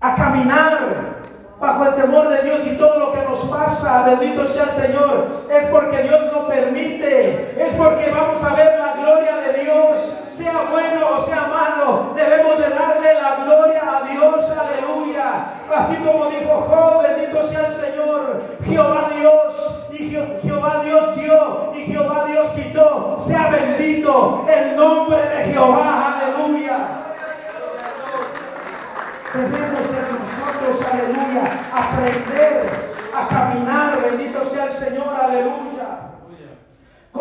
a 0.00 0.16
caminar 0.16 1.14
bajo 1.60 1.84
el 1.84 1.94
temor 1.94 2.28
de 2.28 2.42
Dios 2.42 2.60
y 2.66 2.76
todo 2.76 2.98
lo 2.98 3.12
que 3.12 3.22
nos 3.22 3.38
pasa, 3.44 4.04
bendito 4.04 4.44
sea 4.44 4.64
el 4.64 4.70
Señor, 4.70 5.28
es 5.50 5.64
porque 5.66 6.02
Dios 6.02 6.32
lo 6.32 6.46
permite, 6.46 7.54
es 7.58 7.72
porque 7.76 8.10
vamos 8.10 8.42
a 8.42 8.54
ver 8.54 8.78
la 8.78 8.94
gloria 8.94 9.36
de 9.36 9.62
Dios, 9.62 10.23
sea 10.36 10.68
bueno 10.70 11.16
o 11.16 11.20
sea 11.20 11.46
malo, 11.46 12.12
debemos 12.14 12.58
de 12.58 12.70
darle 12.70 13.14
la 13.14 13.36
gloria 13.44 13.82
a 13.98 14.02
Dios, 14.08 14.50
aleluya. 14.50 15.46
Así 15.72 15.96
como 15.96 16.26
dijo 16.26 16.66
Job, 16.68 17.02
bendito 17.02 17.46
sea 17.46 17.66
el 17.66 17.72
Señor, 17.72 18.42
Jehová 18.64 19.10
Dios, 19.16 19.86
y 19.92 20.10
Jehová 20.42 20.82
Dios 20.84 21.16
dio, 21.16 21.72
y 21.74 21.82
Jehová 21.84 22.24
Dios 22.26 22.48
quitó, 22.48 23.16
sea 23.18 23.48
bendito 23.48 24.44
el 24.48 24.76
nombre 24.76 25.22
de 25.22 25.52
Jehová, 25.52 26.16
aleluya. 26.16 26.76
Debemos 29.34 29.80
de 29.90 29.98
aleluya, 30.92 31.44
aprender 31.72 32.94
a 33.14 33.28
caminar, 33.28 33.98
bendito 34.02 34.44
sea 34.44 34.64
el 34.66 34.72
Señor, 34.72 35.14
aleluya. 35.20 35.73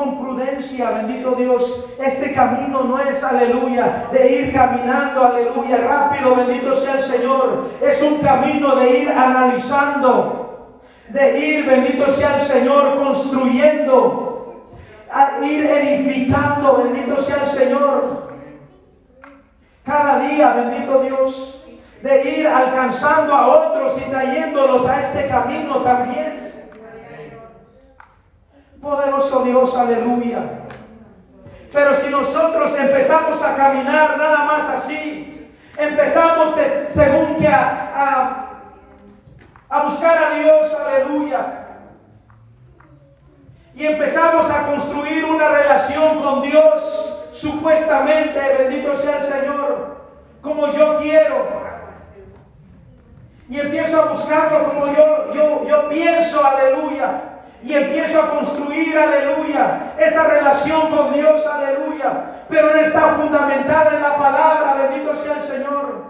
Con 0.03 0.19
prudencia, 0.19 0.89
bendito 0.89 1.31
Dios, 1.31 1.85
este 1.97 2.33
camino 2.33 2.83
no 2.83 2.99
es, 2.99 3.23
aleluya, 3.23 4.09
de 4.11 4.31
ir 4.33 4.51
caminando, 4.51 5.23
aleluya, 5.23 5.77
rápido, 5.77 6.35
bendito 6.35 6.75
sea 6.75 6.95
el 6.95 7.01
Señor. 7.01 7.69
Es 7.81 8.01
un 8.03 8.17
camino 8.17 8.75
de 8.75 8.99
ir 8.99 9.09
analizando, 9.09 10.75
de 11.07 11.39
ir, 11.39 11.65
bendito 11.65 12.11
sea 12.11 12.35
el 12.35 12.41
Señor, 12.41 13.01
construyendo, 13.01 14.65
a 15.09 15.39
ir 15.45 15.67
edificando, 15.67 16.83
bendito 16.83 17.17
sea 17.17 17.37
el 17.37 17.47
Señor. 17.47 18.33
Cada 19.85 20.19
día, 20.19 20.53
bendito 20.53 20.99
Dios, 20.99 21.65
de 22.01 22.29
ir 22.29 22.45
alcanzando 22.45 23.33
a 23.33 23.47
otros 23.47 23.97
y 24.05 24.09
trayéndolos 24.09 24.85
a 24.85 24.99
este 24.99 25.29
camino 25.29 25.77
también. 25.77 26.42
Poderoso 28.83 29.43
Dios, 29.45 29.77
aleluya. 29.77 30.41
Pero 31.71 31.95
si 31.95 32.11
nosotros 32.11 32.77
empezamos 32.77 33.41
a 33.41 33.55
caminar 33.55 34.17
nada 34.17 34.43
más 34.43 34.69
así, 34.69 35.49
empezamos 35.77 36.53
según 36.89 37.37
que 37.37 37.47
a, 37.47 38.49
a 39.69 39.83
buscar 39.83 40.17
a 40.17 40.35
Dios, 40.35 40.71
aleluya. 40.73 41.59
Y 43.73 43.85
empezamos 43.85 44.51
a 44.51 44.67
construir 44.67 45.25
una 45.25 45.47
relación 45.47 46.21
con 46.21 46.41
Dios, 46.41 47.23
supuestamente, 47.31 48.39
bendito 48.59 48.93
sea 48.93 49.17
el 49.17 49.23
Señor, 49.23 49.97
como 50.41 50.67
yo 50.67 50.97
quiero 50.97 51.63
y 53.49 53.59
empiezo 53.59 54.01
a 54.01 54.05
buscarlo 54.05 54.63
como 54.65 54.87
yo, 54.87 55.33
yo, 55.33 55.67
yo 55.67 55.89
pienso, 55.89 56.43
aleluya. 56.43 57.32
Y 57.63 57.73
empiezo 57.73 58.21
a 58.21 58.29
construir, 58.29 58.97
aleluya, 58.97 59.93
esa 59.97 60.27
relación 60.27 60.87
con 60.89 61.13
Dios, 61.13 61.47
aleluya. 61.47 62.43
Pero 62.49 62.73
no 62.73 62.79
está 62.79 63.15
fundamentada 63.15 63.95
en 63.95 64.01
la 64.01 64.17
palabra, 64.17 64.87
bendito 64.89 65.15
sea 65.15 65.37
el 65.37 65.43
Señor. 65.43 66.03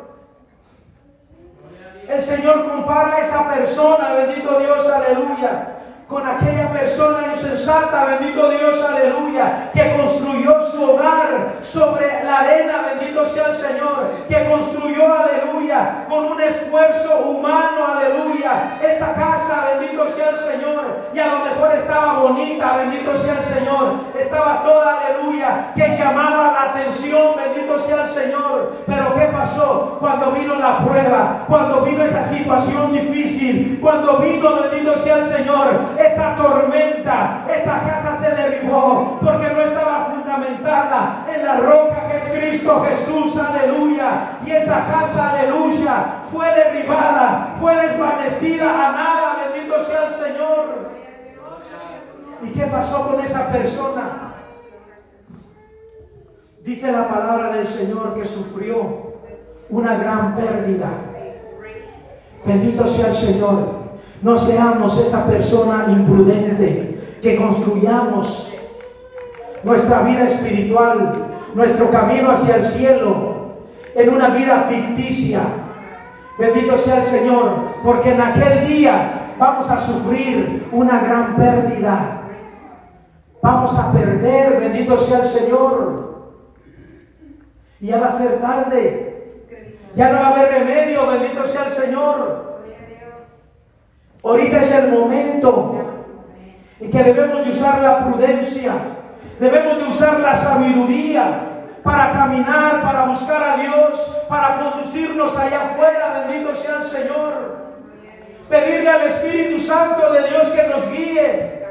El 2.08 2.22
Señor 2.22 2.68
compara 2.68 3.16
a 3.16 3.20
esa 3.20 3.54
persona, 3.54 4.14
bendito 4.14 4.60
Dios, 4.60 4.90
aleluya 4.90 5.74
con 6.14 6.28
aquella 6.28 6.72
persona 6.72 7.28
insensata, 7.34 8.06
bendito 8.06 8.50
Dios, 8.50 8.84
aleluya, 8.84 9.72
que 9.74 9.98
construyó 9.98 10.62
su 10.70 10.84
hogar 10.84 11.54
sobre 11.64 12.24
la 12.24 12.42
arena, 12.42 12.84
bendito 12.94 13.26
sea 13.26 13.48
el 13.48 13.56
Señor, 13.56 14.12
que 14.30 14.48
construyó, 14.48 15.12
aleluya, 15.12 16.06
con 16.08 16.26
un 16.26 16.40
esfuerzo 16.40 17.18
humano, 17.22 17.88
aleluya, 17.96 18.78
esa 18.84 19.16
casa, 19.16 19.70
bendito 19.72 20.08
sea 20.08 20.30
el 20.30 20.38
Señor, 20.38 21.10
y 21.16 21.20
a 21.20 21.28
lo 21.28 21.46
mejor 21.46 21.76
estaba 21.76 22.20
bonita, 22.20 22.73
bendito 22.84 23.16
sea 23.18 23.40
el 23.40 23.44
Señor, 23.44 23.94
estaba 24.20 24.62
toda, 24.64 25.00
aleluya, 25.00 25.72
que 25.76 25.96
llamaba 25.96 26.52
la 26.52 26.64
atención, 26.72 27.36
bendito 27.36 27.80
sea 27.80 28.04
el 28.04 28.10
Señor, 28.10 28.74
pero 28.86 29.14
¿qué 29.16 29.26
pasó 29.28 29.98
cuando 30.00 30.32
vino 30.32 30.56
la 30.56 30.80
prueba, 30.80 31.46
cuando 31.48 31.82
vino 31.82 32.04
esa 32.04 32.24
situación 32.24 32.94
difícil, 32.94 33.80
cuando 33.82 34.18
vino, 34.18 34.62
bendito 34.62 34.96
sea 34.98 35.18
el 35.18 35.26
Señor, 35.26 35.80
esa 35.98 36.36
tormenta, 36.36 37.46
esa 37.54 37.80
casa 37.82 38.18
se 38.20 38.30
derribó 38.32 39.20
porque 39.22 39.50
no 39.50 39.62
estaba 39.62 40.06
fundamentada 40.06 41.26
en 41.34 41.46
la 41.46 41.58
roca 41.58 42.10
que 42.10 42.18
es 42.18 42.24
Cristo 42.32 42.86
Jesús, 42.88 43.38
aleluya. 43.38 44.40
Y 44.46 44.52
esa 44.52 44.86
casa, 44.86 45.32
aleluya, 45.32 46.06
fue 46.32 46.52
derribada, 46.54 47.56
fue 47.60 47.76
desvanecida 47.76 48.70
a 48.70 48.92
nada, 48.92 49.50
bendito 49.52 49.84
sea 49.84 50.08
el 50.08 50.14
Señor. 50.14 50.83
¿Y 52.44 52.50
qué 52.50 52.66
pasó 52.66 53.10
con 53.10 53.22
esa 53.22 53.48
persona? 53.52 54.34
Dice 56.64 56.92
la 56.92 57.08
palabra 57.10 57.56
del 57.56 57.68
Señor 57.68 58.14
que 58.16 58.26
sufrió 58.26 59.14
una 59.70 59.98
gran 59.98 60.36
pérdida. 60.36 60.88
Bendito 62.46 62.88
sea 62.88 63.08
el 63.08 63.16
Señor. 63.16 63.84
No 64.22 64.38
seamos 64.38 64.98
esa 65.00 65.26
persona 65.26 65.86
imprudente 65.90 67.18
que 67.22 67.36
construyamos 67.36 68.54
nuestra 69.64 70.02
vida 70.04 70.26
espiritual, 70.26 71.28
nuestro 71.56 71.90
camino 71.90 72.32
hacia 72.32 72.58
el 72.58 72.64
cielo, 72.64 73.56
en 73.96 74.10
una 74.10 74.30
vida 74.30 74.68
ficticia. 74.70 75.42
Bendito 76.38 76.78
sea 76.78 76.98
el 76.98 77.06
Señor, 77.06 77.52
porque 77.84 78.12
en 78.12 78.22
aquel 78.22 78.68
día 78.68 79.34
vamos 79.38 79.70
a 79.70 79.80
sufrir 79.80 80.68
una 80.72 81.00
gran 81.00 81.36
pérdida. 81.36 82.23
Vamos 83.44 83.78
a 83.78 83.92
perder, 83.92 84.58
bendito 84.58 84.98
sea 84.98 85.20
el 85.20 85.28
Señor. 85.28 86.32
Y 87.82 87.88
ya 87.88 88.00
va 88.00 88.08
a 88.08 88.12
ser 88.12 88.40
tarde. 88.40 89.44
Ya 89.96 90.14
no 90.14 90.22
va 90.22 90.28
a 90.28 90.30
haber 90.30 90.50
remedio, 90.50 91.06
bendito 91.08 91.46
sea 91.46 91.66
el 91.66 91.72
Señor. 91.74 92.62
Ahorita 94.24 94.60
es 94.60 94.74
el 94.74 94.94
momento 94.94 95.76
en 96.80 96.90
que 96.90 97.04
debemos 97.04 97.44
de 97.44 97.52
usar 97.52 97.82
la 97.82 98.06
prudencia, 98.06 98.76
debemos 99.38 99.78
de 99.78 99.84
usar 99.90 100.22
la 100.22 100.34
sabiduría 100.34 101.66
para 101.84 102.14
caminar, 102.14 102.82
para 102.82 103.08
buscar 103.08 103.44
a 103.44 103.58
Dios, 103.58 104.24
para 104.30 104.62
conducirnos 104.62 105.38
allá 105.38 105.64
afuera, 105.64 106.26
bendito 106.26 106.56
sea 106.56 106.78
el 106.78 106.86
Señor. 106.86 107.58
Pedirle 108.48 108.90
al 108.90 109.08
Espíritu 109.08 109.60
Santo 109.60 110.14
de 110.14 110.30
Dios 110.30 110.48
que 110.52 110.68
nos 110.70 110.90
guíe. 110.90 111.63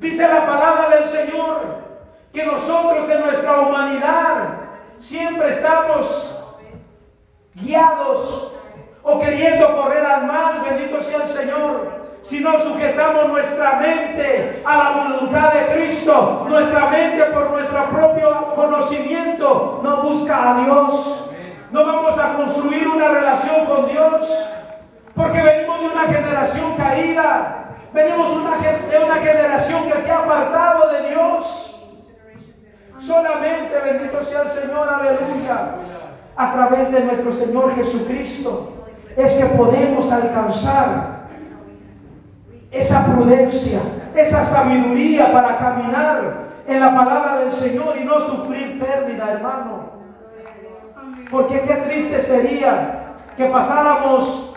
Dice 0.00 0.28
la 0.28 0.46
palabra 0.46 0.90
del 0.90 1.04
Señor 1.06 1.78
que 2.32 2.44
nosotros 2.44 3.08
en 3.10 3.20
nuestra 3.20 3.60
humanidad 3.60 4.36
siempre 4.98 5.48
estamos 5.48 6.38
guiados 7.54 8.52
o 9.02 9.18
queriendo 9.18 9.74
correr 9.74 10.04
al 10.04 10.26
mal, 10.26 10.62
bendito 10.62 11.02
sea 11.02 11.22
el 11.22 11.28
Señor. 11.28 11.98
Si 12.22 12.40
no 12.40 12.58
sujetamos 12.58 13.28
nuestra 13.28 13.74
mente 13.80 14.62
a 14.64 14.76
la 14.76 14.90
voluntad 14.90 15.52
de 15.52 15.74
Cristo, 15.74 16.46
nuestra 16.48 16.90
mente 16.90 17.24
por 17.24 17.50
nuestro 17.50 17.88
propio 17.90 18.54
conocimiento 18.54 19.80
no 19.82 20.02
busca 20.02 20.50
a 20.50 20.60
Dios. 20.60 21.30
No 21.70 21.84
vamos 21.84 22.18
a 22.18 22.34
construir 22.34 22.88
una 22.88 23.08
relación 23.08 23.66
con 23.66 23.86
Dios, 23.86 24.46
porque 25.14 25.42
venimos 25.42 25.80
de 25.80 25.86
una 25.88 26.02
generación 26.04 26.74
caída, 26.76 27.67
venimos 27.92 28.28
de 28.90 28.98
una 29.04 29.16
generación 29.16 29.90
que 29.90 29.98
se 30.00 30.10
ha 30.10 30.18
apartado 30.18 30.92
de 30.92 31.10
Dios. 31.10 31.64
Solamente, 33.00 33.74
bendito 33.84 34.22
sea 34.22 34.42
el 34.42 34.48
Señor, 34.48 34.88
aleluya, 34.88 35.74
a 36.36 36.52
través 36.52 36.92
de 36.92 37.04
nuestro 37.04 37.32
Señor 37.32 37.74
Jesucristo 37.74 38.74
es 39.16 39.32
que 39.32 39.46
podemos 39.46 40.12
alcanzar 40.12 41.18
esa 42.70 43.06
prudencia, 43.06 43.80
esa 44.14 44.44
sabiduría 44.44 45.32
para 45.32 45.58
caminar 45.58 46.48
en 46.66 46.80
la 46.80 46.94
palabra 46.94 47.40
del 47.40 47.52
Señor 47.52 47.96
y 48.00 48.04
no 48.04 48.20
sufrir 48.20 48.78
pérdida, 48.78 49.32
hermano. 49.32 49.98
Porque 51.30 51.62
qué 51.62 51.74
triste 51.74 52.20
sería 52.20 53.14
que 53.36 53.46
pasáramos, 53.46 54.56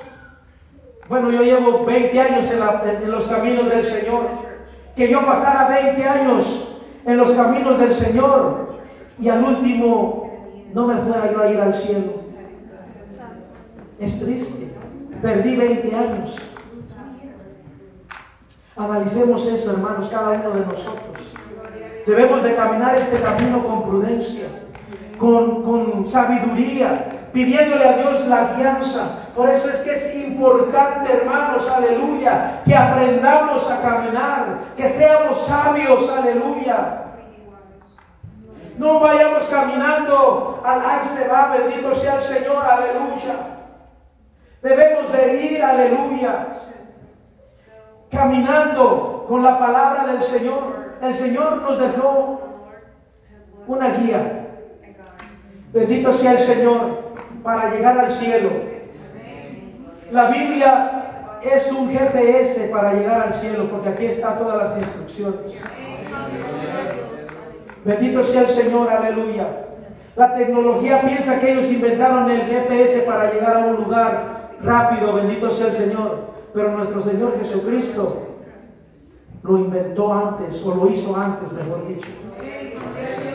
bueno, 1.11 1.29
yo 1.29 1.43
llevo 1.43 1.83
20 1.83 2.21
años 2.21 2.49
en, 2.49 3.11
los 3.11 3.27
caminos 3.27 3.67
del 3.67 3.83
Señor, 3.83 4.27
que 4.95 5.11
yo 5.11 5.25
pasara 5.25 5.67
20 5.67 6.05
años 6.05 6.79
en 7.05 7.17
los 7.17 7.31
caminos 7.33 7.77
del 7.79 7.93
Señor 7.93 8.79
y 9.19 9.27
al 9.27 9.43
último 9.43 10.31
no 10.73 10.87
me 10.87 10.95
fuera 10.95 11.29
yo 11.33 11.41
a 11.41 11.51
ir 11.51 11.59
al 11.59 11.73
cielo. 11.73 12.13
Es 13.99 14.23
triste. 14.23 14.73
Perdí 15.21 15.57
20 15.57 15.95
años. 15.97 16.37
Analicemos 18.77 19.45
esto, 19.47 19.71
hermanos, 19.71 20.07
cada 20.09 20.29
uno 20.29 20.51
de 20.51 20.65
nosotros. 20.65 21.33
Debemos 22.07 22.41
de 22.41 22.55
caminar 22.55 22.95
este 22.95 23.19
camino 23.19 23.61
con 23.61 23.83
prudencia, 23.83 24.47
con, 25.19 25.61
con 25.61 26.07
sabiduría, 26.07 27.20
pidiéndole 27.33 27.87
a 27.87 27.93
Dios 27.93 28.27
la 28.27 28.53
guianza. 28.55 29.17
Por 29.35 29.49
eso 29.49 29.69
es 29.69 29.81
que 29.81 29.93
es 29.93 30.15
importante, 30.15 31.11
hermanos, 31.11 31.69
aleluya, 31.69 32.61
que 32.65 32.75
aprendamos 32.75 33.69
a 33.71 33.81
caminar, 33.81 34.57
que 34.75 34.89
seamos 34.89 35.37
sabios, 35.45 36.09
aleluya. 36.09 36.97
No 38.77 38.99
vayamos 38.99 39.47
caminando 39.47 40.61
al 40.65 40.81
ay 40.85 40.99
se 41.03 41.27
va, 41.27 41.55
bendito 41.55 41.93
sea 41.93 42.15
el 42.15 42.21
Señor, 42.21 42.65
aleluya. 42.65 43.35
Debemos 44.61 45.11
de 45.11 45.35
ir, 45.43 45.63
aleluya, 45.63 46.47
caminando 48.11 49.25
con 49.27 49.43
la 49.43 49.57
palabra 49.57 50.07
del 50.07 50.21
Señor. 50.21 50.97
El 51.01 51.15
Señor 51.15 51.61
nos 51.61 51.79
dejó 51.79 52.41
una 53.67 53.89
guía. 53.91 54.47
Bendito 55.73 56.11
sea 56.11 56.33
el 56.33 56.39
Señor 56.39 57.00
para 57.43 57.71
llegar 57.71 57.97
al 57.99 58.11
cielo. 58.11 58.49
La 60.11 60.29
Biblia 60.29 61.39
es 61.41 61.71
un 61.71 61.89
GPS 61.89 62.69
para 62.71 62.93
llegar 62.93 63.21
al 63.21 63.33
cielo 63.33 63.69
porque 63.69 63.89
aquí 63.89 64.05
están 64.05 64.37
todas 64.37 64.57
las 64.57 64.77
instrucciones. 64.77 65.57
Bendito 67.83 68.21
sea 68.21 68.41
el 68.41 68.49
Señor, 68.49 68.89
aleluya. 68.89 69.47
La 70.15 70.35
tecnología 70.35 71.01
piensa 71.01 71.39
que 71.39 71.53
ellos 71.53 71.71
inventaron 71.71 72.29
el 72.29 72.43
GPS 72.43 73.01
para 73.01 73.31
llegar 73.31 73.57
a 73.57 73.65
un 73.67 73.77
lugar 73.77 74.51
rápido, 74.61 75.13
bendito 75.13 75.49
sea 75.49 75.67
el 75.67 75.73
Señor. 75.73 76.31
Pero 76.53 76.71
nuestro 76.71 77.01
Señor 77.01 77.37
Jesucristo 77.39 78.27
lo 79.43 79.57
inventó 79.57 80.13
antes, 80.13 80.63
o 80.65 80.75
lo 80.75 80.89
hizo 80.91 81.15
antes, 81.15 81.51
mejor 81.53 81.87
dicho. 81.87 82.09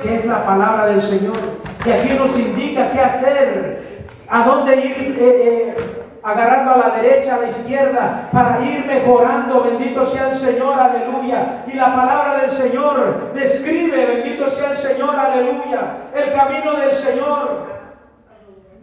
Que 0.03 0.15
es 0.15 0.27
la 0.27 0.45
palabra 0.45 0.87
del 0.87 1.03
Señor. 1.03 1.37
Que 1.83 1.95
aquí 1.95 2.15
nos 2.15 2.39
indica 2.39 2.91
qué 2.91 3.01
hacer, 3.01 3.96
a 4.29 4.43
dónde 4.45 4.77
ir. 4.77 5.17
Eh, 5.19 5.75
eh, 5.79 6.03
agarrando 6.27 6.73
a 6.73 6.79
la 6.79 6.97
derecha, 6.97 7.37
a 7.37 7.43
la 7.43 7.49
izquierda, 7.49 8.29
para 8.33 8.61
ir 8.61 8.85
mejorando. 8.85 9.63
Bendito 9.63 10.05
sea 10.05 10.31
el 10.31 10.37
Señor, 10.37 10.75
aleluya. 10.77 11.63
Y 11.69 11.77
la 11.77 11.95
palabra 11.95 12.41
del 12.41 12.51
Señor 12.51 13.31
describe, 13.33 14.07
bendito 14.07 14.49
sea 14.49 14.73
el 14.73 14.77
Señor, 14.77 15.15
aleluya, 15.15 16.09
el 16.13 16.33
camino 16.33 16.75
del 16.79 16.93
Señor 16.93 17.77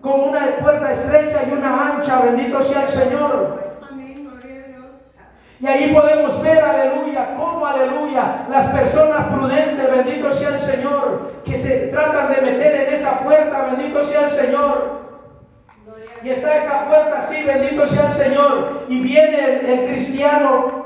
como 0.03 0.25
una 0.25 0.41
puerta 0.61 0.91
estrecha 0.91 1.43
y 1.49 1.53
una 1.53 1.93
ancha, 1.93 2.19
bendito 2.19 2.61
sea 2.61 2.83
el 2.83 2.89
Señor. 2.89 3.63
Y 5.61 5.65
ahí 5.65 5.93
podemos 5.93 6.41
ver, 6.43 6.61
aleluya, 6.61 7.35
cómo, 7.37 7.65
aleluya, 7.65 8.45
las 8.49 8.67
personas 8.67 9.27
prudentes, 9.27 9.89
bendito 9.89 10.29
sea 10.33 10.49
el 10.49 10.59
Señor, 10.59 11.31
que 11.45 11.57
se 11.57 11.87
tratan 11.87 12.33
de 12.33 12.41
meter 12.41 12.87
en 12.87 12.93
esa 12.95 13.19
puerta, 13.19 13.61
bendito 13.71 14.03
sea 14.03 14.25
el 14.25 14.31
Señor. 14.31 15.02
Y 16.23 16.29
está 16.29 16.55
esa 16.55 16.85
puerta 16.85 17.17
así, 17.17 17.43
bendito 17.43 17.85
sea 17.85 18.07
el 18.07 18.13
Señor. 18.13 18.85
Y 18.87 19.01
viene 19.01 19.59
el, 19.73 19.87
cristiano 19.89 20.85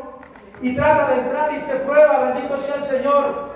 y 0.61 0.75
trata 0.75 1.09
de 1.09 1.21
entrar 1.21 1.53
y 1.53 1.59
se 1.59 1.75
prueba, 1.75 2.31
bendito 2.33 2.57
sea 2.57 2.75
el 2.75 2.83
Señor. 2.83 3.55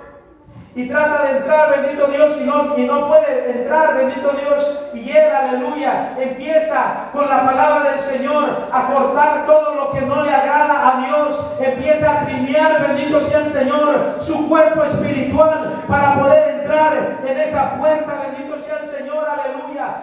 Y 0.76 0.88
trata 0.88 1.24
de 1.24 1.38
entrar, 1.38 1.82
bendito 1.82 2.08
Dios, 2.08 2.40
y 2.40 2.46
no, 2.46 2.78
y 2.78 2.84
no 2.84 3.08
puede 3.08 3.60
entrar, 3.60 3.98
bendito 3.98 4.32
Dios, 4.40 4.90
y 4.94 5.10
él, 5.10 5.30
aleluya, 5.30 6.14
empieza 6.18 7.10
con 7.12 7.28
la 7.28 7.46
palabra 7.46 7.92
del 7.92 8.00
Señor 8.00 8.70
a 8.72 8.86
cortar 8.86 9.46
todo 9.46 9.76
lo 9.76 9.92
que 9.92 10.00
no 10.00 10.24
le 10.24 10.34
agrada 10.34 10.88
a 10.88 11.02
Dios, 11.02 11.58
empieza 11.60 12.12
a 12.12 12.26
trimear, 12.26 12.88
bendito 12.88 13.20
sea 13.20 13.40
el 13.40 13.50
Señor, 13.50 14.16
su 14.20 14.48
cuerpo 14.48 14.86
espiritual 14.86 15.84
para 15.90 16.14
poder 16.14 16.62
entrar 16.62 17.20
en 17.26 17.38
esa 17.38 17.76
puerta, 17.78 18.22
bendito 18.24 18.31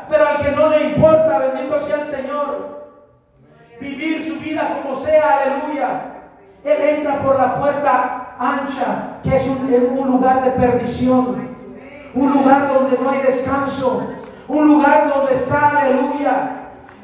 pero 0.08 0.26
al 0.26 0.38
que 0.38 0.52
no 0.52 0.68
le 0.68 0.84
importa, 0.90 1.38
bendito 1.38 1.80
sea 1.80 2.00
el 2.00 2.06
Señor, 2.06 2.88
vivir 3.80 4.22
su 4.22 4.40
vida 4.40 4.80
como 4.82 4.94
sea, 4.94 5.38
aleluya, 5.38 6.00
él 6.64 6.98
entra 6.98 7.22
por 7.22 7.36
la 7.36 7.60
puerta 7.60 8.34
ancha, 8.38 9.20
que 9.22 9.36
es 9.36 9.46
un, 9.46 9.98
un 9.98 10.08
lugar 10.08 10.44
de 10.44 10.50
perdición, 10.52 11.48
un 12.14 12.32
lugar 12.32 12.68
donde 12.68 12.98
no 12.98 13.10
hay 13.10 13.20
descanso, 13.20 14.14
un 14.48 14.66
lugar 14.66 15.08
donde 15.08 15.34
está, 15.34 15.68
aleluya, 15.68 16.50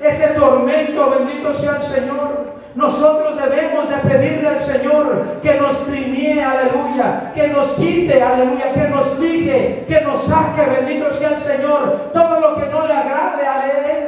ese 0.01 0.29
tormento, 0.29 1.11
bendito 1.11 1.55
sea 1.55 1.77
el 1.77 1.83
Señor. 1.83 2.44
Nosotros 2.75 3.37
debemos 3.41 3.89
de 3.89 3.97
pedirle 3.99 4.49
al 4.49 4.61
Señor 4.61 5.25
que 5.43 5.55
nos 5.55 5.77
primie, 5.77 6.43
aleluya, 6.43 7.33
que 7.33 7.49
nos 7.49 7.69
quite, 7.69 8.21
aleluya, 8.21 8.73
que 8.73 8.89
nos 8.89 9.21
dije, 9.21 9.85
que 9.87 10.01
nos 10.01 10.25
saque, 10.25 10.63
bendito 10.63 11.11
sea 11.13 11.31
el 11.31 11.39
Señor, 11.39 12.11
todo 12.13 12.41
lo 12.41 12.57
que 12.57 12.67
no 12.67 12.87
le 12.87 12.93
agrade 12.93 13.45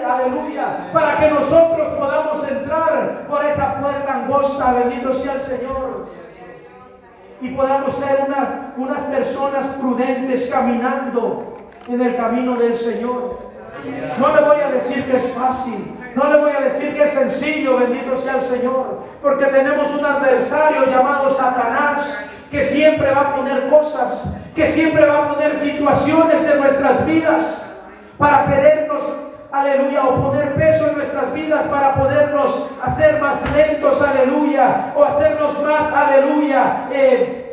aleluya, 0.06 0.90
para 0.92 1.18
que 1.18 1.30
nosotros 1.30 1.88
podamos 1.98 2.48
entrar 2.48 3.26
por 3.28 3.44
esa 3.44 3.80
puerta 3.80 4.14
angosta, 4.14 4.72
bendito 4.72 5.12
sea 5.12 5.34
el 5.34 5.42
Señor. 5.42 6.16
y 7.38 7.48
podamos 7.50 7.94
ser 7.94 8.24
unas, 8.26 8.48
unas 8.78 9.02
personas 9.02 9.66
prudentes 9.78 10.48
caminando 10.50 11.58
en 11.86 12.00
el 12.00 12.16
camino 12.16 12.56
del 12.56 12.74
Señor. 12.74 13.38
No 14.18 14.34
le 14.34 14.40
voy 14.40 14.60
a 14.60 14.70
decir 14.70 15.04
que 15.04 15.18
es 15.18 15.32
fácil, 15.32 15.95
no 16.16 16.30
le 16.32 16.38
voy 16.38 16.50
a 16.50 16.60
decir 16.60 16.94
que 16.94 17.02
es 17.02 17.10
sencillo, 17.10 17.76
bendito 17.76 18.16
sea 18.16 18.36
el 18.36 18.42
Señor, 18.42 19.02
porque 19.20 19.44
tenemos 19.44 19.90
un 19.90 20.04
adversario 20.04 20.86
llamado 20.86 21.28
Satanás 21.28 22.24
que 22.50 22.62
siempre 22.62 23.10
va 23.10 23.20
a 23.20 23.34
poner 23.36 23.68
cosas, 23.68 24.34
que 24.54 24.66
siempre 24.66 25.04
va 25.04 25.18
a 25.18 25.34
poner 25.34 25.54
situaciones 25.54 26.42
en 26.48 26.58
nuestras 26.58 27.04
vidas 27.04 27.66
para 28.16 28.46
querernos, 28.46 29.02
aleluya, 29.52 30.04
o 30.04 30.22
poner 30.22 30.54
peso 30.54 30.88
en 30.88 30.96
nuestras 30.96 31.34
vidas 31.34 31.66
para 31.66 31.94
podernos 31.94 32.70
hacer 32.82 33.20
más 33.20 33.38
lentos, 33.54 34.00
aleluya, 34.00 34.94
o 34.96 35.04
hacernos 35.04 35.62
más, 35.62 35.92
aleluya, 35.92 36.88
eh, 36.92 37.45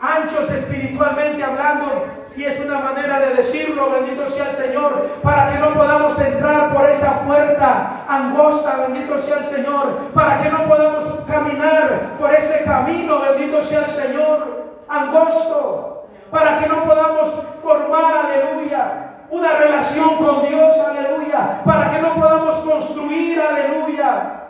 anchos 0.00 0.50
espiritualmente 0.50 1.42
hablando, 1.42 2.04
si 2.24 2.44
es 2.44 2.60
una 2.60 2.80
manera 2.80 3.18
de 3.20 3.34
decirlo, 3.34 3.90
bendito 3.90 4.28
sea 4.28 4.50
el 4.50 4.56
Señor, 4.56 5.06
para 5.22 5.52
que 5.52 5.58
no 5.58 5.74
podamos 5.74 6.18
entrar 6.20 6.74
por 6.74 6.88
esa 6.88 7.20
puerta 7.20 8.04
angosta, 8.08 8.76
bendito 8.76 9.18
sea 9.18 9.38
el 9.38 9.44
Señor, 9.44 9.96
para 10.12 10.38
que 10.38 10.50
no 10.50 10.66
podamos 10.66 11.04
caminar 11.26 12.16
por 12.18 12.32
ese 12.32 12.64
camino, 12.64 13.20
bendito 13.20 13.62
sea 13.62 13.80
el 13.80 13.90
Señor, 13.90 14.64
angosto, 14.88 16.08
para 16.30 16.58
que 16.58 16.66
no 16.66 16.84
podamos 16.84 17.32
formar, 17.62 18.26
aleluya, 18.26 19.24
una 19.30 19.52
relación 19.54 20.16
con 20.16 20.46
Dios, 20.46 20.78
aleluya, 20.78 21.62
para 21.64 21.90
que 21.90 22.00
no 22.00 22.14
podamos 22.14 22.54
construir, 22.56 23.40
aleluya, 23.40 24.42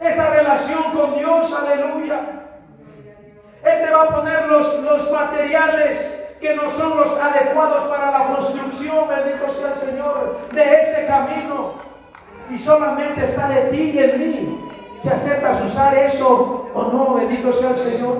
esa 0.00 0.30
relación 0.30 0.82
con 0.94 1.14
Dios, 1.14 1.56
aleluya. 1.56 2.37
Él 3.64 3.84
te 3.84 3.90
va 3.92 4.02
a 4.02 4.14
poner 4.14 4.46
los, 4.46 4.80
los 4.80 5.10
materiales 5.10 6.24
que 6.40 6.54
no 6.54 6.68
son 6.68 6.96
los 6.96 7.18
adecuados 7.18 7.84
para 7.84 8.10
la 8.10 8.26
construcción, 8.34 9.08
bendito 9.08 9.50
sea 9.50 9.72
el 9.74 9.80
Señor, 9.80 10.38
de 10.52 10.80
ese 10.80 11.06
camino. 11.06 11.72
Y 12.50 12.56
solamente 12.56 13.24
está 13.24 13.48
de 13.48 13.62
ti 13.70 13.90
y 13.94 13.98
en 13.98 14.18
mí 14.18 14.68
si 15.00 15.08
aceptas 15.08 15.62
usar 15.64 15.96
eso 15.96 16.70
o 16.74 16.82
no, 16.84 17.14
bendito 17.14 17.52
sea 17.52 17.70
el 17.70 17.76
Señor. 17.76 18.16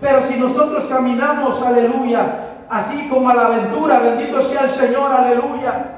Pero 0.00 0.22
si 0.22 0.38
nosotros 0.38 0.84
caminamos, 0.86 1.62
aleluya, 1.62 2.56
así 2.68 3.08
como 3.08 3.30
a 3.30 3.34
la 3.34 3.46
aventura, 3.46 4.00
bendito 4.00 4.42
sea 4.42 4.62
el 4.62 4.70
Señor, 4.70 5.10
aleluya. 5.12 5.92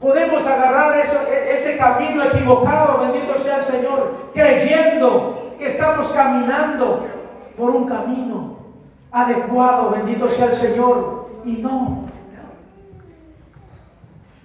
Podemos 0.00 0.44
agarrar 0.44 0.96
e, 0.96 1.54
ese 1.54 1.76
camino 1.76 2.24
equivocado, 2.24 2.98
bendito 2.98 3.36
sea 3.36 3.58
el 3.58 3.64
Señor, 3.64 4.30
creyendo 4.34 5.41
que 5.62 5.68
estamos 5.68 6.08
caminando 6.08 7.06
por 7.56 7.70
un 7.70 7.86
camino 7.86 8.56
adecuado, 9.12 9.90
bendito 9.90 10.28
sea 10.28 10.46
el 10.46 10.56
Señor, 10.56 11.28
y 11.44 11.58
no. 11.58 12.02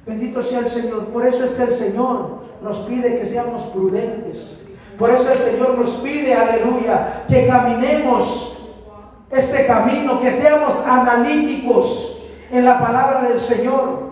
Bendito 0.05 0.41
sea 0.41 0.59
el 0.59 0.69
Señor. 0.69 1.05
Por 1.07 1.25
eso 1.25 1.43
es 1.43 1.53
que 1.55 1.63
el 1.63 1.73
Señor 1.73 2.37
nos 2.61 2.77
pide 2.79 3.15
que 3.19 3.25
seamos 3.25 3.63
prudentes. 3.63 4.61
Por 4.97 5.09
eso 5.09 5.31
el 5.31 5.37
Señor 5.37 5.77
nos 5.77 5.89
pide, 5.97 6.33
aleluya, 6.35 7.25
que 7.27 7.47
caminemos 7.47 8.57
este 9.31 9.65
camino, 9.65 10.19
que 10.21 10.31
seamos 10.31 10.75
analíticos 10.85 12.19
en 12.51 12.63
la 12.63 12.79
palabra 12.79 13.23
del 13.23 13.39
Señor. 13.39 14.07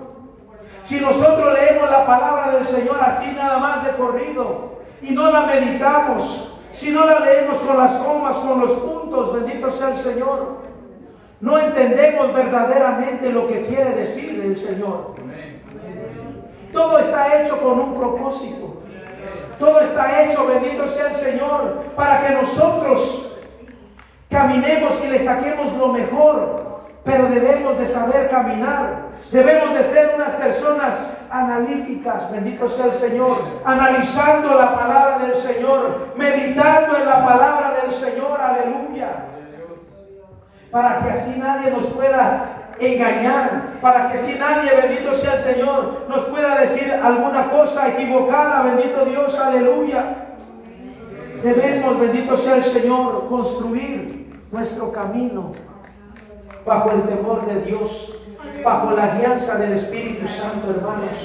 Si 0.83 0.99
nosotros 0.99 1.53
leemos 1.53 1.89
la 1.89 2.05
palabra 2.05 2.51
del 2.51 2.65
Señor 2.65 2.97
así 2.99 3.31
nada 3.35 3.59
más 3.59 3.85
de 3.85 3.91
corrido 3.91 4.79
y 5.01 5.11
no 5.11 5.31
la 5.31 5.41
meditamos, 5.41 6.54
si 6.75 6.91
no 6.91 7.05
la 7.05 7.21
leemos 7.21 7.57
con 7.59 7.77
las 7.77 7.93
comas, 7.93 8.35
con 8.35 8.59
los 8.59 8.71
puntos, 8.71 9.33
bendito 9.33 9.71
sea 9.71 9.91
el 9.91 9.97
Señor, 9.97 10.57
no 11.39 11.57
entendemos 11.57 12.33
verdaderamente 12.33 13.29
lo 13.29 13.47
que 13.47 13.61
quiere 13.65 13.91
decir 13.91 14.41
el 14.43 14.57
Señor. 14.57 15.15
Todo 16.73 16.99
está 16.99 17.41
hecho 17.41 17.57
con 17.61 17.79
un 17.79 17.97
propósito. 17.97 18.81
Todo 19.57 19.79
está 19.79 20.23
hecho, 20.23 20.47
bendito 20.47 20.85
sea 20.85 21.07
el 21.07 21.15
Señor, 21.15 21.83
para 21.95 22.27
que 22.27 22.33
nosotros 22.33 23.37
caminemos 24.29 25.01
y 25.05 25.07
le 25.07 25.19
saquemos 25.19 25.71
lo 25.77 25.87
mejor. 25.93 26.81
Pero 27.05 27.27
debemos 27.27 27.77
de 27.77 27.85
saber 27.85 28.29
caminar. 28.29 29.14
Debemos 29.31 29.73
de 29.73 29.83
ser 29.83 30.13
unas 30.15 30.31
personas 30.31 31.11
analíticas, 31.29 32.31
bendito 32.31 32.69
sea 32.69 32.85
el 32.85 32.93
Señor, 32.93 33.61
analizando 33.65 34.53
la 34.53 34.75
palabra 34.75 35.19
del 35.19 35.35
Señor, 35.35 36.13
meditando 36.15 36.95
en 36.97 37.05
la 37.05 37.25
palabra 37.25 37.75
del 37.81 37.91
Señor, 37.91 38.39
aleluya. 38.39 39.25
Para 40.71 40.99
que 40.99 41.09
así 41.09 41.39
nadie 41.39 41.71
nos 41.71 41.85
pueda 41.87 42.65
engañar, 42.79 43.79
para 43.81 44.11
que 44.11 44.17
si 44.17 44.37
nadie, 44.37 44.71
bendito 44.75 45.13
sea 45.13 45.35
el 45.35 45.39
Señor, 45.39 46.05
nos 46.07 46.23
pueda 46.23 46.59
decir 46.59 46.91
alguna 46.91 47.49
cosa 47.49 47.89
equivocada, 47.89 48.61
bendito 48.61 49.05
Dios, 49.05 49.39
aleluya. 49.39 50.35
Debemos, 51.41 51.99
bendito 51.99 52.37
sea 52.37 52.55
el 52.55 52.63
Señor, 52.63 53.27
construir 53.27 54.33
nuestro 54.51 54.91
camino 54.91 55.51
bajo 56.65 56.91
el 56.91 57.03
temor 57.03 57.45
de 57.45 57.61
Dios, 57.61 58.13
bajo 58.63 58.91
la 58.91 59.17
guianza 59.17 59.55
del 59.55 59.73
Espíritu 59.73 60.27
Santo, 60.27 60.69
hermanos. 60.69 61.15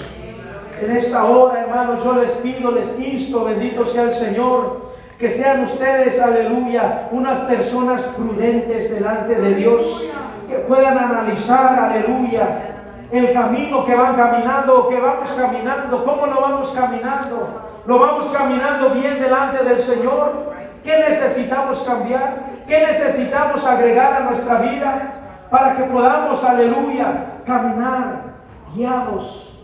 En 0.81 0.91
esta 0.91 1.25
hora, 1.25 1.61
hermanos, 1.61 2.03
yo 2.05 2.15
les 2.15 2.31
pido, 2.33 2.71
les 2.71 2.99
insto, 2.99 3.45
bendito 3.45 3.85
sea 3.85 4.05
el 4.05 4.15
Señor, 4.15 4.91
que 5.19 5.29
sean 5.29 5.63
ustedes, 5.63 6.21
aleluya, 6.21 7.09
unas 7.11 7.39
personas 7.41 8.03
prudentes 8.17 8.91
delante 8.91 9.35
de 9.35 9.55
Dios 9.55 10.05
que 10.49 10.57
puedan 10.61 10.97
analizar, 10.97 11.79
aleluya, 11.79 12.77
el 13.13 13.33
camino 13.33 13.85
que 13.85 13.95
van 13.95 14.15
caminando 14.15 14.89
que 14.89 15.01
vamos 15.01 15.33
caminando, 15.33 16.05
cómo 16.05 16.27
lo 16.27 16.41
vamos 16.41 16.73
caminando. 16.75 17.71
Lo 17.87 17.99
vamos 17.99 18.31
caminando 18.31 18.91
bien 18.91 19.21
delante 19.21 19.65
del 19.65 19.83
Señor. 19.83 20.53
¿Qué 20.85 20.99
necesitamos 20.99 21.83
cambiar? 21.83 22.37
¿Qué 22.67 22.79
necesitamos 22.87 23.67
agregar 23.67 24.15
a 24.15 24.21
nuestra 24.21 24.57
vida 24.57 25.13
para 25.51 25.77
que 25.77 25.83
podamos, 25.85 26.45
aleluya, 26.45 27.43
caminar 27.45 28.35
guiados 28.75 29.59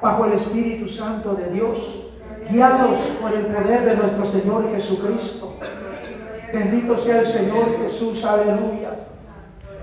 bajo 0.00 0.26
el 0.26 0.34
Espíritu 0.34 0.86
Santo 0.86 1.34
de 1.34 1.52
Dios, 1.52 1.78
guiados 2.48 2.98
por 3.20 3.32
el 3.32 3.46
poder 3.46 3.84
de 3.84 3.96
nuestro 3.96 4.24
Señor 4.24 4.70
Jesucristo? 4.70 5.54
Bendito 6.52 6.96
sea 6.96 7.20
el 7.20 7.26
Señor 7.26 7.78
Jesús, 7.78 8.24
aleluya. 8.24 8.90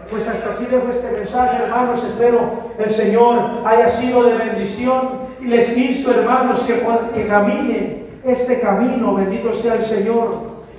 Pues 0.10 0.28
hasta 0.28 0.51
aquí 0.51 0.66
dejo 0.66 0.89
este 0.89 1.12
mensaje, 1.12 1.64
hermanos. 1.64 2.03
Espero 2.03 2.39
el 2.78 2.89
Señor 2.89 3.62
haya 3.66 3.89
sido 3.89 4.24
de 4.24 4.36
bendición. 4.36 5.30
Y 5.41 5.45
les 5.45 5.76
insto, 5.78 6.12
hermanos, 6.12 6.62
que, 6.62 6.86
que 7.14 7.28
caminen 7.28 8.07
este 8.24 8.60
camino, 8.60 9.16
bendito 9.16 9.53
sea 9.53 9.76
el 9.76 9.84
Señor, 9.84 10.32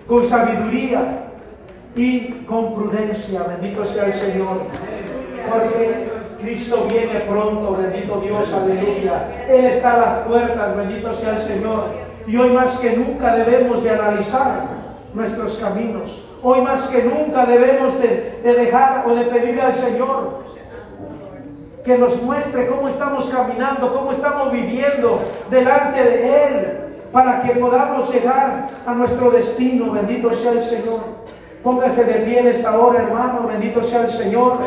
con 0.07 0.25
sabiduría 0.25 1.30
y 1.97 2.45
con 2.47 2.75
prudencia, 2.75 3.43
bendito 3.43 3.85
sea 3.85 4.07
el 4.07 4.15
Señor. 4.15 4.59
Porque 5.51 6.09
Cristo 6.41 6.87
viene 6.89 7.21
pronto, 7.21 7.77
bendito 7.77 8.21
Dios, 8.21 8.53
aleluya. 8.53 9.47
Él 9.49 9.67
está 9.67 9.95
a 9.95 9.99
las 9.99 10.27
puertas, 10.27 10.77
bendito 10.77 11.13
sea 11.13 11.37
el 11.37 11.41
Señor. 11.43 11.85
Y 12.27 12.37
hoy 12.37 12.51
más 12.51 12.79
que 12.79 12.97
nunca 12.97 13.35
debemos 13.35 13.83
de 13.83 13.91
analizar 13.91 14.69
nuestros 15.15 15.57
caminos 15.57 16.21
Hoy 16.43 16.63
más 16.63 16.89
que 16.89 17.03
nunca 17.03 17.45
debemos 17.45 18.01
de, 18.01 18.41
dejar 18.43 19.05
o 19.07 19.15
de 19.15 19.25
pedirle 19.25 19.61
al 19.61 19.77
Señor 19.77 20.41
que 21.85 21.99
nos 21.99 22.23
muestre 22.23 22.67
cómo 22.67 22.89
estamos 22.89 23.29
caminando, 23.29 23.93
cómo 23.93 24.13
estamos 24.13 24.53
viviendo 24.53 25.21
delante 25.51 26.03
de 26.03 26.45
Él, 26.45 26.79
para 27.11 27.41
que 27.41 27.59
podamos 27.59 28.13
llegar 28.13 28.69
a 28.87 28.95
nuestro 28.95 29.31
destino. 29.31 29.91
Bendito 29.93 30.33
sea 30.33 30.53
el 30.53 30.63
Señor. 30.63 31.01
Póngase 31.63 32.05
de 32.05 32.15
pie 32.21 32.41
en 32.41 32.49
esta 32.49 32.79
hora, 32.79 33.03
hermano. 33.03 33.47
Bendito 33.47 33.83
sea 33.83 34.03
el 34.03 34.11
Señor. 34.11 34.59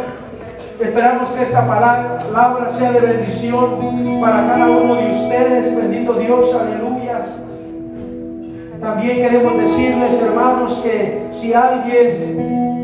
Esperamos 0.80 1.30
que 1.30 1.44
esta 1.44 1.68
palabra 1.68 2.70
sea 2.78 2.92
de 2.92 3.00
bendición 3.00 4.20
para 4.22 4.48
cada 4.48 4.70
uno 4.70 4.96
de 4.96 5.12
ustedes. 5.12 5.76
Bendito 5.76 6.14
Dios, 6.14 6.54
aleluya. 6.54 7.26
También 8.80 9.18
queremos 9.18 9.58
decirles, 9.58 10.22
hermanos, 10.22 10.82
que 10.84 11.28
si 11.32 11.54
alguien 11.54 12.83